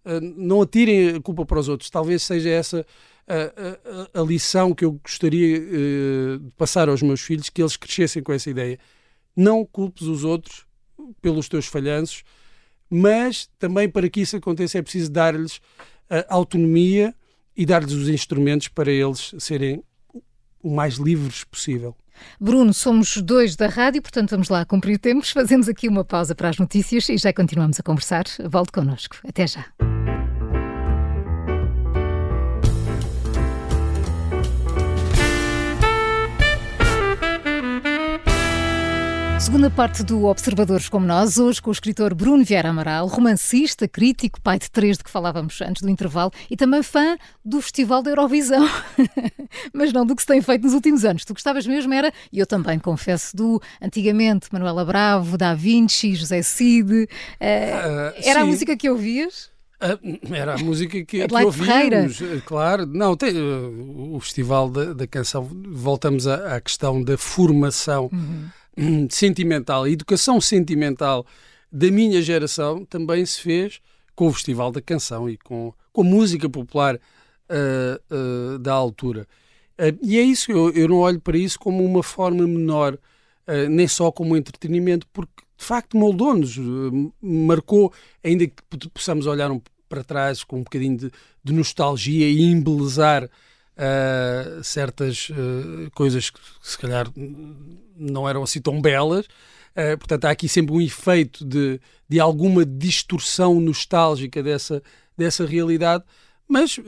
Uh, 0.03 0.19
não 0.35 0.61
atirem 0.61 1.09
a 1.09 1.21
culpa 1.21 1.45
para 1.45 1.59
os 1.59 1.69
outros. 1.69 1.89
Talvez 1.89 2.23
seja 2.23 2.49
essa 2.49 2.85
a, 3.27 4.17
a, 4.17 4.21
a 4.21 4.23
lição 4.23 4.73
que 4.73 4.83
eu 4.83 4.93
gostaria 4.93 5.59
uh, 5.59 6.39
de 6.39 6.51
passar 6.55 6.89
aos 6.89 7.01
meus 7.01 7.21
filhos, 7.21 7.49
que 7.49 7.61
eles 7.61 7.77
crescessem 7.77 8.21
com 8.21 8.33
essa 8.33 8.49
ideia. 8.49 8.77
Não 9.35 9.65
culpes 9.65 10.07
os 10.07 10.23
outros 10.23 10.65
pelos 11.21 11.47
teus 11.47 11.65
falhanços, 11.65 12.23
mas 12.89 13.49
também 13.57 13.87
para 13.89 14.09
que 14.09 14.21
isso 14.21 14.35
aconteça 14.35 14.77
é 14.77 14.81
preciso 14.81 15.09
dar-lhes 15.09 15.57
uh, 15.57 16.25
autonomia 16.29 17.15
e 17.55 17.65
dar-lhes 17.65 17.93
os 17.93 18.09
instrumentos 18.09 18.67
para 18.67 18.91
eles 18.91 19.33
serem 19.39 19.83
o 20.61 20.69
mais 20.69 20.95
livres 20.95 21.43
possível. 21.43 21.95
Bruno, 22.39 22.73
somos 22.73 23.17
dois 23.17 23.55
da 23.55 23.67
rádio, 23.67 24.01
portanto 24.01 24.31
vamos 24.31 24.49
lá 24.49 24.65
cumprir 24.65 24.99
tempos. 24.99 25.31
Fazemos 25.31 25.67
aqui 25.67 25.87
uma 25.87 26.03
pausa 26.03 26.35
para 26.35 26.49
as 26.49 26.57
notícias 26.57 27.09
e 27.09 27.17
já 27.17 27.33
continuamos 27.33 27.79
a 27.79 27.83
conversar. 27.83 28.25
Volte 28.47 28.71
connosco. 28.71 29.17
Até 29.23 29.47
já. 29.47 29.90
Segunda 39.41 39.71
parte 39.71 40.03
do 40.03 40.25
Observadores 40.25 40.87
como 40.87 41.03
Nós, 41.03 41.39
hoje 41.39 41.59
com 41.59 41.71
o 41.71 41.73
escritor 41.73 42.13
Bruno 42.13 42.45
Vieira 42.45 42.69
Amaral, 42.69 43.07
romancista, 43.07 43.87
crítico, 43.87 44.39
pai 44.39 44.59
de 44.59 44.69
três 44.69 44.99
de 44.99 45.03
que 45.03 45.09
falávamos 45.09 45.59
antes 45.61 45.81
do 45.81 45.89
intervalo 45.89 46.31
e 46.47 46.55
também 46.55 46.83
fã 46.83 47.17
do 47.43 47.59
Festival 47.59 48.03
da 48.03 48.11
Eurovisão. 48.11 48.69
Mas 49.73 49.91
não 49.91 50.05
do 50.05 50.15
que 50.15 50.21
se 50.21 50.27
tem 50.27 50.43
feito 50.43 50.61
nos 50.61 50.75
últimos 50.75 51.03
anos. 51.03 51.25
Tu 51.25 51.33
gostavas 51.33 51.65
mesmo 51.65 51.91
era, 51.91 52.13
e 52.31 52.37
eu 52.37 52.45
também 52.45 52.77
confesso, 52.77 53.35
do 53.35 53.59
antigamente 53.81 54.47
Manuela 54.51 54.85
Bravo, 54.85 55.35
Da 55.39 55.55
Vinci, 55.55 56.13
José 56.13 56.43
Cid. 56.43 56.91
Uh, 56.93 57.07
era 57.39 58.21
sim. 58.21 58.31
a 58.31 58.45
música 58.45 58.77
que 58.77 58.91
ouvias? 58.91 59.49
Uh, 59.81 60.33
era 60.35 60.53
a 60.53 60.57
música 60.59 61.03
que, 61.03 61.27
que 61.27 61.43
ouvíamos, 61.43 62.21
claro. 62.45 62.85
Não, 62.85 63.17
tem, 63.17 63.35
uh, 63.35 64.15
o 64.15 64.19
Festival 64.19 64.69
da, 64.69 64.93
da 64.93 65.07
Canção, 65.07 65.49
voltamos 65.71 66.27
à, 66.27 66.57
à 66.57 66.61
questão 66.61 67.03
da 67.03 67.17
formação. 67.17 68.07
Uhum 68.13 68.51
Hum, 68.51 68.60
sentimental, 69.09 69.83
a 69.83 69.89
educação 69.89 70.39
sentimental 70.39 71.25
da 71.71 71.89
minha 71.89 72.21
geração 72.21 72.83
também 72.85 73.25
se 73.25 73.41
fez 73.41 73.81
com 74.15 74.27
o 74.27 74.33
Festival 74.33 74.71
da 74.71 74.81
Canção 74.81 75.29
e 75.29 75.37
com, 75.37 75.73
com 75.91 76.01
a 76.01 76.03
música 76.03 76.49
popular 76.49 76.95
uh, 76.95 78.15
uh, 78.55 78.59
da 78.59 78.73
altura. 78.73 79.27
Uh, 79.79 79.97
e 80.01 80.17
é 80.17 80.21
isso, 80.21 80.51
eu, 80.51 80.71
eu 80.71 80.89
não 80.89 80.97
olho 80.97 81.19
para 81.19 81.37
isso 81.37 81.57
como 81.57 81.83
uma 81.83 82.03
forma 82.03 82.45
menor, 82.47 82.97
nem 83.69 83.85
só 83.85 84.11
como 84.11 84.37
entretenimento, 84.37 85.05
porque 85.11 85.43
de 85.57 85.65
facto 85.65 85.97
moldou-nos, 85.97 86.57
marcou, 87.21 87.91
ainda 88.23 88.47
que 88.47 88.53
possamos 88.93 89.25
olhar 89.25 89.51
um, 89.51 89.59
para 89.89 90.05
trás 90.05 90.41
com 90.41 90.59
um 90.59 90.63
bocadinho 90.63 90.95
de, 90.95 91.11
de 91.43 91.51
nostalgia 91.51 92.29
e 92.29 92.43
embelezar 92.43 93.29
uh, 93.77 94.63
certas 94.63 95.29
uh, 95.29 95.89
coisas 95.91 96.29
que 96.29 96.39
se 96.61 96.77
calhar 96.77 97.07
não 97.95 98.27
eram 98.27 98.43
assim 98.43 98.61
tão 98.61 98.81
belas. 98.81 99.25
Uh, 99.71 99.97
portanto, 99.97 100.25
há 100.25 100.31
aqui 100.31 100.47
sempre 100.47 100.73
um 100.73 100.81
efeito 100.81 101.45
de, 101.45 101.79
de 102.07 102.19
alguma 102.19 102.65
distorção 102.65 103.59
nostálgica 103.59 104.43
dessa, 104.43 104.81
dessa 105.17 105.45
realidade, 105.45 106.03
mas 106.47 106.79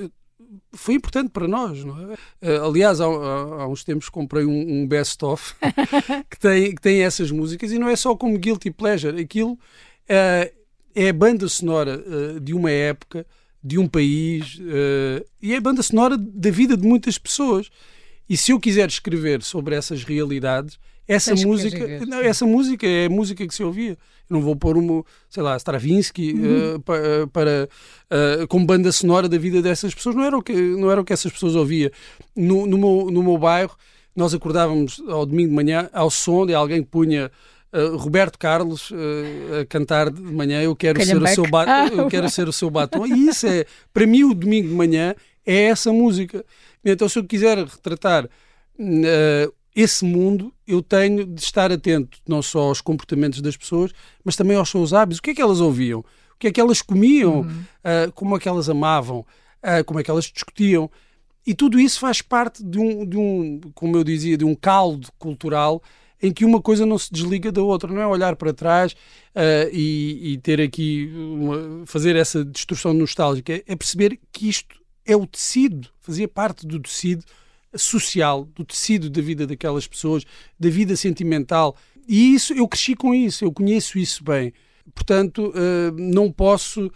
foi 0.73 0.95
importante 0.95 1.29
para 1.29 1.47
nós. 1.47 1.83
Não 1.83 1.97
é? 1.99 2.13
Uh, 2.41 2.65
aliás, 2.65 2.99
há, 2.99 3.05
há, 3.05 3.67
uns 3.67 3.83
tempos 3.83 4.09
comprei 4.09 4.45
um, 4.45 4.81
um 4.81 4.87
best-of 4.87 5.55
que 6.29 6.39
tem, 6.39 6.75
que 6.75 6.81
tem 6.81 7.01
essas 7.01 7.31
músicas 7.31 7.71
e 7.71 7.79
não 7.79 7.87
é 7.87 7.95
só 7.95 8.15
como 8.15 8.37
guilty 8.37 8.71
pleasure. 8.71 9.19
Aquilo 9.19 9.53
uh, 9.53 10.53
é 10.95 11.09
a 11.09 11.13
banda 11.13 11.47
sonora 11.47 12.03
uh, 12.05 12.39
de 12.39 12.53
uma 12.53 12.71
época 12.71 13.25
de 13.63 13.79
um 13.79 13.87
país 13.87 14.55
uh, 14.59 15.25
e 15.41 15.53
é 15.53 15.57
a 15.57 15.61
banda 15.61 15.81
sonora 15.81 16.17
da 16.17 16.51
vida 16.51 16.75
de 16.75 16.85
muitas 16.85 17.17
pessoas. 17.17 17.69
E 18.27 18.35
se 18.35 18.51
eu 18.51 18.59
quiser 18.59 18.87
escrever 18.89 19.41
sobre 19.41 19.75
essas 19.75 20.03
realidades, 20.03 20.79
essa 21.07 21.35
música, 21.35 22.05
não, 22.05 22.19
essa 22.19 22.45
música 22.45 22.87
é 22.87 23.05
a 23.05 23.09
música 23.09 23.45
que 23.45 23.53
se 23.53 23.63
ouvia. 23.63 23.91
Eu 23.91 23.97
não 24.29 24.41
vou 24.41 24.55
pôr 24.55 24.77
uma, 24.77 25.03
sei 25.29 25.43
lá, 25.43 25.57
Stravinsky 25.57 26.33
uhum. 26.33 26.75
uh, 26.75 26.79
para, 26.79 27.27
para 27.27 27.69
uh, 28.09 28.47
como 28.47 28.65
banda 28.65 28.91
sonora 28.91 29.27
da 29.27 29.37
vida 29.37 29.61
dessas 29.61 29.93
pessoas. 29.93 30.15
Não 30.15 30.23
era 30.23 30.37
o 30.37 30.41
que, 30.41 30.53
não 30.53 30.89
era 30.89 31.01
o 31.01 31.03
que 31.03 31.11
essas 31.11 31.31
pessoas 31.31 31.55
ouviam. 31.55 31.91
No, 32.35 32.65
no, 32.65 32.77
meu, 32.77 33.11
no 33.11 33.23
meu 33.23 33.37
bairro, 33.37 33.75
nós 34.15 34.33
acordávamos 34.33 35.01
ao 35.07 35.25
domingo 35.25 35.49
de 35.49 35.55
manhã 35.55 35.89
ao 35.91 36.09
som 36.09 36.45
de 36.45 36.53
alguém 36.53 36.81
que 36.81 36.89
punha 36.89 37.29
Uh, 37.73 37.97
Roberto 37.97 38.37
Carlos 38.37 38.91
uh, 38.91 39.61
a 39.61 39.65
cantar 39.65 40.11
de 40.11 40.21
manhã 40.21 40.61
eu 40.61 40.75
quero 40.75 41.03
ser 41.03 41.17
o 41.19 41.27
seu 41.27 41.43
ah, 41.55 41.87
eu 41.91 42.07
quero 42.07 42.29
ser 42.29 42.47
o 42.47 42.53
seu 42.53 42.69
batom. 42.69 43.07
E 43.07 43.29
isso 43.29 43.47
é 43.47 43.65
para 43.91 44.05
mim 44.05 44.23
o 44.23 44.33
domingo 44.35 44.67
de 44.67 44.75
manhã 44.75 45.15
é 45.43 45.63
essa 45.63 45.91
música. 45.91 46.45
Então 46.85 47.09
se 47.09 47.17
eu 47.17 47.23
quiser 47.23 47.57
retratar 47.57 48.25
uh, 48.25 49.53
esse 49.75 50.05
mundo 50.05 50.53
eu 50.67 50.83
tenho 50.83 51.25
de 51.25 51.41
estar 51.41 51.71
atento 51.71 52.19
não 52.27 52.43
só 52.43 52.59
aos 52.59 52.79
comportamentos 52.79 53.41
das 53.41 53.57
pessoas 53.57 53.91
mas 54.23 54.35
também 54.35 54.55
aos 54.55 54.69
seus 54.69 54.93
hábitos. 54.93 55.17
O 55.17 55.23
que 55.23 55.31
é 55.31 55.33
que 55.33 55.41
elas 55.41 55.59
ouviam? 55.59 56.01
O 56.01 56.37
que 56.37 56.49
é 56.49 56.51
que 56.51 56.61
elas 56.61 56.79
comiam? 56.79 57.39
Uhum. 57.39 58.11
como 58.13 58.37
é 58.37 58.39
que 58.39 58.47
elas 58.47 58.69
amavam? 58.69 59.25
Como 59.87 59.99
é 59.99 60.03
que 60.03 60.11
elas 60.11 60.25
discutiam? 60.25 60.91
E 61.45 61.55
tudo 61.55 61.79
isso 61.79 61.99
faz 61.99 62.21
parte 62.21 62.63
de 62.63 62.77
um, 62.77 63.05
de 63.05 63.17
um 63.17 63.59
como 63.73 63.97
eu 63.97 64.03
dizia 64.03 64.37
de 64.37 64.45
um 64.45 64.53
caldo 64.53 65.09
cultural 65.17 65.81
em 66.23 66.31
que 66.31 66.45
uma 66.45 66.61
coisa 66.61 66.85
não 66.85 66.97
se 66.97 67.11
desliga 67.11 67.51
da 67.51 67.61
outra, 67.61 67.91
não 67.91 68.01
é 68.01 68.07
olhar 68.07 68.37
para 68.37 68.53
trás 68.53 68.93
uh, 68.93 69.69
e, 69.73 70.31
e, 70.31 70.37
ter 70.37 70.61
aqui, 70.61 71.11
uma, 71.13 71.85
fazer 71.85 72.15
essa 72.15 72.45
distorção 72.45 72.93
nostálgica, 72.93 73.53
é, 73.53 73.63
é 73.67 73.75
perceber 73.75 74.17
que 74.31 74.47
isto 74.47 74.81
é 75.05 75.17
o 75.17 75.27
tecido, 75.27 75.89
fazia 75.99 76.25
parte 76.25 76.65
do 76.65 76.79
tecido 76.79 77.25
social, 77.75 78.45
do 78.55 78.63
tecido 78.63 79.09
da 79.09 79.21
vida 79.21 79.45
daquelas 79.45 79.85
pessoas, 79.85 80.23
da 80.57 80.69
vida 80.69 80.95
sentimental. 80.95 81.75
E 82.07 82.33
isso, 82.33 82.53
eu 82.53 82.69
cresci 82.69 82.95
com 82.95 83.13
isso, 83.13 83.43
eu 83.43 83.51
conheço 83.51 83.99
isso 83.99 84.23
bem. 84.23 84.53
Portanto, 84.95 85.49
uh, 85.49 85.91
não 85.97 86.31
posso 86.31 86.87
uh, 86.87 86.91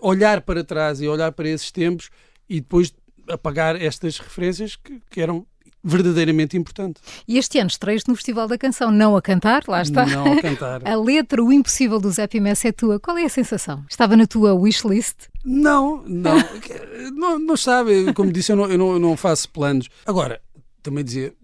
olhar 0.00 0.42
para 0.42 0.62
trás 0.62 1.00
e 1.00 1.08
olhar 1.08 1.32
para 1.32 1.48
esses 1.48 1.72
tempos 1.72 2.08
e 2.48 2.60
depois 2.60 2.94
apagar 3.28 3.80
estas 3.80 4.18
referências 4.18 4.76
que, 4.76 5.00
que 5.10 5.20
eram 5.20 5.44
verdadeiramente 5.82 6.56
importante. 6.56 7.00
E 7.26 7.38
este 7.38 7.58
ano 7.58 7.68
estreias 7.68 8.04
no 8.06 8.14
Festival 8.14 8.46
da 8.46 8.58
Canção, 8.58 8.90
não 8.90 9.16
a 9.16 9.22
cantar, 9.22 9.64
lá 9.66 9.82
está. 9.82 10.06
Não 10.06 10.32
a 10.32 10.40
cantar. 10.40 10.82
a 10.86 10.96
letra 10.96 11.42
O 11.42 11.52
Impossível 11.52 12.00
do 12.00 12.10
Zé 12.10 12.26
Pimessa 12.26 12.68
é 12.68 12.72
tua. 12.72 13.00
Qual 13.00 13.16
é 13.16 13.24
a 13.24 13.28
sensação? 13.28 13.84
Estava 13.88 14.16
na 14.16 14.26
tua 14.26 14.54
wishlist? 14.54 15.28
Não, 15.44 16.02
não. 16.06 16.36
não, 17.14 17.38
não 17.38 17.56
sabe, 17.56 18.12
como 18.12 18.32
disse, 18.32 18.52
eu 18.52 18.56
não, 18.56 18.70
eu 18.70 18.78
não, 18.78 18.92
eu 18.92 18.98
não 18.98 19.16
faço 19.16 19.48
planos. 19.48 19.88
Agora, 20.06 20.40
também 20.82 21.04
dizia, 21.04 21.34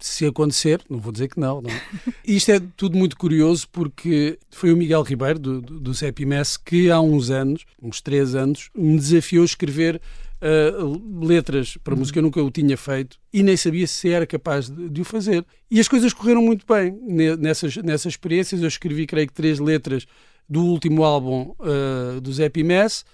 se 0.00 0.26
acontecer, 0.26 0.80
não 0.88 0.98
vou 0.98 1.12
dizer 1.12 1.28
que 1.28 1.38
não, 1.38 1.60
não. 1.60 1.70
Isto 2.24 2.52
é 2.52 2.60
tudo 2.76 2.96
muito 2.96 3.16
curioso 3.16 3.68
porque 3.70 4.38
foi 4.50 4.72
o 4.72 4.76
Miguel 4.76 5.02
Ribeiro, 5.02 5.38
do, 5.38 5.60
do, 5.60 5.80
do 5.80 5.94
Zé 5.94 6.12
Pimesse, 6.12 6.58
que 6.58 6.90
há 6.90 7.00
uns 7.00 7.30
anos, 7.30 7.64
uns 7.80 8.00
três 8.00 8.34
anos, 8.34 8.70
me 8.74 8.96
desafiou 8.96 9.42
a 9.42 9.46
escrever 9.46 10.00
uh, 10.42 11.24
letras 11.24 11.76
para 11.82 11.94
música, 11.94 12.18
eu 12.18 12.22
nunca 12.22 12.42
o 12.42 12.50
tinha 12.50 12.76
feito 12.76 13.18
e 13.32 13.42
nem 13.42 13.56
sabia 13.56 13.86
se 13.86 14.10
era 14.10 14.26
capaz 14.26 14.68
de, 14.68 14.88
de, 14.88 15.00
o 15.00 15.04
fazer. 15.04 15.44
E 15.70 15.78
as 15.78 15.88
coisas 15.88 16.12
correram 16.12 16.42
muito 16.42 16.66
bem 16.66 16.98
nessas, 17.38 17.76
nessas 17.76 18.12
experiências. 18.12 18.60
Eu 18.60 18.68
escrevi, 18.68 19.06
creio 19.06 19.26
que, 19.26 19.32
três 19.32 19.58
letras 19.58 20.06
do 20.48 20.64
último 20.64 21.04
álbum 21.04 21.54
uh, 21.60 22.20
do 22.20 22.32
Zé 22.32 22.48
Pimesse 22.48 23.04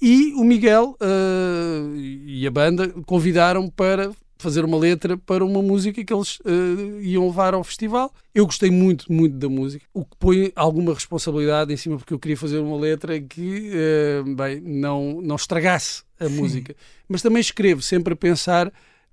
e 0.00 0.32
o 0.34 0.44
Miguel 0.44 0.96
uh, 1.00 1.96
e 1.96 2.46
a 2.46 2.50
banda 2.50 2.88
convidaram 3.04 3.68
para 3.68 4.10
fazer 4.40 4.64
uma 4.64 4.78
letra 4.78 5.16
para 5.16 5.44
uma 5.44 5.62
música 5.62 6.02
que 6.04 6.12
eles 6.12 6.40
uh, 6.40 7.00
iam 7.00 7.26
levar 7.26 7.54
ao 7.54 7.62
festival. 7.62 8.12
Eu 8.34 8.46
gostei 8.46 8.70
muito, 8.70 9.12
muito 9.12 9.36
da 9.36 9.48
música, 9.48 9.84
o 9.92 10.04
que 10.04 10.16
põe 10.18 10.52
alguma 10.56 10.94
responsabilidade 10.94 11.72
em 11.72 11.76
cima, 11.76 11.96
porque 11.96 12.14
eu 12.14 12.18
queria 12.18 12.36
fazer 12.36 12.58
uma 12.58 12.76
letra 12.76 13.20
que, 13.20 13.70
uh, 13.70 14.34
bem, 14.34 14.60
não, 14.60 15.20
não 15.22 15.36
estragasse 15.36 16.02
a 16.18 16.28
Sim. 16.28 16.36
música. 16.36 16.74
Mas 17.08 17.22
também 17.22 17.40
escrevo 17.40 17.82
sempre 17.82 18.14
a 18.14 18.16
pensar 18.16 18.72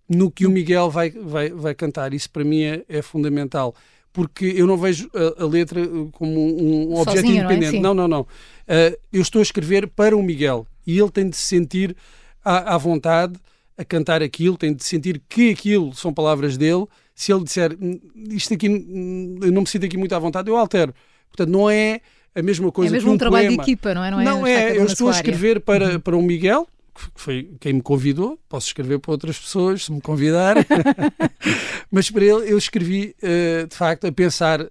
no 0.09 0.31
que 0.31 0.45
o 0.45 0.51
Miguel 0.51 0.89
vai, 0.89 1.09
vai, 1.09 1.49
vai 1.49 1.75
cantar. 1.75 2.13
Isso 2.13 2.29
para 2.29 2.43
mim 2.43 2.63
é, 2.63 2.83
é 2.87 3.01
fundamental. 3.01 3.75
Porque 4.13 4.45
eu 4.45 4.65
não 4.65 4.77
vejo 4.77 5.09
a, 5.13 5.43
a 5.43 5.45
letra 5.45 5.81
como 6.13 6.31
um, 6.31 6.93
um 6.93 6.99
objeto 6.99 7.27
independente. 7.27 7.79
Não, 7.79 7.91
é? 7.91 7.93
não, 7.93 7.93
não. 7.93 8.07
não. 8.07 8.21
Uh, 8.21 8.97
eu 9.11 9.21
estou 9.21 9.39
a 9.39 9.43
escrever 9.43 9.87
para 9.87 10.15
o 10.15 10.23
Miguel 10.23 10.65
e 10.85 10.97
ele 10.97 11.11
tem 11.11 11.29
de 11.29 11.35
se 11.35 11.43
sentir 11.43 11.95
à, 12.43 12.75
à 12.75 12.77
vontade 12.77 13.39
a 13.77 13.85
cantar 13.85 14.23
aquilo, 14.23 14.57
tem 14.57 14.73
de 14.73 14.83
sentir 14.83 15.21
que 15.29 15.51
aquilo 15.51 15.93
são 15.93 16.13
palavras 16.13 16.57
dele. 16.57 16.85
Se 17.13 17.31
ele 17.31 17.43
disser 17.43 17.77
hum, 17.79 17.99
isto 18.29 18.53
aqui, 18.53 18.69
hum, 18.69 19.39
eu 19.41 19.51
não 19.51 19.61
me 19.61 19.67
sinto 19.67 19.85
aqui 19.85 19.97
muito 19.97 20.13
à 20.15 20.19
vontade, 20.19 20.49
eu 20.49 20.57
altero. 20.57 20.93
Portanto, 21.29 21.49
não 21.49 21.69
é 21.69 22.01
a 22.35 22.41
mesma 22.41 22.71
coisa. 22.71 22.93
É 22.93 22.95
mesmo 22.95 23.11
um, 23.11 23.13
um 23.13 23.17
trabalho 23.17 23.47
poema. 23.47 23.63
de 23.63 23.71
equipa, 23.71 23.93
não 23.93 24.03
é? 24.03 24.11
Não 24.11 24.19
é, 24.19 24.23
não 24.23 24.47
é 24.47 24.77
eu 24.77 24.85
estou 24.85 25.07
a 25.07 25.11
escrever 25.11 25.59
para, 25.61 25.93
uhum. 25.93 25.99
para 25.99 26.17
o 26.17 26.21
Miguel, 26.21 26.67
que 26.93 27.21
foi 27.21 27.51
quem 27.59 27.73
me 27.73 27.81
convidou. 27.81 28.39
Posso 28.49 28.67
escrever 28.67 28.99
para 28.99 29.11
outras 29.11 29.37
pessoas, 29.37 29.85
se 29.85 29.91
me 29.91 30.01
convidarem. 30.01 30.65
Mas 31.91 32.09
para 32.09 32.25
ele, 32.25 32.51
eu 32.51 32.57
escrevi, 32.57 33.15
uh, 33.21 33.67
de 33.67 33.75
facto, 33.75 34.07
a 34.07 34.11
pensar 34.11 34.61
uh, 34.61 34.69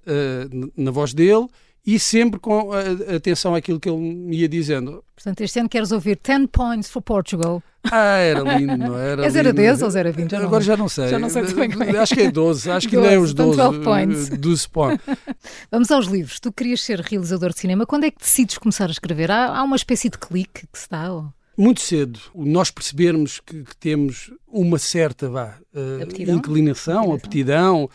na 0.76 0.90
voz 0.90 1.14
dele 1.14 1.46
e 1.86 2.00
sempre 2.00 2.40
com 2.40 2.70
atenção 3.14 3.54
àquilo 3.54 3.78
que 3.78 3.88
ele 3.88 3.98
me 3.98 4.38
ia 4.38 4.48
dizendo. 4.48 5.04
Portanto, 5.14 5.40
este 5.42 5.60
ano 5.60 5.68
queres 5.68 5.92
ouvir 5.92 6.18
10 6.20 6.48
points 6.50 6.90
for 6.90 7.00
Portugal. 7.00 7.62
Ah, 7.84 8.16
era 8.18 8.40
lindo, 8.40 8.76
não 8.76 8.98
era? 8.98 9.24
É 9.24 9.30
0 9.30 9.50
a 9.50 9.52
10 9.52 9.82
ou 9.82 9.90
0 9.90 10.08
a 10.08 10.12
20? 10.12 10.30
Já 10.32 10.42
Agora 10.42 10.64
já 10.64 10.76
não 10.76 10.88
sei. 10.88 11.08
Já 11.08 11.18
não 11.18 11.30
sei 11.30 11.44
também 11.44 11.70
é. 11.94 11.98
Acho 11.98 12.14
que 12.14 12.22
é 12.22 12.30
12, 12.30 12.70
acho 12.72 12.88
que 12.88 12.96
12, 12.96 13.08
ainda 13.08 13.20
é 13.20 13.22
os 13.22 13.32
12. 13.32 13.56
12 13.56 13.80
points. 13.84 14.28
12 14.30 14.68
points. 14.68 15.06
Vamos 15.70 15.90
aos 15.92 16.06
livros. 16.06 16.40
Tu 16.40 16.52
querias 16.52 16.82
ser 16.82 17.00
realizador 17.00 17.52
de 17.52 17.60
cinema. 17.60 17.86
Quando 17.86 18.04
é 18.04 18.10
que 18.10 18.18
decides 18.18 18.58
começar 18.58 18.86
a 18.86 18.92
escrever? 18.92 19.30
Há, 19.30 19.56
há 19.56 19.62
uma 19.62 19.76
espécie 19.76 20.10
de 20.10 20.18
clique 20.18 20.66
que 20.66 20.78
se 20.78 20.90
dá? 20.90 21.12
Ou? 21.12 21.32
Muito 21.56 21.80
cedo. 21.80 22.18
Nós 22.34 22.70
percebermos 22.70 23.40
que, 23.40 23.62
que 23.62 23.76
temos 23.76 24.32
uma 24.48 24.78
certa 24.78 25.28
vá, 25.28 25.56
uh, 25.72 26.02
aptidão? 26.02 26.36
inclinação, 26.36 27.12
aptidão. 27.12 27.88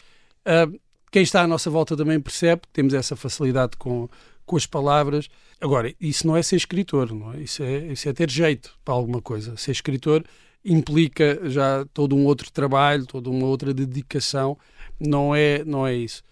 Uh, 0.47 0.79
quem 1.11 1.21
está 1.21 1.41
à 1.41 1.47
nossa 1.47 1.69
volta 1.69 1.95
também 1.95 2.19
percebe 2.19 2.61
que 2.61 2.69
temos 2.69 2.93
essa 2.93 3.15
facilidade 3.15 3.75
com, 3.77 4.09
com 4.45 4.55
as 4.55 4.65
palavras. 4.65 5.29
Agora, 5.59 5.93
isso 5.99 6.25
não 6.25 6.37
é 6.37 6.41
ser 6.41 6.55
escritor, 6.55 7.13
não 7.13 7.33
é? 7.33 7.41
Isso, 7.41 7.61
é, 7.61 7.77
isso 7.87 8.07
é 8.07 8.13
ter 8.13 8.29
jeito 8.29 8.73
para 8.83 8.93
alguma 8.93 9.21
coisa. 9.21 9.55
Ser 9.57 9.71
escritor 9.71 10.23
implica 10.63 11.39
já 11.49 11.85
todo 11.93 12.15
um 12.15 12.25
outro 12.25 12.51
trabalho, 12.51 13.05
toda 13.05 13.29
uma 13.29 13.45
outra 13.45 13.73
dedicação. 13.73 14.57
Não 14.99 15.35
é, 15.35 15.65
não 15.65 15.85
é 15.85 15.93
isso. 15.93 16.23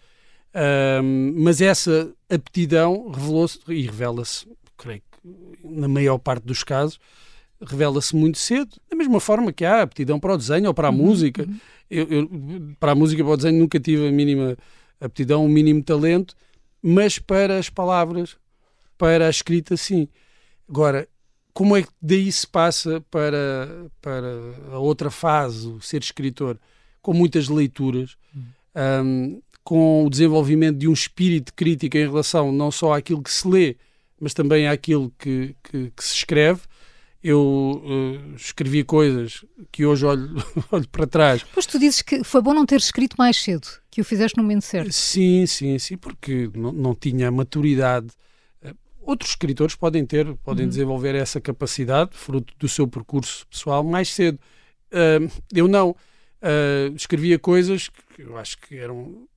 Um, 1.03 1.33
mas 1.37 1.61
essa 1.61 2.11
aptidão 2.29 3.09
revelou-se 3.09 3.59
e 3.67 3.85
revela-se, 3.85 4.47
creio 4.77 5.01
que 5.01 5.67
na 5.67 5.87
maior 5.87 6.17
parte 6.17 6.43
dos 6.43 6.63
casos, 6.63 6.99
revela-se 7.61 8.15
muito 8.15 8.37
cedo, 8.37 8.77
da 8.89 8.95
mesma 8.95 9.19
forma 9.19 9.51
que 9.51 9.65
há 9.65 9.81
aptidão 9.81 10.19
para 10.19 10.33
o 10.33 10.37
desenho 10.37 10.67
ou 10.67 10.73
para 10.73 10.87
a 10.87 10.91
uhum, 10.91 10.97
música. 10.97 11.43
Uhum. 11.43 11.59
Eu, 11.89 12.07
eu, 12.07 12.29
para 12.79 12.91
a 12.91 12.95
música 12.95 13.23
para 13.23 13.33
o 13.33 13.37
desenho 13.37 13.59
nunca 13.59 13.79
tive 13.79 14.07
a 14.07 14.11
mínima 14.11 14.57
aptidão, 14.99 15.45
o 15.45 15.49
mínimo 15.49 15.83
talento, 15.83 16.35
mas 16.81 17.17
para 17.17 17.57
as 17.57 17.69
palavras, 17.69 18.37
para 18.97 19.27
a 19.27 19.29
escrita, 19.29 19.75
sim. 19.75 20.07
Agora, 20.67 21.07
como 21.53 21.75
é 21.75 21.83
que 21.83 21.89
daí 22.01 22.31
se 22.31 22.47
passa 22.47 23.01
para, 23.09 23.87
para 24.01 24.27
a 24.71 24.79
outra 24.79 25.09
fase, 25.09 25.67
o 25.67 25.81
ser 25.81 26.01
escritor? 26.01 26.59
Com 27.01 27.13
muitas 27.13 27.47
leituras, 27.47 28.15
uhum. 28.35 28.43
um, 29.05 29.41
com 29.63 30.05
o 30.05 30.09
desenvolvimento 30.09 30.77
de 30.77 30.87
um 30.87 30.93
espírito 30.93 31.53
crítico 31.53 31.97
em 31.97 32.07
relação 32.07 32.51
não 32.51 32.71
só 32.71 32.93
àquilo 32.93 33.23
que 33.23 33.31
se 33.31 33.47
lê, 33.47 33.77
mas 34.19 34.33
também 34.33 34.67
àquilo 34.67 35.11
que, 35.17 35.55
que, 35.63 35.91
que 35.95 36.03
se 36.03 36.15
escreve 36.15 36.61
eu 37.23 37.81
uh, 37.83 38.35
escrevi 38.35 38.83
coisas 38.83 39.43
que 39.71 39.85
hoje 39.85 40.05
olho, 40.05 40.35
olho 40.71 40.87
para 40.89 41.05
trás. 41.05 41.45
Pois 41.53 41.65
tu 41.65 41.77
dizes 41.77 42.01
que 42.01 42.23
foi 42.23 42.41
bom 42.41 42.53
não 42.53 42.65
ter 42.65 42.77
escrito 42.77 43.15
mais 43.17 43.37
cedo, 43.37 43.67
que 43.91 43.99
o 44.01 44.05
fizeste 44.05 44.37
no 44.37 44.43
momento 44.43 44.63
certo. 44.63 44.91
Sim, 44.91 45.45
sim, 45.45 45.77
sim, 45.77 45.97
porque 45.97 46.49
não, 46.55 46.71
não 46.71 46.95
tinha 46.95 47.29
maturidade. 47.29 48.07
Eh, 48.61 48.73
outros 49.01 49.31
escritores 49.31 49.75
podem 49.75 50.05
ter, 50.05 50.33
podem 50.37 50.63
uhum. 50.63 50.69
desenvolver 50.69 51.15
essa 51.15 51.41
capacidade, 51.41 52.11
fruto 52.13 52.53
do 52.57 52.69
seu 52.69 52.87
percurso 52.87 53.45
pessoal, 53.47 53.83
mais 53.83 54.09
cedo. 54.13 54.39
Uh, 54.91 55.29
eu 55.53 55.67
não. 55.67 55.95
Uh, 56.41 56.95
escrevia 56.95 57.37
coisas 57.37 57.89
que 57.89 58.21
eu 58.21 58.37
acho 58.37 58.57
que 58.59 58.77
eram 58.77 59.27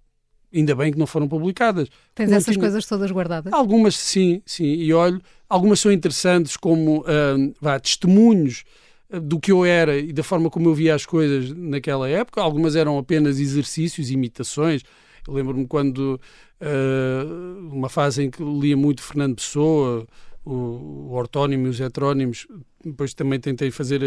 ainda 0.54 0.74
bem 0.74 0.92
que 0.92 0.98
não 0.98 1.06
foram 1.06 1.28
publicadas. 1.28 1.88
Tens 2.14 2.30
não 2.30 2.36
essas 2.36 2.54
tinha... 2.54 2.60
coisas 2.60 2.86
todas 2.86 3.10
guardadas? 3.10 3.52
Algumas 3.52 3.96
sim, 3.96 4.42
sim, 4.44 4.64
e 4.64 4.92
olho, 4.92 5.20
algumas 5.48 5.80
são 5.80 5.90
interessantes 5.90 6.56
como 6.56 7.00
uh, 7.00 7.54
vá, 7.60 7.78
testemunhos 7.78 8.64
ah, 9.10 9.18
do 9.18 9.40
que 9.40 9.50
eu 9.50 9.64
era 9.64 9.98
e 9.98 10.12
da 10.12 10.22
forma 10.22 10.50
como 10.50 10.68
eu 10.68 10.74
via 10.74 10.94
as 10.94 11.06
coisas 11.06 11.50
naquela 11.56 12.08
época. 12.08 12.40
Algumas 12.40 12.76
eram 12.76 12.98
apenas 12.98 13.40
exercícios, 13.40 14.10
imitações. 14.10 14.82
Eu 15.26 15.34
lembro-me 15.34 15.66
quando 15.66 16.20
uh, 16.60 17.68
uma 17.72 17.88
fase 17.88 18.24
em 18.24 18.30
que 18.30 18.42
lia 18.42 18.76
muito 18.76 19.02
Fernando 19.02 19.36
Pessoa, 19.36 20.06
o, 20.44 20.52
o 20.52 21.12
ortónimo 21.12 21.66
e 21.66 21.70
os 21.70 21.80
heterónimos. 21.80 22.46
Depois 22.84 23.14
também 23.14 23.38
tentei 23.38 23.70
fazer 23.70 24.02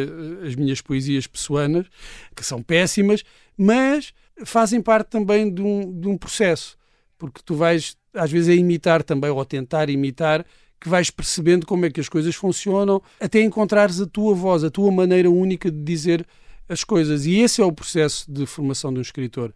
as 0.45 0.55
minhas 0.55 0.81
poesias 0.81 1.25
pessoanas, 1.25 1.87
que 2.35 2.45
são 2.45 2.61
péssimas, 2.61 3.23
mas 3.57 4.13
fazem 4.43 4.81
parte 4.81 5.09
também 5.09 5.53
de 5.53 5.61
um, 5.61 5.99
de 5.99 6.07
um 6.07 6.17
processo, 6.17 6.77
porque 7.17 7.41
tu 7.43 7.55
vais, 7.55 7.95
às 8.13 8.31
vezes, 8.31 8.49
a 8.49 8.53
imitar 8.53 9.03
também, 9.03 9.29
ou 9.29 9.39
a 9.39 9.45
tentar 9.45 9.89
imitar, 9.89 10.45
que 10.79 10.89
vais 10.89 11.09
percebendo 11.09 11.65
como 11.65 11.85
é 11.85 11.89
que 11.89 11.99
as 11.99 12.09
coisas 12.09 12.35
funcionam, 12.35 13.01
até 13.19 13.41
encontrares 13.41 14.01
a 14.01 14.05
tua 14.05 14.33
voz, 14.35 14.63
a 14.63 14.69
tua 14.69 14.91
maneira 14.91 15.29
única 15.29 15.71
de 15.71 15.81
dizer 15.81 16.25
as 16.67 16.83
coisas. 16.83 17.25
E 17.25 17.39
esse 17.39 17.61
é 17.61 17.65
o 17.65 17.71
processo 17.71 18.29
de 18.31 18.45
formação 18.45 18.91
de 18.91 18.99
um 18.99 19.01
escritor. 19.01 19.53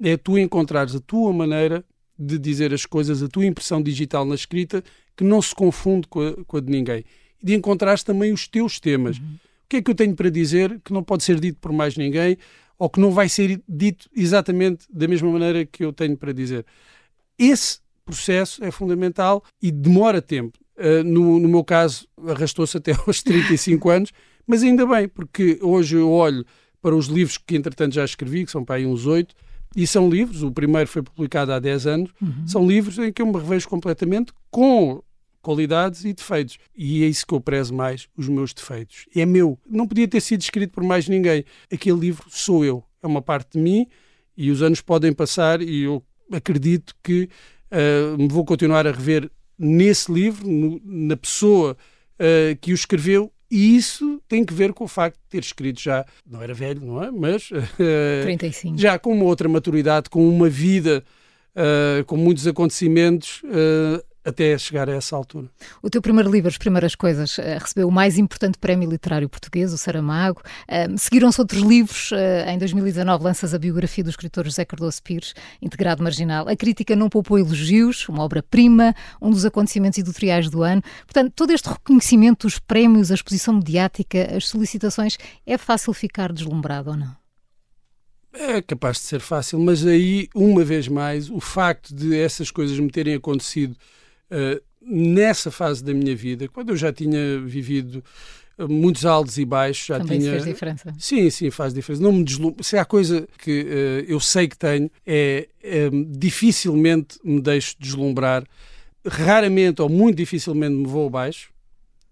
É 0.00 0.16
tu 0.16 0.38
encontrares 0.38 0.94
a 0.94 1.00
tua 1.00 1.32
maneira 1.32 1.84
de 2.18 2.38
dizer 2.38 2.74
as 2.74 2.84
coisas, 2.84 3.22
a 3.22 3.28
tua 3.28 3.46
impressão 3.46 3.82
digital 3.82 4.24
na 4.24 4.34
escrita, 4.34 4.82
que 5.16 5.24
não 5.24 5.40
se 5.40 5.54
confunde 5.54 6.06
com 6.08 6.20
a, 6.20 6.44
com 6.44 6.56
a 6.56 6.60
de 6.60 6.70
ninguém. 6.70 7.04
E 7.42 7.46
de 7.46 7.54
encontrares 7.54 8.02
também 8.02 8.32
os 8.32 8.46
teus 8.46 8.78
temas. 8.78 9.18
Uhum. 9.18 9.34
O 9.34 9.68
que 9.68 9.76
é 9.76 9.82
que 9.82 9.90
eu 9.90 9.94
tenho 9.94 10.14
para 10.14 10.30
dizer 10.30 10.80
que 10.84 10.92
não 10.92 11.02
pode 11.02 11.22
ser 11.22 11.38
dito 11.38 11.58
por 11.60 11.72
mais 11.72 11.96
ninguém 11.96 12.38
ou 12.78 12.88
que 12.88 13.00
não 13.00 13.10
vai 13.10 13.28
ser 13.28 13.60
dito 13.68 14.08
exatamente 14.14 14.86
da 14.90 15.08
mesma 15.08 15.30
maneira 15.30 15.66
que 15.66 15.84
eu 15.84 15.92
tenho 15.92 16.16
para 16.16 16.32
dizer? 16.32 16.64
Esse 17.38 17.80
processo 18.04 18.64
é 18.64 18.70
fundamental 18.70 19.42
e 19.60 19.70
demora 19.70 20.22
tempo. 20.22 20.58
Uh, 20.76 21.02
no, 21.04 21.40
no, 21.40 21.48
meu 21.48 21.64
caso, 21.64 22.06
arrastou-se 22.26 22.76
até 22.76 22.92
aos 23.06 23.22
35 23.22 23.90
anos, 23.90 24.12
mas 24.46 24.62
ainda 24.62 24.86
bem, 24.86 25.08
porque 25.08 25.58
hoje 25.60 25.96
eu 25.96 26.10
olho 26.10 26.44
para 26.80 26.94
os 26.94 27.06
livros 27.06 27.36
que 27.36 27.56
entretanto 27.56 27.94
já 27.94 28.04
escrevi, 28.04 28.44
que 28.44 28.50
são 28.50 28.64
para 28.64 28.76
aí 28.76 28.86
uns 28.86 29.04
oito, 29.06 29.34
e 29.76 29.86
são 29.86 30.08
livros, 30.08 30.42
o 30.42 30.50
primeiro 30.50 30.88
foi 30.88 31.02
publicado 31.02 31.52
há 31.52 31.58
10 31.58 31.86
anos, 31.86 32.10
uhum. 32.22 32.46
são 32.46 32.66
livros 32.66 32.98
em 32.98 33.12
que 33.12 33.20
eu 33.20 33.26
me 33.26 33.34
revejo 33.34 33.68
completamente 33.68 34.32
com 34.50 35.02
qualidades 35.40 36.04
e 36.04 36.12
defeitos. 36.12 36.58
E 36.76 37.04
é 37.04 37.06
isso 37.06 37.26
que 37.26 37.34
eu 37.34 37.40
prezo 37.40 37.74
mais, 37.74 38.08
os 38.16 38.28
meus 38.28 38.52
defeitos. 38.52 39.06
É 39.14 39.24
meu. 39.24 39.58
Não 39.68 39.86
podia 39.86 40.08
ter 40.08 40.20
sido 40.20 40.40
escrito 40.40 40.72
por 40.72 40.82
mais 40.82 41.08
ninguém. 41.08 41.44
Aquele 41.72 41.98
livro 41.98 42.26
sou 42.28 42.64
eu. 42.64 42.84
É 43.02 43.06
uma 43.06 43.22
parte 43.22 43.52
de 43.52 43.58
mim 43.58 43.86
e 44.36 44.50
os 44.50 44.62
anos 44.62 44.80
podem 44.80 45.12
passar 45.12 45.60
e 45.62 45.82
eu 45.82 46.02
acredito 46.32 46.94
que 47.02 47.28
uh, 47.72 48.18
me 48.18 48.28
vou 48.28 48.44
continuar 48.44 48.86
a 48.86 48.92
rever 48.92 49.30
nesse 49.58 50.12
livro, 50.12 50.48
no, 50.48 50.80
na 50.84 51.16
pessoa 51.16 51.76
uh, 52.20 52.56
que 52.60 52.72
o 52.72 52.74
escreveu 52.74 53.32
e 53.50 53.76
isso 53.76 54.22
tem 54.28 54.44
que 54.44 54.52
ver 54.52 54.72
com 54.74 54.84
o 54.84 54.88
facto 54.88 55.16
de 55.16 55.28
ter 55.30 55.40
escrito 55.40 55.80
já, 55.80 56.04
não 56.26 56.42
era 56.42 56.52
velho, 56.52 56.84
não 56.84 57.02
é? 57.02 57.10
Mas 57.10 57.50
uh, 57.50 57.56
eh, 57.78 58.22
35. 58.22 58.76
já 58.76 58.98
com 58.98 59.12
uma 59.12 59.24
outra 59.24 59.48
maturidade, 59.48 60.10
com 60.10 60.28
uma 60.28 60.50
vida, 60.50 61.02
uh, 61.56 62.04
com 62.04 62.16
muitos 62.16 62.46
acontecimentos, 62.46 63.42
uh, 63.44 64.04
até 64.28 64.56
chegar 64.58 64.88
a 64.88 64.92
essa 64.92 65.16
altura. 65.16 65.48
O 65.82 65.90
teu 65.90 66.00
primeiro 66.02 66.30
livro, 66.30 66.48
As 66.48 66.58
Primeiras 66.58 66.94
Coisas, 66.94 67.38
eh, 67.38 67.58
recebeu 67.58 67.88
o 67.88 67.92
mais 67.92 68.18
importante 68.18 68.58
prémio 68.58 68.88
literário 68.88 69.28
português, 69.28 69.72
o 69.72 69.78
Saramago. 69.78 70.42
Seguiram-se 70.96 71.40
outros 71.40 71.62
livros. 71.62 72.10
Eh, 72.12 72.52
em 72.52 72.58
2019 72.58 73.24
lanças 73.24 73.54
a 73.54 73.58
biografia 73.58 74.04
do 74.04 74.10
escritor 74.10 74.44
José 74.44 74.64
Cardoso 74.64 75.02
Pires, 75.02 75.34
Integrado 75.60 76.02
Marginal. 76.02 76.48
A 76.48 76.56
crítica 76.56 76.94
não 76.94 77.08
poupou 77.08 77.38
elogios, 77.38 78.08
uma 78.08 78.22
obra-prima, 78.22 78.94
um 79.20 79.30
dos 79.30 79.44
acontecimentos 79.44 79.98
editoriais 79.98 80.50
do 80.50 80.62
ano. 80.62 80.82
Portanto, 81.06 81.32
todo 81.34 81.52
este 81.52 81.68
reconhecimento, 81.68 82.46
os 82.46 82.58
prémios, 82.58 83.10
a 83.10 83.14
exposição 83.14 83.54
mediática, 83.54 84.36
as 84.36 84.48
solicitações, 84.48 85.16
é 85.46 85.56
fácil 85.56 85.92
ficar 85.92 86.32
deslumbrado 86.32 86.90
ou 86.90 86.96
não? 86.96 87.16
É 88.32 88.60
capaz 88.60 88.98
de 88.98 89.04
ser 89.04 89.20
fácil, 89.20 89.58
mas 89.58 89.86
aí, 89.86 90.28
uma 90.34 90.62
vez 90.62 90.86
mais, 90.86 91.30
o 91.30 91.40
facto 91.40 91.94
de 91.94 92.16
essas 92.16 92.50
coisas 92.50 92.78
me 92.78 92.90
terem 92.90 93.14
acontecido 93.14 93.74
uh, 94.30 94.62
nessa 94.80 95.50
fase 95.50 95.82
da 95.82 95.92
minha 95.92 96.14
vida, 96.16 96.48
quando 96.48 96.70
eu 96.70 96.76
já 96.76 96.92
tinha 96.92 97.40
vivido 97.40 98.02
eh, 98.58 98.66
muitos 98.66 99.06
altos 99.06 99.38
e 99.38 99.44
baixos, 99.44 99.86
já 99.86 99.98
Também 99.98 100.18
tinha. 100.18 100.32
fez 100.32 100.44
diferença. 100.44 100.94
Sim, 100.98 101.30
sim, 101.30 101.50
faz 101.50 101.72
diferença. 101.72 102.02
Não 102.02 102.12
me 102.12 102.24
deslum... 102.24 102.54
Se 102.60 102.76
há 102.76 102.84
coisa 102.84 103.26
que 103.38 103.62
uh, 103.62 104.10
eu 104.10 104.18
sei 104.18 104.48
que 104.48 104.58
tenho, 104.58 104.90
é, 105.06 105.48
é 105.62 105.88
dificilmente 106.08 107.18
me 107.22 107.40
deixo 107.40 107.76
deslumbrar. 107.78 108.44
Raramente 109.06 109.80
ou 109.80 109.88
muito 109.88 110.16
dificilmente 110.16 110.74
me 110.74 110.86
vou 110.86 111.06
abaixo. 111.06 111.50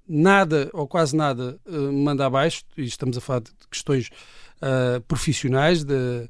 Nada 0.08 0.70
ou 0.72 0.86
quase 0.86 1.16
nada 1.16 1.58
uh, 1.66 1.92
me 1.92 2.04
manda 2.04 2.24
abaixo. 2.24 2.62
E 2.76 2.84
estamos 2.84 3.18
a 3.18 3.20
falar 3.20 3.40
de 3.40 3.50
questões 3.70 4.08
uh, 4.58 5.00
profissionais 5.08 5.82
de, 5.82 6.28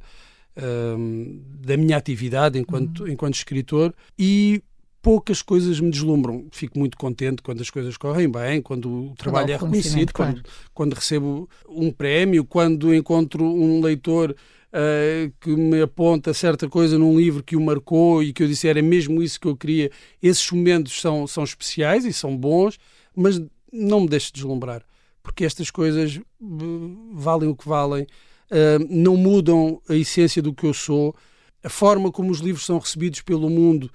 da 1.61 1.77
minha 1.77 1.99
atividade 1.99 2.59
enquanto, 2.59 3.01
uhum. 3.01 3.09
enquanto 3.09 3.35
escritor. 3.35 3.93
E 4.19 4.63
poucas 5.07 5.41
coisas 5.41 5.79
me 5.79 5.89
deslumbram. 5.89 6.49
Fico 6.51 6.77
muito 6.77 6.97
contente 6.97 7.41
quando 7.41 7.61
as 7.61 7.71
coisas 7.71 7.97
correm 7.97 8.29
bem, 8.29 8.61
quando 8.61 9.13
o 9.13 9.15
trabalho 9.15 9.53
é 9.53 9.57
reconhecido, 9.57 10.13
claro. 10.13 10.33
quando, 10.33 10.45
quando 10.75 10.95
recebo 10.95 11.49
um 11.69 11.93
prémio, 11.93 12.45
quando 12.45 12.93
encontro 12.93 13.45
um 13.45 13.81
leitor 13.81 14.33
uh, 14.33 15.33
que 15.41 15.51
me 15.55 15.81
aponta 15.81 16.35
certa 16.35 16.69
coisa 16.69 16.99
num 16.99 17.17
livro 17.17 17.41
que 17.41 17.55
o 17.55 17.61
marcou 17.61 18.21
e 18.21 18.33
que 18.33 18.43
eu 18.43 18.49
disse 18.49 18.67
era 18.67 18.83
mesmo 18.83 19.23
isso 19.23 19.39
que 19.39 19.47
eu 19.47 19.57
queria. 19.57 19.93
Esses 20.21 20.51
momentos 20.51 21.01
são, 21.01 21.25
são 21.25 21.45
especiais 21.45 22.05
e 22.05 22.13
são 22.13 22.37
bons, 22.37 22.77
mas 23.15 23.41
não 23.73 24.01
me 24.01 24.09
deixe 24.09 24.33
deslumbrar, 24.33 24.83
porque 25.23 25.45
estas 25.45 25.71
coisas 25.71 26.17
uh, 26.17 27.11
valem 27.13 27.49
o 27.49 27.55
que 27.55 27.69
valem, 27.69 28.03
uh, 28.51 28.85
não 28.91 29.17
mudam 29.17 29.81
a 29.89 29.95
essência 29.95 30.43
do 30.43 30.53
que 30.53 30.67
eu 30.67 30.75
sou, 30.75 31.15
a 31.63 31.69
forma 31.69 32.11
como 32.11 32.33
os 32.33 32.41
livros 32.41 32.67
são 32.67 32.77
recebidos 32.77 33.21
pelo 33.23 33.49
mundo 33.49 33.89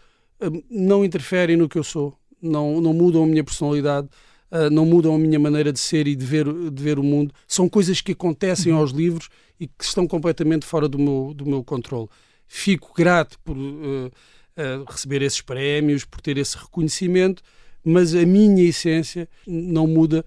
não 0.69 1.05
interferem 1.05 1.57
no 1.57 1.69
que 1.69 1.77
eu 1.77 1.83
sou, 1.83 2.17
não, 2.41 2.81
não 2.81 2.93
mudam 2.93 3.23
a 3.23 3.27
minha 3.27 3.43
personalidade, 3.43 4.07
uh, 4.51 4.69
não 4.69 4.85
mudam 4.85 5.15
a 5.15 5.19
minha 5.19 5.39
maneira 5.39 5.71
de 5.71 5.79
ser 5.79 6.07
e 6.07 6.15
de 6.15 6.25
ver, 6.25 6.45
de 6.71 6.83
ver 6.83 6.97
o 6.97 7.03
mundo. 7.03 7.33
São 7.47 7.69
coisas 7.69 8.01
que 8.01 8.13
acontecem 8.13 8.73
uhum. 8.73 8.79
aos 8.79 8.91
livros 8.91 9.29
e 9.59 9.67
que 9.67 9.83
estão 9.83 10.07
completamente 10.07 10.65
fora 10.65 10.89
do 10.89 10.97
meu, 10.97 11.33
do 11.35 11.45
meu 11.45 11.63
controle. 11.63 12.07
Fico 12.47 12.93
grato 12.93 13.39
por 13.43 13.55
uh, 13.55 14.07
uh, 14.07 14.83
receber 14.89 15.21
esses 15.21 15.41
prémios, 15.41 16.03
por 16.03 16.19
ter 16.19 16.37
esse 16.37 16.57
reconhecimento, 16.57 17.43
mas 17.83 18.13
a 18.15 18.25
minha 18.25 18.63
essência 18.63 19.27
não 19.47 19.87
muda 19.87 20.25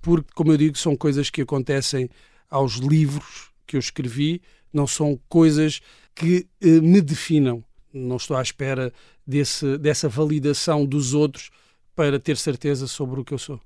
porque, 0.00 0.28
como 0.34 0.52
eu 0.52 0.56
digo, 0.58 0.76
são 0.76 0.94
coisas 0.94 1.30
que 1.30 1.40
acontecem 1.40 2.10
aos 2.50 2.74
livros 2.74 3.50
que 3.66 3.76
eu 3.76 3.80
escrevi, 3.80 4.42
não 4.70 4.86
são 4.86 5.18
coisas 5.28 5.80
que 6.14 6.46
me 6.60 7.00
definam. 7.00 7.64
Não 7.94 8.16
estou 8.16 8.36
à 8.36 8.42
espera 8.42 8.92
desse, 9.26 9.78
dessa 9.78 10.08
validação 10.08 10.84
dos 10.84 11.14
outros 11.14 11.50
para 11.94 12.18
ter 12.18 12.36
certeza 12.36 12.88
sobre 12.88 13.20
o 13.20 13.24
que 13.24 13.32
eu 13.32 13.38
sou. 13.38 13.60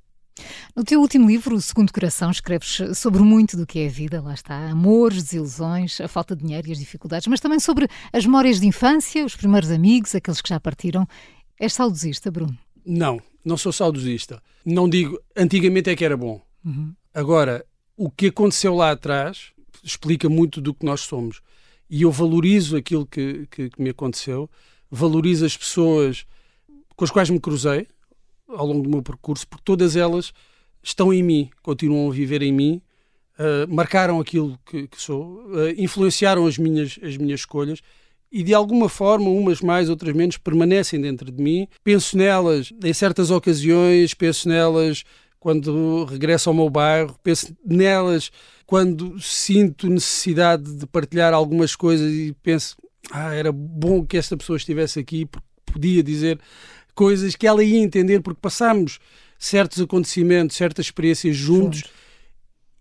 No 0.77 0.85
teu 0.85 1.01
último 1.01 1.27
livro, 1.27 1.57
O 1.57 1.61
Segundo 1.61 1.93
Coração, 1.93 2.31
escreves 2.31 2.81
sobre 2.95 3.23
muito 3.23 3.57
do 3.57 3.67
que 3.67 3.81
é 3.81 3.87
a 3.87 3.91
vida, 3.91 4.21
lá 4.21 4.35
está, 4.35 4.71
amores, 4.71 5.23
desilusões, 5.23 6.01
a 6.01 6.07
falta 6.07 6.37
de 6.37 6.45
dinheiro 6.45 6.69
e 6.69 6.73
as 6.73 6.79
dificuldades, 6.79 7.27
mas 7.27 7.41
também 7.41 7.59
sobre 7.59 7.89
as 8.13 8.25
memórias 8.25 8.61
de 8.61 8.67
infância, 8.67 9.25
os 9.25 9.35
primeiros 9.35 9.71
amigos, 9.71 10.15
aqueles 10.15 10.41
que 10.41 10.49
já 10.49 10.61
partiram. 10.61 11.09
És 11.59 11.73
saudosista, 11.73 12.31
Bruno? 12.31 12.57
Não, 12.87 13.21
não 13.45 13.57
sou 13.57 13.73
saudosista. 13.73 14.41
Não 14.65 14.89
digo, 14.89 15.19
antigamente 15.37 15.91
é 15.91 15.97
que 15.97 16.05
era 16.05 16.17
bom. 16.17 16.41
Uhum. 16.65 16.95
Agora, 17.13 17.65
o 17.97 18.11
que 18.11 18.27
aconteceu 18.27 18.75
lá 18.75 18.93
atrás 18.93 19.51
explica 19.83 20.29
muito 20.29 20.61
do 20.61 20.73
que 20.73 20.87
nós 20.87 21.01
somos. 21.01 21.41
E 21.91 22.03
eu 22.03 22.11
valorizo 22.11 22.77
aquilo 22.77 23.07
que, 23.07 23.47
que, 23.51 23.71
que 23.71 23.83
me 23.83 23.91
aconteceu 23.91 24.49
valorizo 24.91 25.45
as 25.45 25.57
pessoas 25.57 26.25
com 26.97 27.05
as 27.05 27.11
quais 27.11 27.31
me 27.31 27.39
cruzei 27.39 27.87
ao 28.49 28.67
longo 28.67 28.83
do 28.83 28.89
meu 28.89 29.03
percurso, 29.03 29.47
porque 29.47 29.63
todas 29.65 29.95
elas 29.95 30.33
estão 30.83 31.13
em 31.13 31.23
mim, 31.23 31.51
continuam 31.63 32.11
a 32.11 32.13
viver 32.13 32.43
em 32.43 32.53
mim, 32.53 32.81
uh, 33.39 33.73
marcaram 33.73 34.19
aquilo 34.19 34.59
que, 34.65 34.89
que 34.89 35.01
sou, 35.01 35.45
uh, 35.47 35.69
influenciaram 35.77 36.47
as 36.47 36.57
minhas, 36.57 36.99
as 37.03 37.17
minhas 37.17 37.41
escolhas 37.41 37.81
e 38.31 38.43
de 38.43 38.53
alguma 38.53 38.89
forma, 38.89 39.29
umas 39.31 39.61
mais, 39.61 39.89
outras 39.89 40.15
menos, 40.15 40.37
permanecem 40.37 41.01
dentro 41.01 41.31
de 41.31 41.43
mim. 41.43 41.67
Penso 41.83 42.17
nelas 42.17 42.73
em 42.85 42.93
certas 42.93 43.31
ocasiões, 43.31 44.13
penso 44.13 44.49
nelas 44.49 45.03
quando 45.41 46.05
regresso 46.05 46.51
ao 46.51 46.55
meu 46.55 46.69
bairro, 46.69 47.17
penso 47.23 47.57
nelas 47.65 48.31
quando 48.67 49.19
sinto 49.21 49.89
necessidade 49.89 50.77
de 50.77 50.87
partilhar 50.87 51.33
algumas 51.33 51.75
coisas 51.75 52.13
e 52.13 52.37
penso, 52.43 52.77
ah, 53.11 53.33
era 53.35 53.51
bom 53.51 54.05
que 54.05 54.17
esta 54.17 54.37
pessoa 54.37 54.57
estivesse 54.57 54.99
aqui 54.99 55.25
porque 55.25 55.47
podia 55.65 56.03
dizer 56.03 56.39
coisas 56.95 57.35
que 57.37 57.47
ela 57.47 57.63
ia 57.63 57.79
entender 57.79 58.21
porque 58.21 58.41
passámos 58.41 58.99
certos 59.39 59.81
acontecimentos, 59.81 60.57
certas 60.57 60.87
experiências 60.87 61.37
juntos, 61.37 61.79
juntos. 61.79 61.93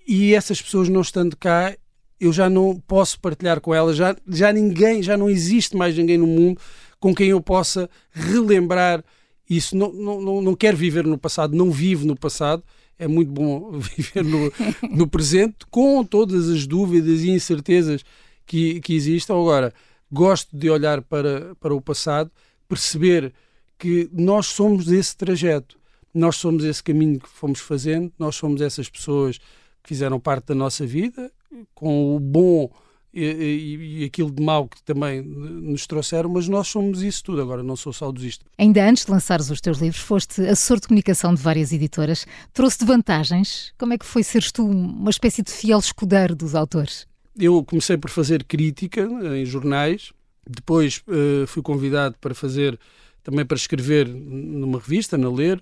e 0.08 0.34
essas 0.34 0.62
pessoas 0.62 0.90
não 0.90 1.02
estando 1.02 1.38
cá, 1.38 1.76
eu 2.20 2.34
já 2.34 2.50
não 2.50 2.82
posso 2.88 3.20
partilhar 3.20 3.62
com 3.62 3.74
elas, 3.74 3.96
já, 3.96 4.16
já 4.28 4.52
ninguém, 4.52 5.04
já 5.04 5.16
não 5.16 5.30
existe 5.30 5.78
mais 5.78 5.96
ninguém 5.96 6.18
no 6.18 6.28
mundo 6.28 6.60
com 7.00 7.14
quem 7.14 7.30
eu 7.30 7.40
possa 7.40 7.90
relembrar 8.12 9.04
isso. 9.50 9.76
Não, 9.76 9.92
não, 9.92 10.22
não, 10.22 10.42
não 10.42 10.58
viver 10.76 11.06
no 11.06 11.18
passado, 11.18 11.56
não 11.56 11.72
vivo 11.72 12.06
no 12.06 12.16
passado, 12.16 12.64
é 12.98 13.08
muito 13.08 13.32
bom 13.32 13.72
viver 13.80 14.24
no, 14.24 14.52
no 14.90 15.08
presente 15.08 15.66
com 15.70 16.04
todas 16.04 16.50
as 16.50 16.66
dúvidas 16.66 17.22
e 17.22 17.30
incertezas 17.30 18.04
que, 18.46 18.80
que 18.82 18.94
existam. 18.94 19.34
Agora, 19.34 19.74
gosto 20.12 20.56
de 20.56 20.70
olhar 20.70 21.02
para, 21.02 21.56
para 21.56 21.76
o 21.76 21.82
passado, 21.82 22.32
perceber 22.68 23.34
que 23.78 24.10
nós 24.12 24.48
somos 24.48 24.86
desse 24.86 25.16
trajeto. 25.16 25.78
nós 26.14 26.36
somos 26.38 26.64
esse 26.64 26.84
caminho 26.84 27.20
que 27.20 27.30
fomos 27.30 27.60
fazendo, 27.60 28.12
nós 28.18 28.36
somos 28.36 28.62
essas 28.62 28.90
pessoas 28.90 29.38
que 29.84 29.90
fizeram 29.90 30.20
parte 30.20 30.48
da 30.48 30.56
nossa 30.56 30.86
vida, 30.86 31.32
com 31.74 32.16
o 32.16 32.20
bom 32.20 32.70
e, 33.18 33.26
e, 33.26 34.02
e, 34.02 34.06
aquilo 34.06 34.30
de 34.30 34.44
mau 34.44 34.68
que 34.68 34.82
também 34.84 35.22
nos 35.22 35.88
trouxeram, 35.88 36.30
mas 36.30 36.48
nós 36.48 36.68
somos 36.68 37.02
isso 37.02 37.24
tudo. 37.24 37.42
Agora, 37.42 37.64
não 37.64 37.76
sou 37.76 37.92
saudosista. 37.92 38.46
Ainda 38.58 38.88
antes 38.88 39.06
de 39.06 39.12
lançares 39.12 39.50
os 39.50 39.60
teus 39.60 39.80
livros, 39.80 40.02
foste 40.02 40.42
assessor 40.42 40.80
de 40.80 40.88
comunicação 40.88 41.34
de 41.34 41.42
várias 41.42 41.72
editoras. 41.72 42.28
Trouxe-te 42.54 42.86
vantagens? 42.86 43.74
Como 43.78 43.94
é 43.94 43.98
que 43.98 44.06
foi 44.06 44.22
seres 44.22 44.52
tu 44.52 44.66
uma 44.66 45.10
espécie 45.10 45.42
de 45.42 45.52
fiel 45.52 45.80
escudeiro 45.80 46.36
dos 46.36 46.54
autores? 46.54 47.08
Eu 47.40 47.64
comecei 47.64 47.98
por 47.98 48.12
fazer 48.12 48.44
crítica 48.44 49.02
em 49.36 49.46
jornais, 49.46 50.12
depois 50.48 51.02
uh, 51.08 51.46
fui 51.48 51.64
convidado 51.64 52.16
para 52.22 52.36
fazer, 52.36 52.80
também 53.24 53.46
para 53.46 53.58
escrever 53.58 54.08
numa 54.08 54.80
revista, 54.80 55.18
na 55.18 55.30
Ler, 55.30 55.62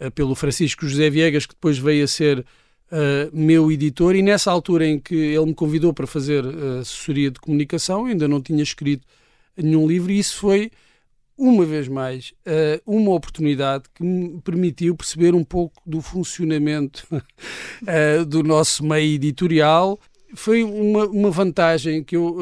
uh, 0.00 0.10
pelo 0.10 0.34
Francisco 0.34 0.86
José 0.86 1.08
Viegas, 1.08 1.46
que 1.46 1.54
depois 1.54 1.78
veio 1.78 2.04
a 2.04 2.08
ser 2.08 2.44
uh, 2.90 3.30
meu 3.32 3.70
editor, 3.70 4.14
e 4.14 4.22
nessa 4.22 4.50
altura 4.50 4.86
em 4.86 4.98
que 4.98 5.14
ele 5.14 5.46
me 5.46 5.54
convidou 5.54 5.92
para 5.92 6.06
fazer 6.06 6.44
uh, 6.44 6.80
assessoria 6.80 7.30
de 7.30 7.40
comunicação, 7.40 8.06
ainda 8.06 8.28
não 8.28 8.40
tinha 8.40 8.62
escrito 8.62 9.06
nenhum 9.56 9.86
livro, 9.86 10.10
e 10.10 10.18
isso 10.18 10.36
foi, 10.38 10.70
uma 11.36 11.64
vez 11.64 11.88
mais, 11.88 12.32
uh, 12.46 12.80
uma 12.86 13.12
oportunidade 13.12 13.84
que 13.94 14.02
me 14.02 14.40
permitiu 14.42 14.96
perceber 14.96 15.34
um 15.34 15.44
pouco 15.44 15.80
do 15.86 16.00
funcionamento 16.00 17.06
do 18.28 18.42
nosso 18.42 18.84
meio 18.84 19.14
editorial. 19.14 19.98
Foi 20.34 20.62
uma, 20.62 21.06
uma 21.06 21.30
vantagem 21.30 22.04
que 22.04 22.14
eu 22.14 22.38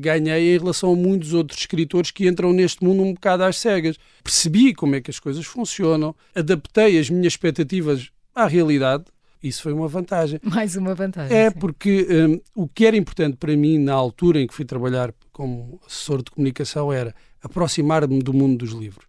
ganhei 0.00 0.54
em 0.54 0.58
relação 0.58 0.94
a 0.94 0.96
muitos 0.96 1.34
outros 1.34 1.60
escritores 1.60 2.10
que 2.10 2.26
entram 2.26 2.54
neste 2.54 2.82
mundo 2.82 3.02
um 3.02 3.12
bocado 3.12 3.44
às 3.44 3.58
cegas. 3.58 3.98
Percebi 4.24 4.72
como 4.72 4.94
é 4.94 5.00
que 5.02 5.10
as 5.10 5.20
coisas 5.20 5.44
funcionam, 5.44 6.16
adaptei 6.34 6.98
as 6.98 7.10
minhas 7.10 7.34
expectativas 7.34 8.08
à 8.34 8.46
realidade, 8.46 9.04
isso 9.42 9.62
foi 9.62 9.72
uma 9.72 9.88
vantagem. 9.88 10.40
Mais 10.42 10.76
uma 10.76 10.94
vantagem. 10.94 11.36
É, 11.36 11.50
sim. 11.50 11.58
porque 11.58 12.06
um, 12.10 12.62
o 12.62 12.68
que 12.68 12.86
era 12.86 12.96
importante 12.96 13.36
para 13.36 13.56
mim 13.56 13.78
na 13.78 13.94
altura 13.94 14.40
em 14.40 14.46
que 14.46 14.54
fui 14.54 14.64
trabalhar 14.64 15.14
como 15.32 15.80
assessor 15.86 16.22
de 16.22 16.30
comunicação 16.30 16.92
era 16.92 17.14
aproximar-me 17.42 18.20
do 18.20 18.32
mundo 18.32 18.58
dos 18.58 18.72
livros. 18.72 19.06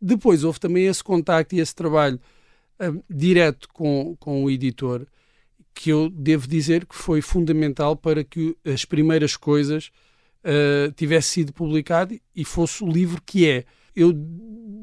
Depois 0.00 0.44
houve 0.44 0.60
também 0.60 0.86
esse 0.86 1.02
contacto 1.02 1.54
e 1.54 1.60
esse 1.60 1.74
trabalho 1.74 2.20
um, 2.80 3.02
direto 3.08 3.68
com, 3.72 4.16
com 4.18 4.44
o 4.44 4.50
editor, 4.50 5.06
que 5.74 5.90
eu 5.90 6.08
devo 6.08 6.46
dizer 6.46 6.86
que 6.86 6.94
foi 6.94 7.20
fundamental 7.20 7.96
para 7.96 8.22
que 8.22 8.56
as 8.64 8.84
primeiras 8.84 9.36
coisas 9.36 9.90
uh, 10.44 10.92
tivesse 10.92 11.28
sido 11.30 11.52
publicado 11.52 12.16
e 12.34 12.44
fosse 12.44 12.84
o 12.84 12.88
livro 12.88 13.20
que 13.24 13.48
é. 13.48 13.64
Eu 13.96 14.12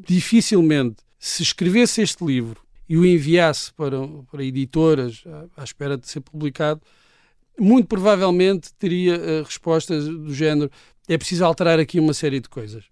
dificilmente, 0.05 0.97
se 1.17 1.43
escrevesse 1.43 2.01
este 2.01 2.25
livro 2.25 2.61
e 2.91 2.97
o 2.97 3.05
enviasse 3.05 3.73
para, 3.73 4.05
para 4.29 4.43
editoras 4.43 5.23
à, 5.55 5.61
à 5.61 5.63
espera 5.63 5.97
de 5.97 6.09
ser 6.09 6.19
publicado, 6.19 6.81
muito 7.57 7.87
provavelmente 7.87 8.73
teria 8.73 9.15
uh, 9.15 9.43
respostas 9.43 10.03
do 10.03 10.33
género 10.33 10.69
é 11.07 11.17
preciso 11.17 11.45
alterar 11.45 11.79
aqui 11.79 12.01
uma 12.01 12.13
série 12.13 12.41
de 12.41 12.49
coisas. 12.49 12.83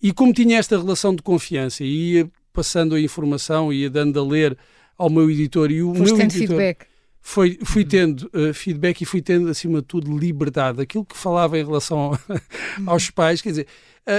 E 0.00 0.12
como 0.12 0.32
tinha 0.32 0.56
esta 0.56 0.78
relação 0.78 1.12
de 1.12 1.24
confiança 1.24 1.82
e 1.82 2.12
ia 2.12 2.30
passando 2.52 2.94
a 2.94 3.00
informação, 3.00 3.72
ia 3.72 3.90
dando 3.90 4.20
a 4.20 4.24
ler 4.24 4.56
ao 4.96 5.10
meu 5.10 5.28
editor 5.28 5.72
e 5.72 5.82
o 5.82 5.92
Foste 5.92 6.04
meu 6.04 6.16
tendo 6.18 6.30
editor 6.30 6.46
feedback. 6.46 6.86
Foi, 7.20 7.58
fui 7.64 7.82
uhum. 7.82 7.88
tendo 7.88 8.30
uh, 8.32 8.54
feedback 8.54 9.00
e 9.00 9.04
fui 9.04 9.20
tendo, 9.20 9.48
acima 9.48 9.80
de 9.80 9.88
tudo, 9.88 10.16
liberdade. 10.16 10.80
Aquilo 10.80 11.04
que 11.04 11.16
falava 11.16 11.58
em 11.58 11.64
relação 11.64 12.16
aos 12.86 13.10
pais, 13.10 13.42
quer 13.42 13.48
dizer, 13.48 13.66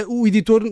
uh, 0.06 0.20
o 0.20 0.26
editor 0.28 0.62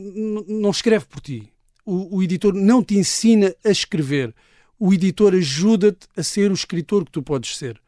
não 0.47 0.69
escreve 0.69 1.07
por 1.07 1.23
ti 1.23 1.51
o, 1.87 2.17
o 2.17 2.23
editor 2.23 2.53
não 2.53 2.83
te 2.83 2.99
ensina 2.99 3.55
a 3.65 3.71
escrever. 3.71 4.35
O 4.79 4.93
editor 4.93 5.33
ajuda-te 5.35 6.07
a 6.17 6.23
ser 6.23 6.51
o 6.51 6.55
escritor 6.55 7.05
que 7.05 7.13
tu 7.13 7.23
podes 7.23 7.57
ser. 7.57 7.81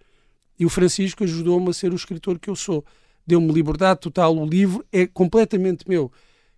E 0.59 0.65
o 0.65 0.71
Francisco 0.71 1.25
ajudou-me 1.25 1.69
a 1.69 1.73
ser 1.73 1.93
o 1.93 1.97
escritor 1.97 2.39
que 2.39 2.49
eu 2.49 2.57
sou. 2.57 2.85
Deu-me 3.27 3.53
liberdade 3.53 4.01
total. 4.01 4.37
O 4.37 4.47
livro 4.47 4.85
é 4.91 5.07
completamente 5.07 5.87
meu. 5.87 6.11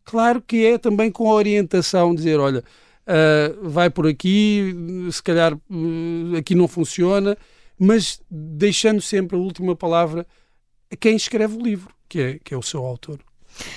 Claro 0.04 0.40
que 0.40 0.64
é 0.64 0.78
também 0.78 1.10
com 1.10 1.30
a 1.30 1.34
orientação, 1.34 2.14
dizer, 2.14 2.38
olha, 2.38 2.62
uh, 3.06 3.68
vai 3.68 3.90
por 3.90 4.06
aqui, 4.06 4.74
se 5.10 5.22
calhar 5.22 5.54
uh, 5.54 6.36
aqui 6.38 6.54
não 6.54 6.68
funciona, 6.68 7.36
mas 7.78 8.20
deixando 8.30 9.00
sempre 9.00 9.36
a 9.36 9.40
última 9.40 9.74
palavra 9.74 10.26
a 10.90 10.96
quem 10.96 11.16
escreve 11.16 11.56
o 11.56 11.62
livro, 11.62 11.94
que 12.08 12.20
é, 12.20 12.38
que 12.42 12.54
é 12.54 12.56
o 12.56 12.62
seu 12.62 12.84
autor. 12.84 13.20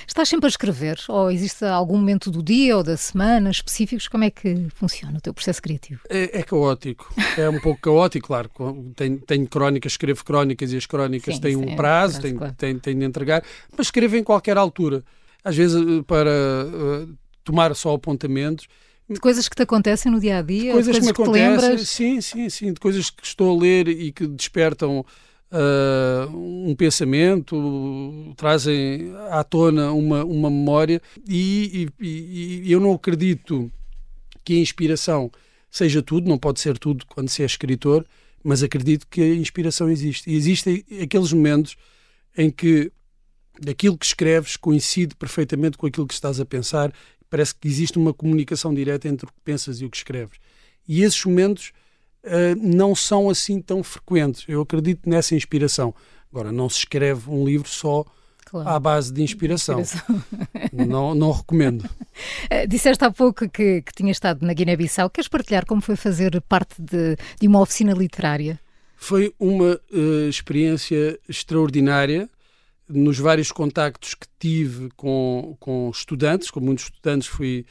Estás 0.06 0.28
sempre 0.28 0.46
a 0.46 0.48
escrever? 0.48 0.98
Ou 1.08 1.30
existe 1.30 1.64
algum 1.64 1.96
momento 1.96 2.30
do 2.30 2.42
dia 2.42 2.76
ou 2.76 2.82
da 2.82 2.96
semana 2.96 3.50
específicos? 3.50 4.08
Como 4.08 4.24
é 4.24 4.30
que 4.30 4.68
funciona 4.74 5.18
o 5.18 5.20
teu 5.20 5.34
processo 5.34 5.60
criativo? 5.60 6.00
É, 6.08 6.40
é 6.40 6.42
caótico. 6.42 7.12
É 7.36 7.48
um 7.48 7.60
pouco 7.60 7.80
caótico, 7.80 8.28
claro. 8.28 8.50
Tenho, 8.96 9.18
tenho, 9.18 9.46
crónicas, 9.48 9.92
escrevo 9.92 10.24
crónicas 10.24 10.72
e 10.72 10.76
as 10.76 10.86
crónicas 10.86 11.34
sim, 11.36 11.40
têm 11.40 11.56
um 11.56 11.70
é 11.70 11.76
prazo, 11.76 12.20
tenho, 12.20 12.38
claro. 12.38 12.54
de 12.54 13.04
entregar, 13.04 13.42
mas 13.76 13.88
escrevo 13.88 14.16
em 14.16 14.24
qualquer 14.24 14.56
altura. 14.56 15.02
Às 15.42 15.56
vezes 15.56 15.76
eh, 15.76 16.02
para 16.06 16.30
uh, 16.30 17.14
tomar 17.44 17.74
só 17.74 17.94
apontamentos. 17.94 18.66
De 19.08 19.20
coisas 19.20 19.48
que 19.48 19.54
te 19.54 19.62
acontecem 19.62 20.10
no 20.10 20.18
dia 20.18 20.38
a 20.38 20.42
dia? 20.42 20.72
coisas, 20.72 20.96
coisas 20.96 21.12
que 21.12 21.22
me 21.22 21.26
que 21.26 21.40
acontecem, 21.40 21.78
sim, 21.78 22.20
sim, 22.20 22.48
sim. 22.48 22.72
De 22.72 22.80
coisas 22.80 23.10
que 23.10 23.26
estou 23.26 23.54
a 23.54 23.60
ler 23.60 23.88
e 23.88 24.10
que 24.10 24.26
despertam 24.26 25.04
uh, 25.52 26.36
um 26.36 26.74
pensamento, 26.74 28.34
trazem 28.36 29.12
à 29.30 29.42
tona 29.44 29.92
uma, 29.92 30.24
uma 30.24 30.50
memória 30.50 31.00
e, 31.28 31.88
e, 32.00 32.62
e 32.64 32.72
eu 32.72 32.80
não 32.80 32.92
acredito 32.92 33.70
que 34.44 34.54
a 34.54 34.58
inspiração 34.58 35.30
seja 35.70 36.02
tudo, 36.02 36.28
não 36.28 36.38
pode 36.38 36.60
ser 36.60 36.78
tudo 36.78 37.04
quando 37.06 37.28
se 37.28 37.42
é 37.42 37.46
escritor, 37.46 38.06
mas 38.42 38.62
acredito 38.62 39.06
que 39.08 39.20
a 39.20 39.34
inspiração 39.34 39.90
existe. 39.90 40.30
E 40.30 40.36
existem 40.36 40.84
aqueles 41.02 41.32
momentos 41.32 41.76
em 42.36 42.50
que 42.50 42.92
aquilo 43.68 43.96
que 43.96 44.04
escreves 44.04 44.56
coincide 44.56 45.14
perfeitamente 45.16 45.78
com 45.78 45.86
aquilo 45.86 46.06
que 46.06 46.14
estás 46.14 46.38
a 46.38 46.44
pensar, 46.44 46.92
parece 47.30 47.54
que 47.54 47.66
existe 47.66 47.98
uma 47.98 48.12
comunicação 48.12 48.74
direta 48.74 49.08
entre 49.08 49.26
o 49.26 49.28
que 49.28 49.40
pensas 49.44 49.80
e 49.80 49.84
o 49.84 49.90
que 49.90 49.96
escreves. 49.96 50.38
E 50.86 51.02
esses 51.02 51.24
momentos 51.24 51.72
uh, 52.24 52.56
não 52.60 52.94
são 52.94 53.30
assim 53.30 53.60
tão 53.60 53.82
frequentes. 53.82 54.44
Eu 54.48 54.62
acredito 54.62 55.08
nessa 55.08 55.34
inspiração. 55.34 55.94
Agora, 56.32 56.50
não 56.50 56.68
se 56.68 56.78
escreve 56.78 57.30
um 57.30 57.44
livro 57.44 57.68
só 57.68 58.04
claro. 58.44 58.68
à 58.68 58.78
base 58.78 59.12
de 59.12 59.22
inspiração. 59.22 59.80
inspiração. 59.80 60.22
não, 60.72 61.14
não 61.14 61.30
recomendo. 61.30 61.82
Uh, 61.82 62.66
disseste 62.68 63.04
há 63.04 63.10
pouco 63.10 63.48
que, 63.48 63.82
que 63.82 63.92
tinha 63.94 64.10
estado 64.10 64.44
na 64.44 64.52
Guiné-Bissau. 64.52 65.10
Queres 65.10 65.28
partilhar 65.28 65.66
como 65.66 65.80
foi 65.80 65.96
fazer 65.96 66.40
parte 66.42 66.80
de, 66.80 67.16
de 67.40 67.46
uma 67.46 67.60
oficina 67.60 67.92
literária? 67.92 68.58
Foi 68.96 69.34
uma 69.38 69.78
uh, 69.92 70.28
experiência 70.28 71.18
extraordinária 71.28 72.28
nos 72.88 73.18
vários 73.18 73.50
contactos 73.50 74.14
que 74.14 74.26
tive 74.38 74.90
com, 74.96 75.56
com 75.58 75.90
estudantes, 75.90 76.50
com 76.50 76.60
muitos 76.60 76.84
estudantes 76.84 77.28
fui 77.28 77.64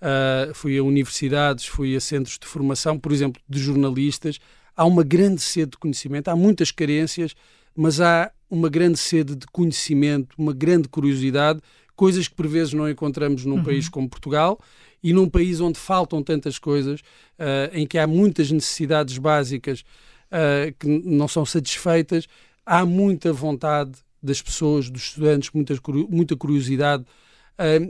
uh, 0.00 0.54
fui 0.54 0.78
a 0.78 0.82
universidades, 0.82 1.66
fui 1.66 1.94
a 1.94 2.00
centros 2.00 2.38
de 2.38 2.46
formação, 2.46 2.98
por 2.98 3.12
exemplo, 3.12 3.40
de 3.48 3.58
jornalistas. 3.58 4.38
Há 4.76 4.84
uma 4.84 5.02
grande 5.02 5.40
sede 5.40 5.72
de 5.72 5.78
conhecimento, 5.78 6.28
há 6.28 6.36
muitas 6.36 6.70
carências, 6.70 7.34
mas 7.74 8.00
há 8.00 8.30
uma 8.50 8.68
grande 8.68 8.98
sede 8.98 9.36
de 9.36 9.46
conhecimento, 9.46 10.34
uma 10.36 10.52
grande 10.52 10.88
curiosidade, 10.88 11.60
coisas 11.94 12.26
que 12.26 12.34
por 12.34 12.48
vezes 12.48 12.72
não 12.72 12.88
encontramos 12.88 13.44
num 13.44 13.56
uhum. 13.56 13.64
país 13.64 13.88
como 13.88 14.08
Portugal 14.08 14.58
e 15.02 15.12
num 15.12 15.28
país 15.28 15.60
onde 15.60 15.78
faltam 15.78 16.22
tantas 16.22 16.58
coisas, 16.58 17.00
uh, 17.00 17.70
em 17.72 17.86
que 17.86 17.98
há 17.98 18.06
muitas 18.06 18.50
necessidades 18.50 19.18
básicas 19.18 19.84
uh, 20.30 20.74
que 20.78 20.86
não 20.86 21.28
são 21.28 21.44
satisfeitas, 21.44 22.26
há 22.64 22.84
muita 22.84 23.32
vontade 23.32 23.92
das 24.22 24.42
pessoas, 24.42 24.90
dos 24.90 25.02
estudantes, 25.02 25.50
muita, 25.52 25.74
muita 26.08 26.36
curiosidade 26.36 27.04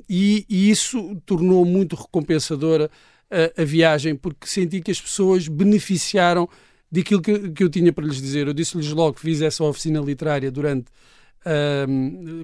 e, 0.09 0.44
e, 0.48 0.70
isso 0.70 1.16
tornou 1.24 1.64
muito 1.64 1.94
recompensadora 1.94 2.90
a, 3.30 3.62
a, 3.62 3.64
viagem, 3.64 4.16
porque 4.16 4.46
senti 4.46 4.81
que 4.81 4.90
as 4.90 5.00
pessoas 5.00 5.46
beneficiaram 5.46 6.48
daquilo 6.90 7.23
que, 7.23 7.50
que 7.50 7.62
eu 7.62 7.68
tinha 7.68 7.92
para 7.92 8.04
lhes 8.04 8.21
dizer. 8.21 8.48
Eu 8.48 8.52
disse-lhes 8.52 8.90
logo 8.90 9.14
que 9.14 9.21
fiz 9.21 9.40
essa 9.40 9.62
oficina 9.62 10.00
literária 10.00 10.50
durante 10.50 10.87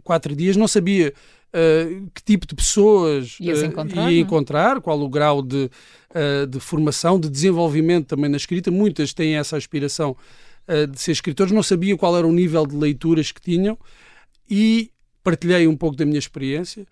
quatro 0.04 0.34
dias, 0.34 0.56
não 0.56 0.68
sabia 0.68 1.12
Uh, 1.56 2.10
que 2.12 2.22
tipo 2.22 2.46
de 2.46 2.54
pessoas 2.54 3.38
uh, 3.40 3.64
encontrar, 3.64 4.12
ia 4.12 4.18
é? 4.18 4.20
encontrar, 4.20 4.80
qual 4.82 5.00
o 5.00 5.08
grau 5.08 5.40
de, 5.40 5.70
uh, 6.10 6.46
de, 6.46 6.60
formação, 6.60 7.18
de 7.18 7.30
desenvolvimento 7.30 8.08
também 8.08 8.28
na 8.28 8.36
escrita. 8.36 8.70
Muitas 8.70 9.14
têm 9.14 9.36
essa 9.36 9.56
aspiração 9.56 10.16
de 10.92 11.00
ser 11.00 11.12
escritores, 11.12 11.52
não 11.52 11.62
sabia 11.62 11.96
qual 11.96 12.18
era 12.18 12.26
o 12.26 12.32
nível 12.32 12.66
de 12.66 12.74
leituras 12.74 13.30
que 13.30 13.40
tinham 13.40 13.78
e 14.50 14.90
partilhei 15.22 15.68
um 15.68 15.76
pouco 15.76 15.96
da 15.96 16.04
minha 16.04 16.18
experiência. 16.18 16.84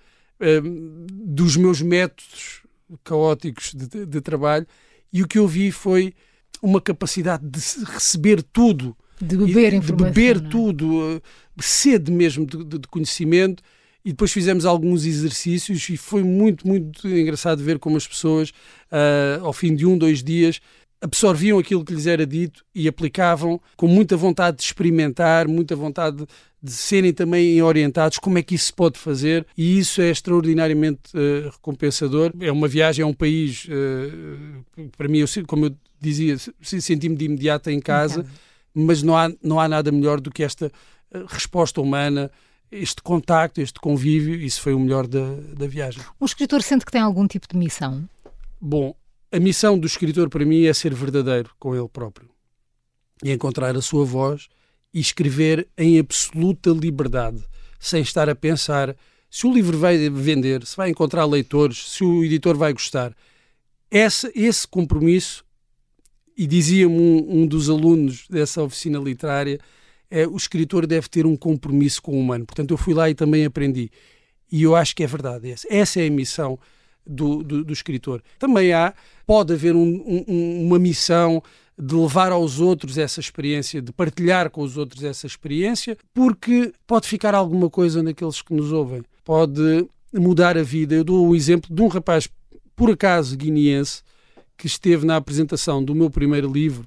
Ehm, 0.45 1.07
dos 1.11 1.57
meus 1.57 1.81
métodos 1.81 2.61
caóticos 3.03 3.73
de, 3.73 3.89
de, 3.89 4.05
de, 4.05 4.21
trabalho 4.21 4.67
e 5.11 5.23
o 5.23 5.27
que 5.27 5.39
eu 5.39 5.49
vi 5.49 5.73
foi 5.73 6.13
uma 6.61 6.83
capacidade 6.83 7.49
de 7.49 7.61
receber 7.87 8.43
tudo 8.43 8.95
de 9.19 9.39
beber 9.39 9.71
de 9.71 9.77
informação, 9.77 10.13
beber? 10.13 10.37
É? 10.37 10.41
tudo, 10.41 11.17
uh, 11.17 11.23
sede 11.61 12.13
mesmo 12.13 12.45
de, 12.45 12.79
de, 12.79 12.89
conhecimento 12.89 13.63
e 14.05 14.11
depois 14.11 14.33
fizemos 14.33 14.67
alguns 14.67 15.07
exercícios 15.07 15.89
e 15.89 15.97
foi 15.97 16.23
muito, 16.23 16.69
muito 16.69 17.09
engraçado 17.09 17.63
ver 17.63 17.79
como 17.79 17.97
as 17.97 18.07
pessoas, 18.07 18.51
uh, 18.51 19.43
ao 19.43 19.53
fim 19.55 19.75
de 19.75 19.87
um, 19.87 19.97
dois 19.97 20.23
dias, 20.23 20.61
absorviam 21.05 21.59
aquilo 21.59 21.85
que 21.85 21.93
lhes 21.93 22.07
era 22.07 22.27
dito 22.27 22.65
e 22.75 22.89
aplicavam 22.89 23.61
com 23.77 23.87
muita 23.87 24.17
vontade 24.17 24.57
de 24.57 24.63
experimentar, 24.63 25.47
muita 25.47 25.77
vontade 25.77 26.27
de 26.63 26.73
serem 26.73 27.13
também 27.13 27.61
orientados 27.61 28.19
como 28.19 28.39
é 28.39 28.43
que 28.43 28.55
isso 28.55 28.67
se 28.67 28.73
pode 28.73 28.99
fazer 28.99 29.47
e 29.55 29.79
isso 29.79 30.01
é 30.01 30.09
extraordinariamente 30.09 31.15
uh, 31.15 31.51
recompensador. 31.51 32.33
É 32.41 32.51
uma 32.51 32.67
viagem 32.67 33.05
a 33.05 33.07
um 33.07 33.13
país, 33.13 33.67
uh, 33.67 34.91
para 34.97 35.07
mim, 35.07 35.19
eu, 35.19 35.27
como 35.47 35.67
eu 35.67 35.77
dizia, 36.01 36.37
senti-me 36.63 37.15
de 37.15 37.27
imediato 37.27 37.69
em 37.69 37.81
casa, 37.81 38.25
mas 38.73 39.03
não 39.03 39.15
há, 39.15 39.31
não 39.43 39.61
há 39.61 39.69
nada 39.69 39.93
melhor 39.93 40.23
do 40.23 40.31
que 40.31 40.43
esta 40.43 40.73
uh, 41.15 41.27
resposta 41.29 41.83
humana, 41.83 42.31
este 42.73 43.03
contacto, 43.03 43.61
este 43.61 43.79
convívio, 43.79 44.37
isso 44.37 44.63
foi 44.63 44.73
o 44.73 44.81
melhor 44.81 45.07
da, 45.07 45.35
da 45.55 45.67
viagem. 45.67 46.03
Um 46.19 46.25
escritor 46.25 46.63
sente 46.63 46.87
que 46.87 46.91
tem 46.91 47.03
algum 47.03 47.27
tipo 47.27 47.47
de 47.47 47.59
missão? 47.59 48.09
Bom, 48.59 48.97
a 49.35 49.41
missão 49.41 49.77
do 49.77 49.85
escritor 49.85 50.31
para 50.31 50.45
mim 50.45 50.65
é 50.65 50.73
ser 50.73 50.95
verdadeiro 50.95 51.51
com 51.59 51.75
ele 51.75 51.89
próprio 51.89 52.31
e 53.21 53.33
encontrar 53.33 53.77
a 53.77 53.83
sua 53.83 54.05
voz 54.05 54.47
e 54.93 55.01
escrever 55.01 55.67
em 55.77 55.99
absoluta 55.99 56.71
liberdade, 56.71 57.43
sem 57.81 58.01
estar 58.01 58.29
a 58.29 58.35
pensar 58.37 58.97
se 59.29 59.45
o 59.45 59.53
livro 59.53 59.77
vai 59.77 60.09
vender, 60.09 60.65
se 60.65 60.77
vai 60.77 60.91
encontrar 60.91 61.25
leitores, 61.25 61.79
se 61.79 62.05
o 62.05 62.23
editor 62.23 62.57
vai 62.57 62.73
gostar. 62.73 63.13
Esse, 63.91 64.31
esse 64.37 64.69
compromisso, 64.69 65.45
e 66.37 66.47
dizia-me 66.47 66.95
um, 66.95 67.41
um, 67.41 67.47
dos 67.47 67.69
alunos 67.69 68.29
dessa 68.29 68.63
oficina 68.63 69.01
literária, 69.01 69.59
é 70.09 70.29
o 70.29 70.37
escritor 70.37 70.87
deve 70.87 71.09
ter 71.09 71.27
um 71.27 71.37
compromisso 71.37 72.01
com 72.01 72.13
o 72.13 72.21
humano. 72.21 72.47
Portanto, 72.47 72.71
eu 72.71 72.77
fui 72.77 72.95
lá 72.95 73.11
e 73.11 73.15
também 73.17 73.45
aprendi. 73.45 73.91
E 74.51 74.63
eu 74.63 74.77
acho 74.77 74.95
que 74.95 75.03
é 75.03 75.09
verdade. 75.09 75.53
Essa, 75.69 76.01
é 76.01 76.07
a 76.07 76.11
missão 76.11 76.57
do, 77.07 77.43
do, 77.43 77.65
do 77.65 77.73
escritor. 77.73 78.23
Também 78.39 78.73
há, 78.73 78.95
pode 79.27 79.53
haver 79.53 79.75
um, 79.75 80.25
um, 80.29 80.67
uma 80.67 80.79
missão 80.79 81.43
de 81.79 81.95
levar 81.95 82.31
aos 82.31 82.61
outros 82.61 82.97
essa 82.99 83.21
experiência, 83.21 83.83
de 83.83 83.93
partilhar 83.93 84.49
com 84.51 84.63
os 84.63 84.77
outros 84.77 85.03
essa 85.03 85.27
experiência, 85.27 85.99
porque 86.13 86.73
pode 86.87 87.09
ficar 87.09 87.35
alguma 87.35 87.69
coisa 87.69 88.03
naqueles 88.03 88.41
que 88.41 88.55
nos 88.55 88.73
ouvem, 88.73 89.03
pode 89.25 89.87
mudar 90.13 90.57
a 90.57 90.63
vida. 90.63 90.95
Eu 90.95 91.05
dou 91.05 91.29
o 91.29 91.35
exemplo 91.35 91.75
de 91.75 91.83
um 91.83 91.89
rapaz, 91.89 92.29
por 92.77 92.91
acaso 92.91 93.37
guineense, 93.37 94.03
que 94.57 94.67
esteve 94.67 95.05
na 95.05 95.17
apresentação 95.17 95.83
do 95.83 95.95
meu 95.95 96.09
primeiro 96.09 96.51
livro, 96.51 96.87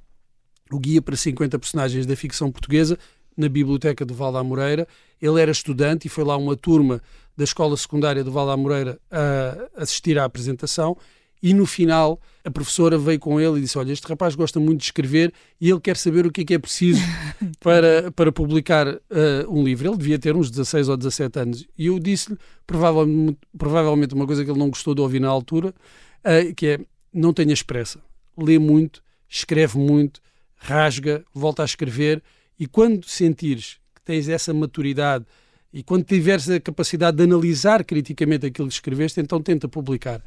O 0.72 0.80
Guia 0.80 1.01
para 1.01 1.15
50 1.15 1.59
Personagens 1.59 2.05
da 2.05 2.15
Ficção 2.15 2.49
Portuguesa, 2.49 2.97
na 3.36 3.49
Biblioteca 3.49 4.05
do 4.05 4.13
Val 4.13 4.32
da 4.32 4.43
Moreira. 4.43 4.88
Ele 5.22 5.39
era 5.41 5.51
estudante 5.51 6.07
e 6.07 6.09
foi 6.09 6.24
lá 6.24 6.38
uma 6.38 6.55
turma 6.55 7.01
da 7.38 7.44
Escola 7.44 7.78
Secundária 7.78 8.24
do 8.24 8.32
Val 8.32 8.48
da 8.48 8.58
Moreira 8.58 9.00
a 9.12 9.82
assistir 9.82 10.18
à 10.18 10.26
apresentação 10.26 10.98
e 11.42 11.54
no 11.54 11.66
final 11.66 12.20
a 12.44 12.50
professora 12.50 12.98
veio 12.98 13.20
com 13.20 13.40
ele 13.40 13.60
e 13.60 13.62
disse: 13.62 13.78
Olha, 13.78 13.92
este 13.92 14.08
rapaz 14.08 14.34
gosta 14.34 14.60
muito 14.60 14.80
de 14.80 14.86
escrever 14.86 15.32
e 15.62 15.70
ele 15.70 15.80
quer 15.80 15.96
saber 15.96 16.26
o 16.26 16.32
que 16.32 16.42
é 16.42 16.46
que 16.46 16.54
é 16.56 16.60
preciso 16.60 17.02
para, 17.60 18.12
para 18.12 18.32
publicar 18.32 18.88
uh, 18.88 19.00
um 19.48 19.64
livro. 19.64 19.88
Ele 19.88 19.98
devia 19.98 20.18
ter 20.18 20.36
uns 20.36 20.50
16 20.50 20.90
ou 20.90 20.98
17 20.98 21.40
anos. 21.40 21.66
E 21.78 21.88
eu 21.88 22.00
disse-lhe, 22.00 22.38
provavelmente, 22.66 23.38
provavelmente, 23.56 24.16
uma 24.16 24.26
coisa 24.26 24.44
que 24.44 24.50
ele 24.50 24.60
não 24.60 24.70
gostou 24.70 24.96
de 24.96 25.02
ouvir 25.02 25.20
na 25.20 25.28
altura, 25.28 25.70
uh, 25.70 26.56
que 26.56 26.68
é: 26.68 26.80
não 27.14 27.32
tenhas 27.34 27.62
pressa, 27.62 28.00
lê 28.36 28.58
muito, 28.58 29.04
escreve 29.30 29.78
muito, 29.78 30.20
rasga, 30.56 31.24
volta 31.34 31.62
a 31.62 31.66
escrever 31.66 32.24
e 32.60 32.66
quando 32.66 33.06
sentires 33.06 33.78
que 33.94 34.02
tens 34.02 34.28
essa 34.28 34.54
maturidade 34.54 35.26
e 35.74 35.84
quando 35.84 36.03
tiveres 36.03 36.49
a 36.49 36.59
capacidade 36.59 37.18
de 37.18 37.24
analisar 37.24 37.84
criticamente 37.84 38.45
aquilo 38.45 38.68
que 38.68 38.74
escreveste, 38.74 39.20
então 39.20 39.41
tenta 39.41 39.68
publicar. 39.68 40.24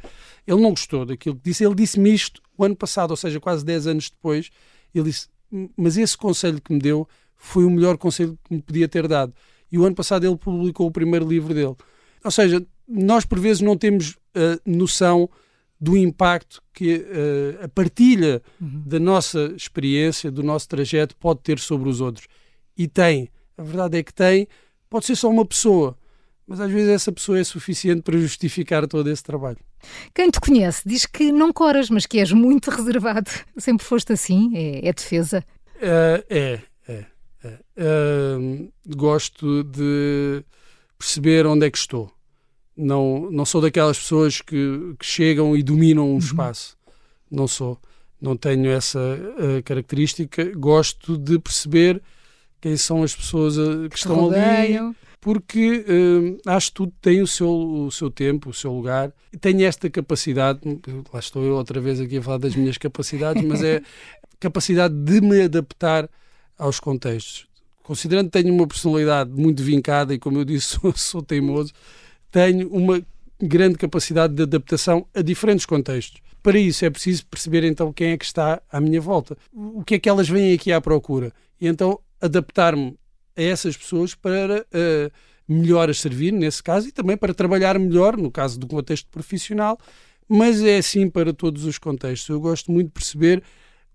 Ele 0.46 0.60
não 0.60 0.70
gostou 0.70 1.04
daquilo 1.04 1.36
que 1.36 1.42
disse. 1.44 1.64
Ele 1.64 1.74
disse-me 1.74 2.12
isto 2.12 2.42
o 2.56 2.64
ano 2.64 2.76
passado, 2.76 3.10
ou 3.10 3.16
seja, 3.16 3.40
quase 3.40 3.64
10 3.64 3.86
anos 3.86 4.10
depois. 4.10 4.50
Ele 4.94 5.04
disse: 5.04 5.28
Mas 5.76 5.96
esse 5.96 6.16
conselho 6.16 6.60
que 6.60 6.72
me 6.72 6.78
deu 6.78 7.08
foi 7.36 7.64
o 7.64 7.70
melhor 7.70 7.96
conselho 7.96 8.38
que 8.44 8.54
me 8.54 8.60
podia 8.60 8.86
ter 8.86 9.08
dado. 9.08 9.32
E 9.72 9.78
o 9.78 9.84
ano 9.84 9.94
passado 9.94 10.26
ele 10.26 10.36
publicou 10.36 10.86
o 10.86 10.90
primeiro 10.90 11.26
livro 11.26 11.54
dele. 11.54 11.74
Ou 12.22 12.30
seja, 12.30 12.64
nós 12.86 13.24
por 13.24 13.38
vezes 13.38 13.62
não 13.62 13.76
temos 13.76 14.10
uh, 14.10 14.60
noção 14.66 15.28
do 15.80 15.96
impacto 15.96 16.62
que 16.74 16.96
uh, 16.96 17.64
a 17.64 17.68
partilha 17.68 18.42
uhum. 18.60 18.82
da 18.84 19.00
nossa 19.00 19.52
experiência, 19.56 20.30
do 20.30 20.42
nosso 20.42 20.68
trajeto, 20.68 21.16
pode 21.16 21.40
ter 21.40 21.58
sobre 21.58 21.88
os 21.88 22.00
outros. 22.00 22.26
E 22.76 22.86
tem. 22.86 23.30
A 23.56 23.62
verdade 23.62 23.98
é 23.98 24.02
que 24.02 24.12
tem. 24.12 24.46
Pode 24.90 25.06
ser 25.06 25.16
só 25.16 25.30
uma 25.30 25.46
pessoa, 25.46 25.96
mas 26.46 26.60
às 26.60 26.70
vezes 26.70 26.90
essa 26.90 27.12
pessoa 27.12 27.38
é 27.38 27.44
suficiente 27.44 28.02
para 28.02 28.18
justificar 28.18 28.86
todo 28.86 29.08
esse 29.08 29.22
trabalho. 29.22 29.58
Quem 30.14 30.28
te 30.30 30.40
conhece 30.40 30.82
diz 30.84 31.06
que 31.06 31.32
não 31.32 31.52
coras, 31.52 31.88
mas 31.88 32.04
que 32.04 32.18
és 32.18 32.32
muito 32.32 32.68
reservado. 32.70 33.30
Sempre 33.56 33.86
foste 33.86 34.12
assim? 34.12 34.50
É, 34.54 34.88
é 34.88 34.92
defesa? 34.92 35.44
Uh, 35.76 36.24
é, 36.28 36.60
é. 36.86 37.04
é. 37.44 37.58
Uh, 37.78 38.70
gosto 38.94 39.64
de 39.64 40.44
perceber 40.98 41.46
onde 41.46 41.64
é 41.64 41.70
que 41.70 41.78
estou 41.78 42.12
não, 42.80 43.30
não 43.30 43.44
sou 43.44 43.60
daquelas 43.60 43.98
pessoas 43.98 44.40
que, 44.40 44.94
que 44.98 45.04
chegam 45.04 45.56
e 45.56 45.62
dominam 45.62 46.08
um 46.08 46.12
uhum. 46.12 46.18
espaço. 46.18 46.76
Não 47.30 47.46
sou. 47.46 47.78
Não 48.20 48.36
tenho 48.36 48.70
essa 48.70 48.98
uh, 48.98 49.62
característica. 49.64 50.44
Gosto 50.56 51.16
de 51.16 51.38
perceber 51.38 52.02
quem 52.60 52.76
são 52.76 53.02
as 53.02 53.14
pessoas 53.14 53.56
uh, 53.56 53.88
que 53.88 53.96
estão 53.96 54.16
Rodeio. 54.16 54.88
ali. 54.88 54.96
Porque 55.20 55.84
uh, 55.86 56.50
acho 56.50 56.68
que 56.68 56.74
tudo 56.74 56.92
tem 57.00 57.20
o 57.20 57.26
seu, 57.26 57.50
o 57.50 57.90
seu 57.90 58.10
tempo, 58.10 58.50
o 58.50 58.54
seu 58.54 58.72
lugar. 58.72 59.12
E 59.32 59.36
tenho 59.36 59.64
esta 59.64 59.90
capacidade, 59.90 60.60
lá 61.12 61.20
estou 61.20 61.44
eu 61.44 61.54
outra 61.56 61.80
vez 61.80 62.00
aqui 62.00 62.18
a 62.18 62.22
falar 62.22 62.38
das 62.38 62.56
minhas 62.56 62.78
capacidades, 62.78 63.42
mas 63.44 63.62
é 63.62 63.82
capacidade 64.40 64.94
de 64.94 65.20
me 65.20 65.42
adaptar 65.42 66.08
aos 66.58 66.80
contextos. 66.80 67.46
Considerando 67.82 68.30
que 68.30 68.42
tenho 68.42 68.54
uma 68.54 68.66
personalidade 68.66 69.30
muito 69.30 69.62
vincada 69.62 70.14
e, 70.14 70.18
como 70.18 70.38
eu 70.38 70.44
disse, 70.44 70.78
sou, 70.80 70.92
sou 70.96 71.22
teimoso, 71.22 71.72
tenho 72.30 72.68
uma 72.68 73.02
grande 73.40 73.76
capacidade 73.76 74.34
de 74.34 74.42
adaptação 74.42 75.06
a 75.14 75.22
diferentes 75.22 75.66
contextos. 75.66 76.20
Para 76.42 76.58
isso 76.58 76.84
é 76.84 76.90
preciso 76.90 77.26
perceber 77.26 77.64
então 77.64 77.92
quem 77.92 78.12
é 78.12 78.16
que 78.16 78.24
está 78.24 78.62
à 78.70 78.80
minha 78.80 79.00
volta, 79.00 79.36
o 79.52 79.84
que 79.84 79.96
é 79.96 79.98
que 79.98 80.08
elas 80.08 80.28
vêm 80.28 80.54
aqui 80.54 80.72
à 80.72 80.80
procura 80.80 81.32
e 81.60 81.66
então 81.66 82.00
adaptar-me 82.20 82.96
a 83.36 83.42
essas 83.42 83.76
pessoas 83.76 84.14
para 84.14 84.60
uh, 84.62 85.12
melhor 85.48 85.90
as 85.90 86.00
servir, 86.00 86.32
nesse 86.32 86.62
caso, 86.62 86.88
e 86.88 86.92
também 86.92 87.16
para 87.16 87.34
trabalhar 87.34 87.78
melhor, 87.78 88.16
no 88.16 88.30
caso 88.30 88.58
do 88.58 88.66
contexto 88.66 89.08
profissional, 89.10 89.78
mas 90.28 90.62
é 90.62 90.78
assim 90.78 91.10
para 91.10 91.32
todos 91.32 91.64
os 91.64 91.78
contextos. 91.78 92.28
Eu 92.28 92.40
gosto 92.40 92.70
muito 92.70 92.88
de 92.88 92.92
perceber 92.92 93.42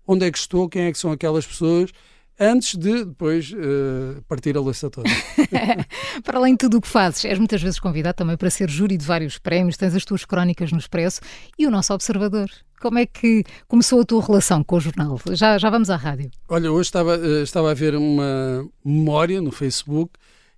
onde 0.06 0.26
é 0.26 0.30
que 0.30 0.38
estou, 0.38 0.68
quem 0.68 0.82
é 0.82 0.92
que 0.92 0.98
são 0.98 1.10
aquelas 1.10 1.46
pessoas 1.46 1.90
antes 2.38 2.76
de 2.76 3.04
depois 3.04 3.50
uh, 3.52 4.22
partir 4.28 4.56
a 4.56 4.60
lança 4.60 4.90
toda. 4.90 5.08
para 6.22 6.38
além 6.38 6.52
de 6.52 6.58
tudo 6.58 6.78
o 6.78 6.80
que 6.80 6.88
fazes, 6.88 7.24
és 7.24 7.38
muitas 7.38 7.62
vezes 7.62 7.78
convidado 7.78 8.16
também 8.16 8.36
para 8.36 8.50
ser 8.50 8.68
júri 8.68 8.96
de 8.96 9.06
vários 9.06 9.38
prémios, 9.38 9.76
tens 9.76 9.94
as 9.94 10.04
tuas 10.04 10.24
crónicas 10.24 10.70
no 10.72 10.78
Expresso 10.78 11.20
e 11.58 11.66
o 11.66 11.70
nosso 11.70 11.94
observador. 11.94 12.50
Como 12.80 12.98
é 12.98 13.06
que 13.06 13.44
começou 13.68 14.00
a 14.00 14.04
tua 14.04 14.24
relação 14.24 14.62
com 14.62 14.76
o 14.76 14.80
jornal? 14.80 15.18
Já, 15.32 15.58
já 15.58 15.70
vamos 15.70 15.90
à 15.90 15.96
rádio. 15.96 16.30
Olha, 16.48 16.70
hoje 16.70 16.88
estava, 16.88 17.16
uh, 17.16 17.42
estava 17.42 17.70
a 17.70 17.74
ver 17.74 17.94
uma 17.94 18.68
memória 18.84 19.40
no 19.40 19.50
Facebook 19.50 20.12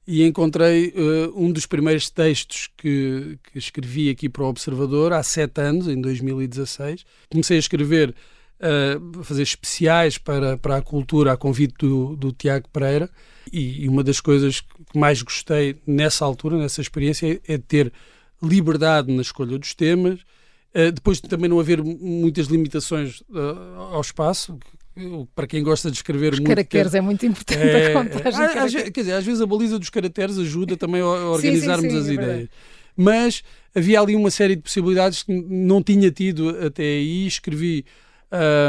e 0.07 0.25
encontrei 0.25 0.89
uh, 0.97 1.33
um 1.37 1.53
dos 1.53 1.66
primeiros 1.66 2.09
textos 2.09 2.71
que, 2.77 3.39
que 3.45 3.59
escrevi 3.59 4.09
aqui 4.09 4.29
para 4.29 4.43
o 4.43 4.47
Observador 4.47 5.12
há 5.12 5.23
sete 5.23 5.61
anos, 5.61 5.87
em 5.87 6.01
2016. 6.01 7.05
Comecei 7.31 7.57
a 7.57 7.61
escrever 7.61 8.14
uh, 8.59 9.23
fazer 9.23 9.43
especiais 9.43 10.19
para, 10.19 10.57
para 10.57 10.77
a 10.77 10.83
cultura 10.83 11.33
a 11.33 11.37
convite 11.37 11.75
do, 11.79 12.16
do 12.16 12.33
Tiago 12.33 12.69
Pereira 12.71 13.11
e, 13.53 13.85
e, 13.85 13.89
uma 13.89 14.03
das 14.03 14.21
coisas 14.21 14.61
que 14.61 14.99
mais 14.99 15.23
gostei 15.23 15.77
nessa 15.87 16.25
altura, 16.25 16.59
nessa 16.59 16.81
experiência, 16.81 17.41
é, 17.47 17.59
ter 17.59 17.93
liberdade 18.43 19.12
na 19.12 19.23
escolha 19.23 19.59
dos 19.59 19.75
temas, 19.75 20.21
depois 20.93 21.20
de 21.20 21.29
também 21.29 21.49
não 21.49 21.59
haver 21.59 21.83
muitas 21.83 22.47
limitações 22.47 23.20
uh, 23.31 23.79
ao 23.93 24.01
espaço, 24.01 24.59
para 25.35 25.47
quem 25.47 25.62
gosta 25.62 25.91
de 25.91 25.97
escrever 25.97 26.33
Os 26.33 26.39
muito. 26.41 26.49
caracteres 26.49 26.95
é 26.95 27.01
muito 27.01 27.24
importante 27.24 27.61
é, 27.61 27.87
a 27.95 28.03
contagem. 28.03 28.41
É, 28.43 28.59
às, 28.59 28.72
quer 28.72 29.01
dizer, 29.01 29.12
às 29.12 29.24
vezes 29.24 29.41
a 29.41 29.47
baliza 29.47 29.79
dos 29.79 29.91
caracteres 29.91 30.39
ajuda 30.39 30.76
também 30.76 31.01
a 31.01 31.07
organizarmos 31.31 31.91
sim, 31.91 31.91
sim, 31.91 31.97
sim, 31.97 32.03
as 32.03 32.09
é 32.09 32.14
ideias. 32.14 32.49
Mas 32.97 33.45
havia 33.74 34.01
ali 34.01 34.16
uma 34.16 34.31
série 34.31 34.57
de 34.57 34.62
possibilidades 34.62 35.22
que 35.22 35.33
não 35.33 35.83
tinha 35.83 36.11
tido 36.11 36.51
até 36.66 36.83
aí. 36.83 37.29
Escrevi 37.29 37.85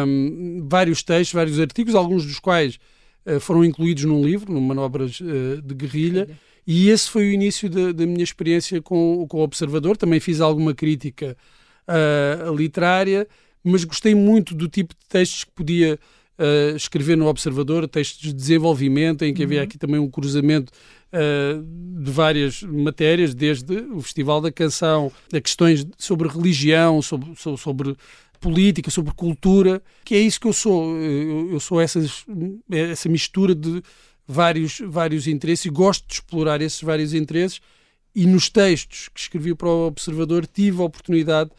um, 0.05 0.67
vários 0.69 1.01
textos, 1.01 1.33
vários 1.33 1.59
artigos, 1.59 1.95
alguns 1.95 2.25
dos 2.25 2.39
quais 2.39 2.79
uh, 3.25 3.39
foram 3.39 3.65
incluídos 3.65 4.03
num 4.03 4.23
livro, 4.23 4.53
no 4.53 4.61
Manobras 4.61 5.19
uh, 5.19 5.61
de 5.63 5.73
Guerrilha, 5.73 6.29
e 6.65 6.89
esse 6.89 7.09
foi 7.09 7.23
o 7.23 7.31
início 7.31 7.67
da, 7.69 7.91
da, 7.91 8.05
minha 8.05 8.23
experiência 8.23 8.79
com, 8.81 9.25
com 9.27 9.37
o 9.37 9.41
Observador. 9.41 9.97
Também 9.97 10.19
fiz 10.19 10.39
alguma 10.39 10.75
crítica 10.75 11.35
uh, 11.89 12.55
literária, 12.55 13.27
mas 13.63 13.83
gostei 13.83 14.15
muito 14.15 14.55
do 14.55 14.69
tipo 14.69 14.93
de 14.93 15.05
textos 15.07 15.43
que 15.43 15.51
podia 15.51 15.99
escrever 16.73 17.17
no 17.17 17.27
Observador, 17.27 17.85
textos 17.85 18.21
de 18.21 18.33
desenvolvimento, 18.33 19.25
em 19.25 19.33
que 19.33 19.41
uhum. 19.41 19.47
havia 19.47 19.63
aqui 19.63 19.77
também 19.77 19.99
um 19.99 20.09
cruzamento 20.09 20.71
uh, 21.13 22.01
de 22.01 22.11
várias 22.11 22.63
matérias, 22.63 23.33
desde 23.33 23.81
o 23.91 24.01
Festival 24.01 24.39
da 24.41 24.51
Canção, 24.51 25.11
a 25.33 25.41
questões 25.41 25.85
sobre 25.97 26.27
religião, 26.27 27.01
sobre, 27.01 27.35
sobre, 27.35 27.95
política, 28.39 28.89
sobre 28.89 29.13
cultura, 29.13 29.81
que 30.05 30.15
é 30.15 30.19
isso 30.19 30.39
que 30.39 30.47
eu 30.47 30.53
sou. 30.53 30.95
Eu, 30.97 31.51
eu 31.51 31.59
sou 31.59 31.81
essas, 31.81 32.25
essa 32.71 33.09
mistura 33.09 33.53
de 33.53 33.83
vários, 34.25 34.79
vários 34.85 35.27
interesses 35.27 35.65
e 35.65 35.69
gosto 35.69 36.07
de 36.07 36.13
explorar 36.15 36.61
esses 36.61 36.81
vários 36.81 37.13
interesses. 37.13 37.59
E 38.15 38.25
nos 38.25 38.49
textos 38.49 39.09
que 39.09 39.19
escrevi 39.19 39.53
para 39.53 39.67
o 39.67 39.87
Observador 39.87 40.47
tive 40.47 40.81
a 40.81 40.85
oportunidade 40.85 41.51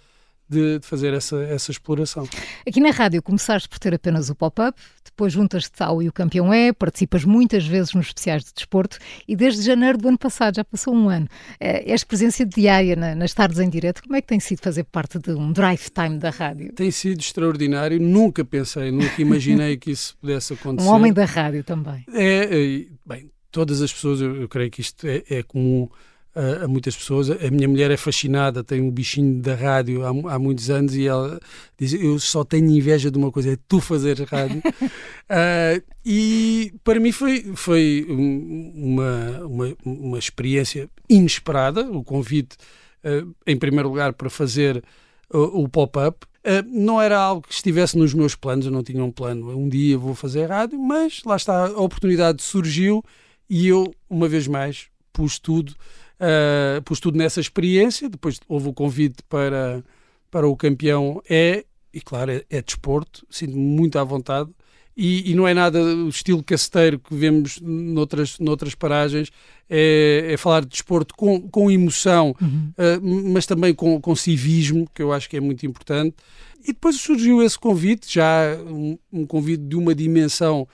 de, 0.50 0.78
de, 0.80 0.86
fazer 0.86 1.14
essa, 1.14 1.36
essa 1.44 1.70
exploração. 1.70 2.28
Aqui 2.66 2.80
na 2.80 2.90
rádio 2.90 3.22
começaste 3.22 3.68
por 3.68 3.78
ter 3.78 3.94
apenas 3.94 4.28
o 4.28 4.34
pop-up, 4.34 4.78
depois 5.04 5.32
juntas-te 5.32 5.82
ao 5.82 6.02
E 6.02 6.08
o 6.08 6.12
Campeão 6.12 6.52
É, 6.52 6.72
participas 6.72 7.24
muitas 7.24 7.66
vezes 7.66 7.94
nos 7.94 8.06
especiais 8.06 8.44
de 8.44 8.52
desporto 8.52 8.98
e 9.28 9.36
desde 9.36 9.62
janeiro 9.62 9.98
do 9.98 10.08
ano 10.08 10.18
passado, 10.18 10.56
já 10.56 10.64
passou 10.64 10.94
um 10.94 11.08
ano, 11.08 11.28
eh, 11.60 11.92
és 11.92 12.02
presença 12.02 12.44
diária 12.44 12.96
nas 12.96 13.32
tardes 13.32 13.58
em 13.60 13.68
direto. 13.68 14.02
Como 14.02 14.16
é 14.16 14.20
que 14.20 14.26
tem 14.26 14.40
sido 14.40 14.60
fazer 14.60 14.84
parte 14.84 15.18
de 15.18 15.30
um 15.32 15.52
drive 15.52 15.88
time 15.90 16.18
da 16.18 16.30
rádio? 16.30 16.72
Tem 16.72 16.90
sido 16.90 17.20
extraordinário, 17.20 18.00
nunca 18.00 18.44
pensei, 18.44 18.90
nunca 18.90 19.20
imaginei 19.20 19.76
que 19.76 19.90
isso 19.90 20.16
pudesse 20.20 20.52
acontecer. 20.54 20.88
Um 20.88 20.92
homem 20.92 21.12
da 21.12 21.24
rádio 21.24 21.62
também. 21.62 22.04
É, 22.12 22.44
é 22.44 22.86
bem, 23.06 23.30
todas 23.50 23.82
as 23.82 23.92
pessoas, 23.92 24.20
eu, 24.20 24.36
eu 24.40 24.48
creio 24.48 24.70
que 24.70 24.80
isto 24.80 25.06
é, 25.06 25.22
é 25.28 25.42
comum 25.42 25.88
a, 26.34 26.64
a, 26.64 26.68
muitas 26.68 26.96
pessoas. 26.96 27.30
A 27.30 27.50
minha 27.50 27.68
mulher 27.68 27.90
é 27.90 27.96
fascinada, 27.96 28.62
tem 28.62 28.80
um 28.80 28.90
bichinho 28.90 29.40
da 29.40 29.54
rádio 29.54 30.04
há, 30.04 30.34
há, 30.34 30.38
muitos 30.38 30.70
anos 30.70 30.94
e 30.94 31.06
ela 31.06 31.40
diz: 31.78 31.92
Eu 31.92 32.18
só 32.18 32.44
tenho 32.44 32.70
inveja 32.70 33.10
de 33.10 33.18
uma 33.18 33.30
coisa, 33.30 33.52
é 33.52 33.58
tu 33.68 33.80
fazer 33.80 34.20
rádio. 34.22 34.58
uh, 34.60 35.82
e 36.04 36.72
para 36.84 37.00
mim 37.00 37.12
foi, 37.12 37.52
foi 37.54 38.06
uma, 38.08 39.44
uma, 39.44 39.76
uma 39.84 40.18
experiência 40.18 40.88
inesperada 41.08 41.90
o 41.90 42.04
convite, 42.04 42.56
uh, 43.04 43.34
em 43.46 43.56
primeiro 43.56 43.88
lugar, 43.88 44.12
para 44.12 44.30
fazer 44.30 44.82
o, 45.32 45.62
o 45.62 45.68
pop-up. 45.68 46.26
Uh, 46.40 46.64
não 46.66 47.00
era 47.00 47.18
algo 47.18 47.42
que 47.46 47.52
estivesse 47.52 47.98
nos 47.98 48.14
meus 48.14 48.34
planos, 48.34 48.64
eu 48.64 48.72
não 48.72 48.82
tinha 48.82 49.04
um 49.04 49.10
plano. 49.10 49.50
Um 49.56 49.68
dia 49.68 49.98
vou 49.98 50.14
fazer 50.14 50.46
rádio, 50.46 50.78
mas 50.78 51.22
lá 51.26 51.36
está, 51.36 51.66
a 51.66 51.80
oportunidade 51.80 52.42
surgiu 52.42 53.04
e 53.48 53.66
eu, 53.66 53.92
uma 54.08 54.28
vez 54.28 54.46
mais, 54.46 54.86
pus 55.12 55.38
tudo 55.38 55.74
Uh, 56.20 56.82
pus 56.82 57.00
tudo 57.00 57.16
nessa 57.16 57.40
experiência, 57.40 58.06
depois 58.06 58.38
houve 58.46 58.68
o 58.68 58.74
convite 58.74 59.22
para, 59.26 59.82
para 60.30 60.46
o 60.46 60.54
campeão 60.54 61.22
é, 61.26 61.64
e 61.94 62.00
claro, 62.02 62.30
é, 62.30 62.44
é 62.50 62.60
desporto, 62.60 63.26
sinto-me 63.30 63.58
muito 63.58 63.98
à 63.98 64.04
vontade, 64.04 64.50
e, 64.94 65.30
e, 65.30 65.34
não 65.34 65.48
é 65.48 65.54
nada 65.54 65.82
o 65.82 66.10
estilo 66.10 66.42
casteiro 66.42 66.98
que 66.98 67.14
vemos 67.14 67.58
noutras, 67.62 68.38
noutras 68.38 68.74
paragens, 68.74 69.30
é, 69.68 70.32
é 70.32 70.36
falar 70.36 70.60
de 70.60 70.66
desporto 70.66 71.14
com, 71.14 71.40
com 71.40 71.70
emoção, 71.70 72.36
uhum. 72.38 72.72
uh, 72.76 73.32
mas 73.32 73.46
também 73.46 73.72
com, 73.72 73.98
com 73.98 74.14
civismo, 74.14 74.86
que 74.94 75.02
eu 75.02 75.10
acho 75.10 75.30
que 75.30 75.38
é 75.38 75.40
muito 75.40 75.64
importante. 75.64 76.16
E 76.62 76.66
depois 76.66 76.96
surgiu 76.96 77.42
esse 77.42 77.58
convite, 77.58 78.12
já 78.12 78.58
um, 78.66 78.98
um 79.10 79.24
convite 79.24 79.62
de 79.62 79.74
uma 79.74 79.94
dimensão 79.94 80.68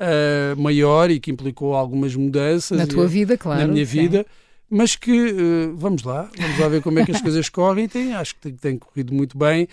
uh, 0.00 0.58
maior 0.58 1.10
e 1.10 1.20
que 1.20 1.30
implicou 1.30 1.74
algumas 1.74 2.16
mudanças. 2.16 2.78
Na 2.78 2.86
tua 2.86 3.06
vida, 3.06 3.36
claro. 3.36 3.60
Na 3.60 3.68
minha 3.68 3.84
vida 3.84 4.24
mas 4.68 4.96
que 4.96 5.12
uh, 5.12 5.76
vamos 5.76 6.02
lá, 6.02 6.30
vamos 6.36 6.58
lá 6.58 6.68
ver 6.68 6.82
como 6.82 6.98
é 6.98 7.04
que 7.04 7.12
as 7.12 7.20
coisas 7.22 7.48
correm. 7.48 7.88
Tem, 7.88 8.14
acho 8.14 8.34
que 8.34 8.40
tem, 8.40 8.52
tem, 8.54 8.78
corrido 8.78 9.14
muito 9.14 9.36
bem. 9.38 9.68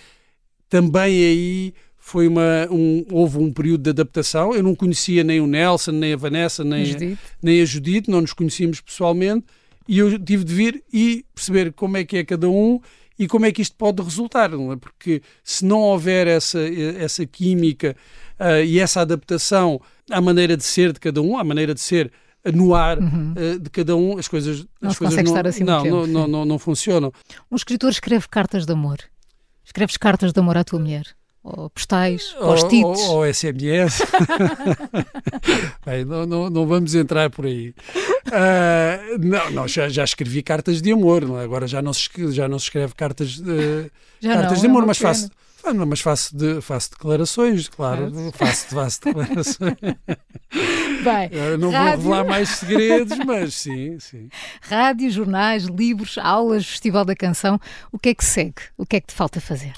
Também 0.68 1.02
aí 1.02 1.74
foi 1.96 2.28
uma, 2.28 2.68
um, 2.70 3.04
houve 3.10 3.38
um 3.38 3.52
período 3.52 3.82
de 3.82 3.90
adaptação. 3.90 4.54
Eu 4.54 4.62
não 4.62 4.74
conhecia 4.74 5.24
nem 5.24 5.40
o 5.40 5.46
Nelson, 5.46 5.92
nem 5.92 6.12
a 6.12 6.16
Vanessa, 6.16 6.62
nem 6.62 6.82
a 6.82 7.18
nem 7.42 7.62
a 7.62 7.64
Judite 7.64 8.10
não 8.10 8.20
nos 8.20 8.32
conhecíamos 8.32 8.80
pessoalmente. 8.80 9.46
E 9.88 9.98
eu 9.98 10.18
tive 10.18 10.44
de 10.44 10.54
vir 10.54 10.84
e 10.92 11.24
perceber 11.34 11.72
como 11.72 11.96
é 11.96 12.04
que 12.04 12.16
é 12.16 12.24
cada 12.24 12.48
um 12.48 12.80
e 13.18 13.26
como 13.26 13.46
é 13.46 13.52
que 13.52 13.62
isto 13.62 13.76
pode 13.76 14.02
resultar, 14.02 14.50
não 14.50 14.72
é? 14.72 14.76
Porque 14.76 15.22
se 15.42 15.64
não 15.64 15.80
houver 15.80 16.26
essa, 16.26 16.60
essa 16.98 17.24
química 17.26 17.96
uh, 18.40 18.64
e 18.64 18.78
essa 18.78 19.00
adaptação 19.00 19.80
à 20.10 20.20
maneira 20.20 20.56
de 20.56 20.64
ser 20.64 20.92
de 20.92 21.00
cada 21.00 21.22
um, 21.22 21.36
à 21.38 21.44
maneira 21.44 21.74
de 21.74 21.80
ser 21.80 22.10
no 22.52 22.74
ar 22.74 22.98
uhum. 22.98 23.32
uh, 23.36 23.58
de 23.58 23.70
cada 23.70 23.96
um, 23.96 24.18
as 24.18 24.28
coisas 24.28 24.66
não 24.80 24.90
as 24.90 24.98
coisas 24.98 25.22
não, 25.22 25.40
assim 25.46 25.64
não, 25.64 25.82
tempo, 25.82 26.06
não, 26.06 26.28
não, 26.28 26.44
não, 26.44 26.58
funcionam. 26.58 27.12
Um 27.50 27.56
escritor 27.56 27.90
escreve 27.90 28.28
cartas 28.28 28.66
de 28.66 28.72
amor. 28.72 28.98
Escreves 29.64 29.96
cartas 29.96 30.32
de 30.32 30.38
amor 30.38 30.56
à 30.56 30.64
tua 30.64 30.78
mulher? 30.78 31.06
Ou 31.42 31.68
postais? 31.68 32.34
Ou, 32.38 32.46
post-its? 32.46 33.00
Ou, 33.08 33.16
ou, 33.16 33.32
SMS? 33.32 34.02
Bem, 35.84 36.04
não, 36.04 36.26
não, 36.26 36.50
não, 36.50 36.66
vamos 36.66 36.94
entrar 36.94 37.28
por 37.28 37.44
aí. 37.44 37.74
Uh, 38.28 39.18
não, 39.18 39.50
não 39.50 39.68
já, 39.68 39.88
já, 39.88 40.04
escrevi 40.04 40.42
cartas 40.42 40.80
de 40.80 40.90
amor, 40.90 41.22
é? 41.38 41.44
agora 41.44 41.66
já 41.66 41.82
não 41.82 41.92
se, 41.92 42.08
já 42.32 42.48
não 42.48 42.58
se 42.58 42.64
escreve 42.64 42.94
cartas, 42.94 43.38
uh, 43.40 43.90
cartas 44.22 44.60
de 44.60 44.66
é 44.66 44.70
amor, 44.70 44.86
mas 44.86 44.96
faço, 44.96 45.30
ah, 45.64 45.72
não, 45.72 45.86
mas 45.86 46.00
faço, 46.00 46.36
de, 46.36 46.60
faço 46.60 46.90
declarações, 46.90 47.68
claro. 47.68 48.12
Faço, 48.32 48.66
faço 48.68 49.00
declarações. 49.02 49.76
Bem, 51.02 51.30
Eu 51.32 51.58
não 51.58 51.70
rádio... 51.70 52.02
vou 52.02 52.12
revelar 52.12 52.24
mais 52.24 52.48
segredos, 52.50 53.18
mas 53.24 53.54
sim, 53.54 53.98
sim. 53.98 54.28
Rádio, 54.60 55.10
jornais, 55.10 55.64
livros, 55.64 56.18
aulas, 56.18 56.66
Festival 56.66 57.04
da 57.04 57.16
Canção. 57.16 57.58
O 57.90 57.98
que 57.98 58.10
é 58.10 58.14
que 58.14 58.24
segue? 58.24 58.62
O 58.76 58.84
que 58.84 58.96
é 58.96 59.00
que 59.00 59.06
te 59.08 59.14
falta 59.14 59.40
fazer? 59.40 59.74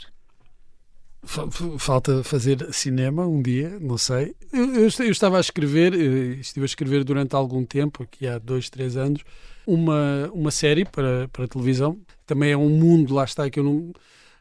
Falta 1.78 2.22
fazer 2.22 2.72
cinema 2.72 3.26
um 3.26 3.42
dia, 3.42 3.78
não 3.80 3.98
sei. 3.98 4.34
Eu, 4.52 4.74
eu, 4.74 4.88
eu, 5.00 5.10
estava 5.10 5.38
a 5.38 5.40
escrever, 5.40 5.92
eh, 5.92 6.40
estive 6.40 6.64
a 6.64 6.66
escrever 6.66 7.02
durante 7.02 7.34
algum 7.34 7.64
tempo, 7.64 8.04
aqui 8.04 8.28
há 8.28 8.38
dois, 8.38 8.70
três 8.70 8.96
anos, 8.96 9.22
uma, 9.66 10.30
uma 10.32 10.52
série 10.52 10.84
para, 10.84 11.28
para 11.32 11.48
televisão. 11.48 11.98
Também 12.24 12.52
é 12.52 12.56
um 12.56 12.68
mundo, 12.68 13.14
lá 13.14 13.24
está, 13.24 13.50
que 13.50 13.58
eu 13.58 13.64
não 13.64 13.92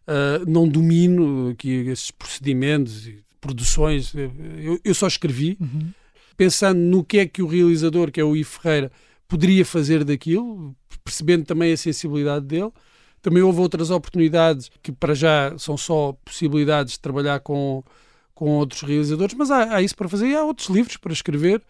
Uh, 0.08 0.48
não 0.48 0.68
domino 0.68 1.50
aqui 1.50 1.88
esses 1.88 2.12
procedimentos 2.12 3.08
e 3.08 3.24
produções. 3.42 4.14
Eu, 4.14 4.80
eu 4.84 4.94
só 4.94 5.08
escrevi, 5.08 5.58
uhum. 5.60 5.92
pensando 6.38 6.80
no 6.80 7.04
que 7.04 7.20
é 7.20 7.26
que 7.26 7.42
o 7.42 7.48
realizador, 7.48 8.12
que 8.12 8.20
é 8.20 8.24
o 8.24 8.36
Ivo 8.36 8.50
Ferreira, 8.50 8.92
poderia 9.28 9.66
fazer 9.66 10.04
daquilo, 10.04 10.76
percebendo 11.04 11.46
também 11.46 11.74
a 11.74 11.78
sensibilidade 11.78 12.46
dele. 12.46 12.72
Também 13.22 13.42
houve 13.42 13.60
outras 13.60 13.90
oportunidades 13.90 14.70
que, 14.84 14.92
para 14.92 15.16
já, 15.16 15.58
são 15.58 15.76
só 15.76 16.16
possibilidades 16.24 16.94
de 16.94 17.00
trabalhar 17.00 17.40
com, 17.40 17.84
com 18.36 18.50
outros 18.52 18.82
realizadores, 18.82 19.36
mas 19.36 19.50
há, 19.50 19.76
há 19.76 19.82
isso 19.82 19.96
para 19.96 20.08
fazer 20.08 20.28
e 20.28 20.36
há 20.36 20.44
outros 20.44 20.70
livros 20.70 20.98
para 20.98 21.12
escrever. 21.12 21.62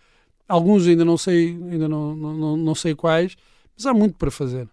Alguns 0.47 0.85
ainda 0.85 1.05
não 1.05 1.17
sei, 1.17 1.49
ainda 1.71 1.87
não, 1.87 2.15
não, 2.15 2.57
não 2.57 2.75
sei 2.75 2.93
quais, 2.93 3.35
mas 3.75 3.85
há 3.85 3.93
muito 3.93 4.17
para 4.17 4.29
fazer. 4.29 4.67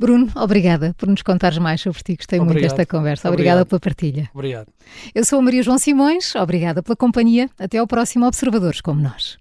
Bruno, 0.00 0.28
obrigada 0.34 0.94
por 0.96 1.06
nos 1.10 1.20
contares 1.20 1.58
mais 1.58 1.82
sobre 1.82 2.02
ti. 2.02 2.16
Gostei 2.16 2.40
Obrigado. 2.40 2.62
muito 2.62 2.74
desta 2.74 2.86
conversa. 2.90 3.28
Obrigada 3.28 3.60
Obrigado. 3.60 3.68
pela 3.68 3.80
partilha. 3.80 4.30
Obrigado. 4.32 4.68
Eu 5.14 5.26
sou 5.26 5.38
a 5.38 5.42
Maria 5.42 5.62
João 5.62 5.76
Simões. 5.76 6.34
Obrigada 6.34 6.82
pela 6.82 6.96
companhia. 6.96 7.50
Até 7.58 7.76
ao 7.76 7.86
próximo 7.86 8.26
Observadores 8.26 8.80
como 8.80 9.02
nós. 9.02 9.36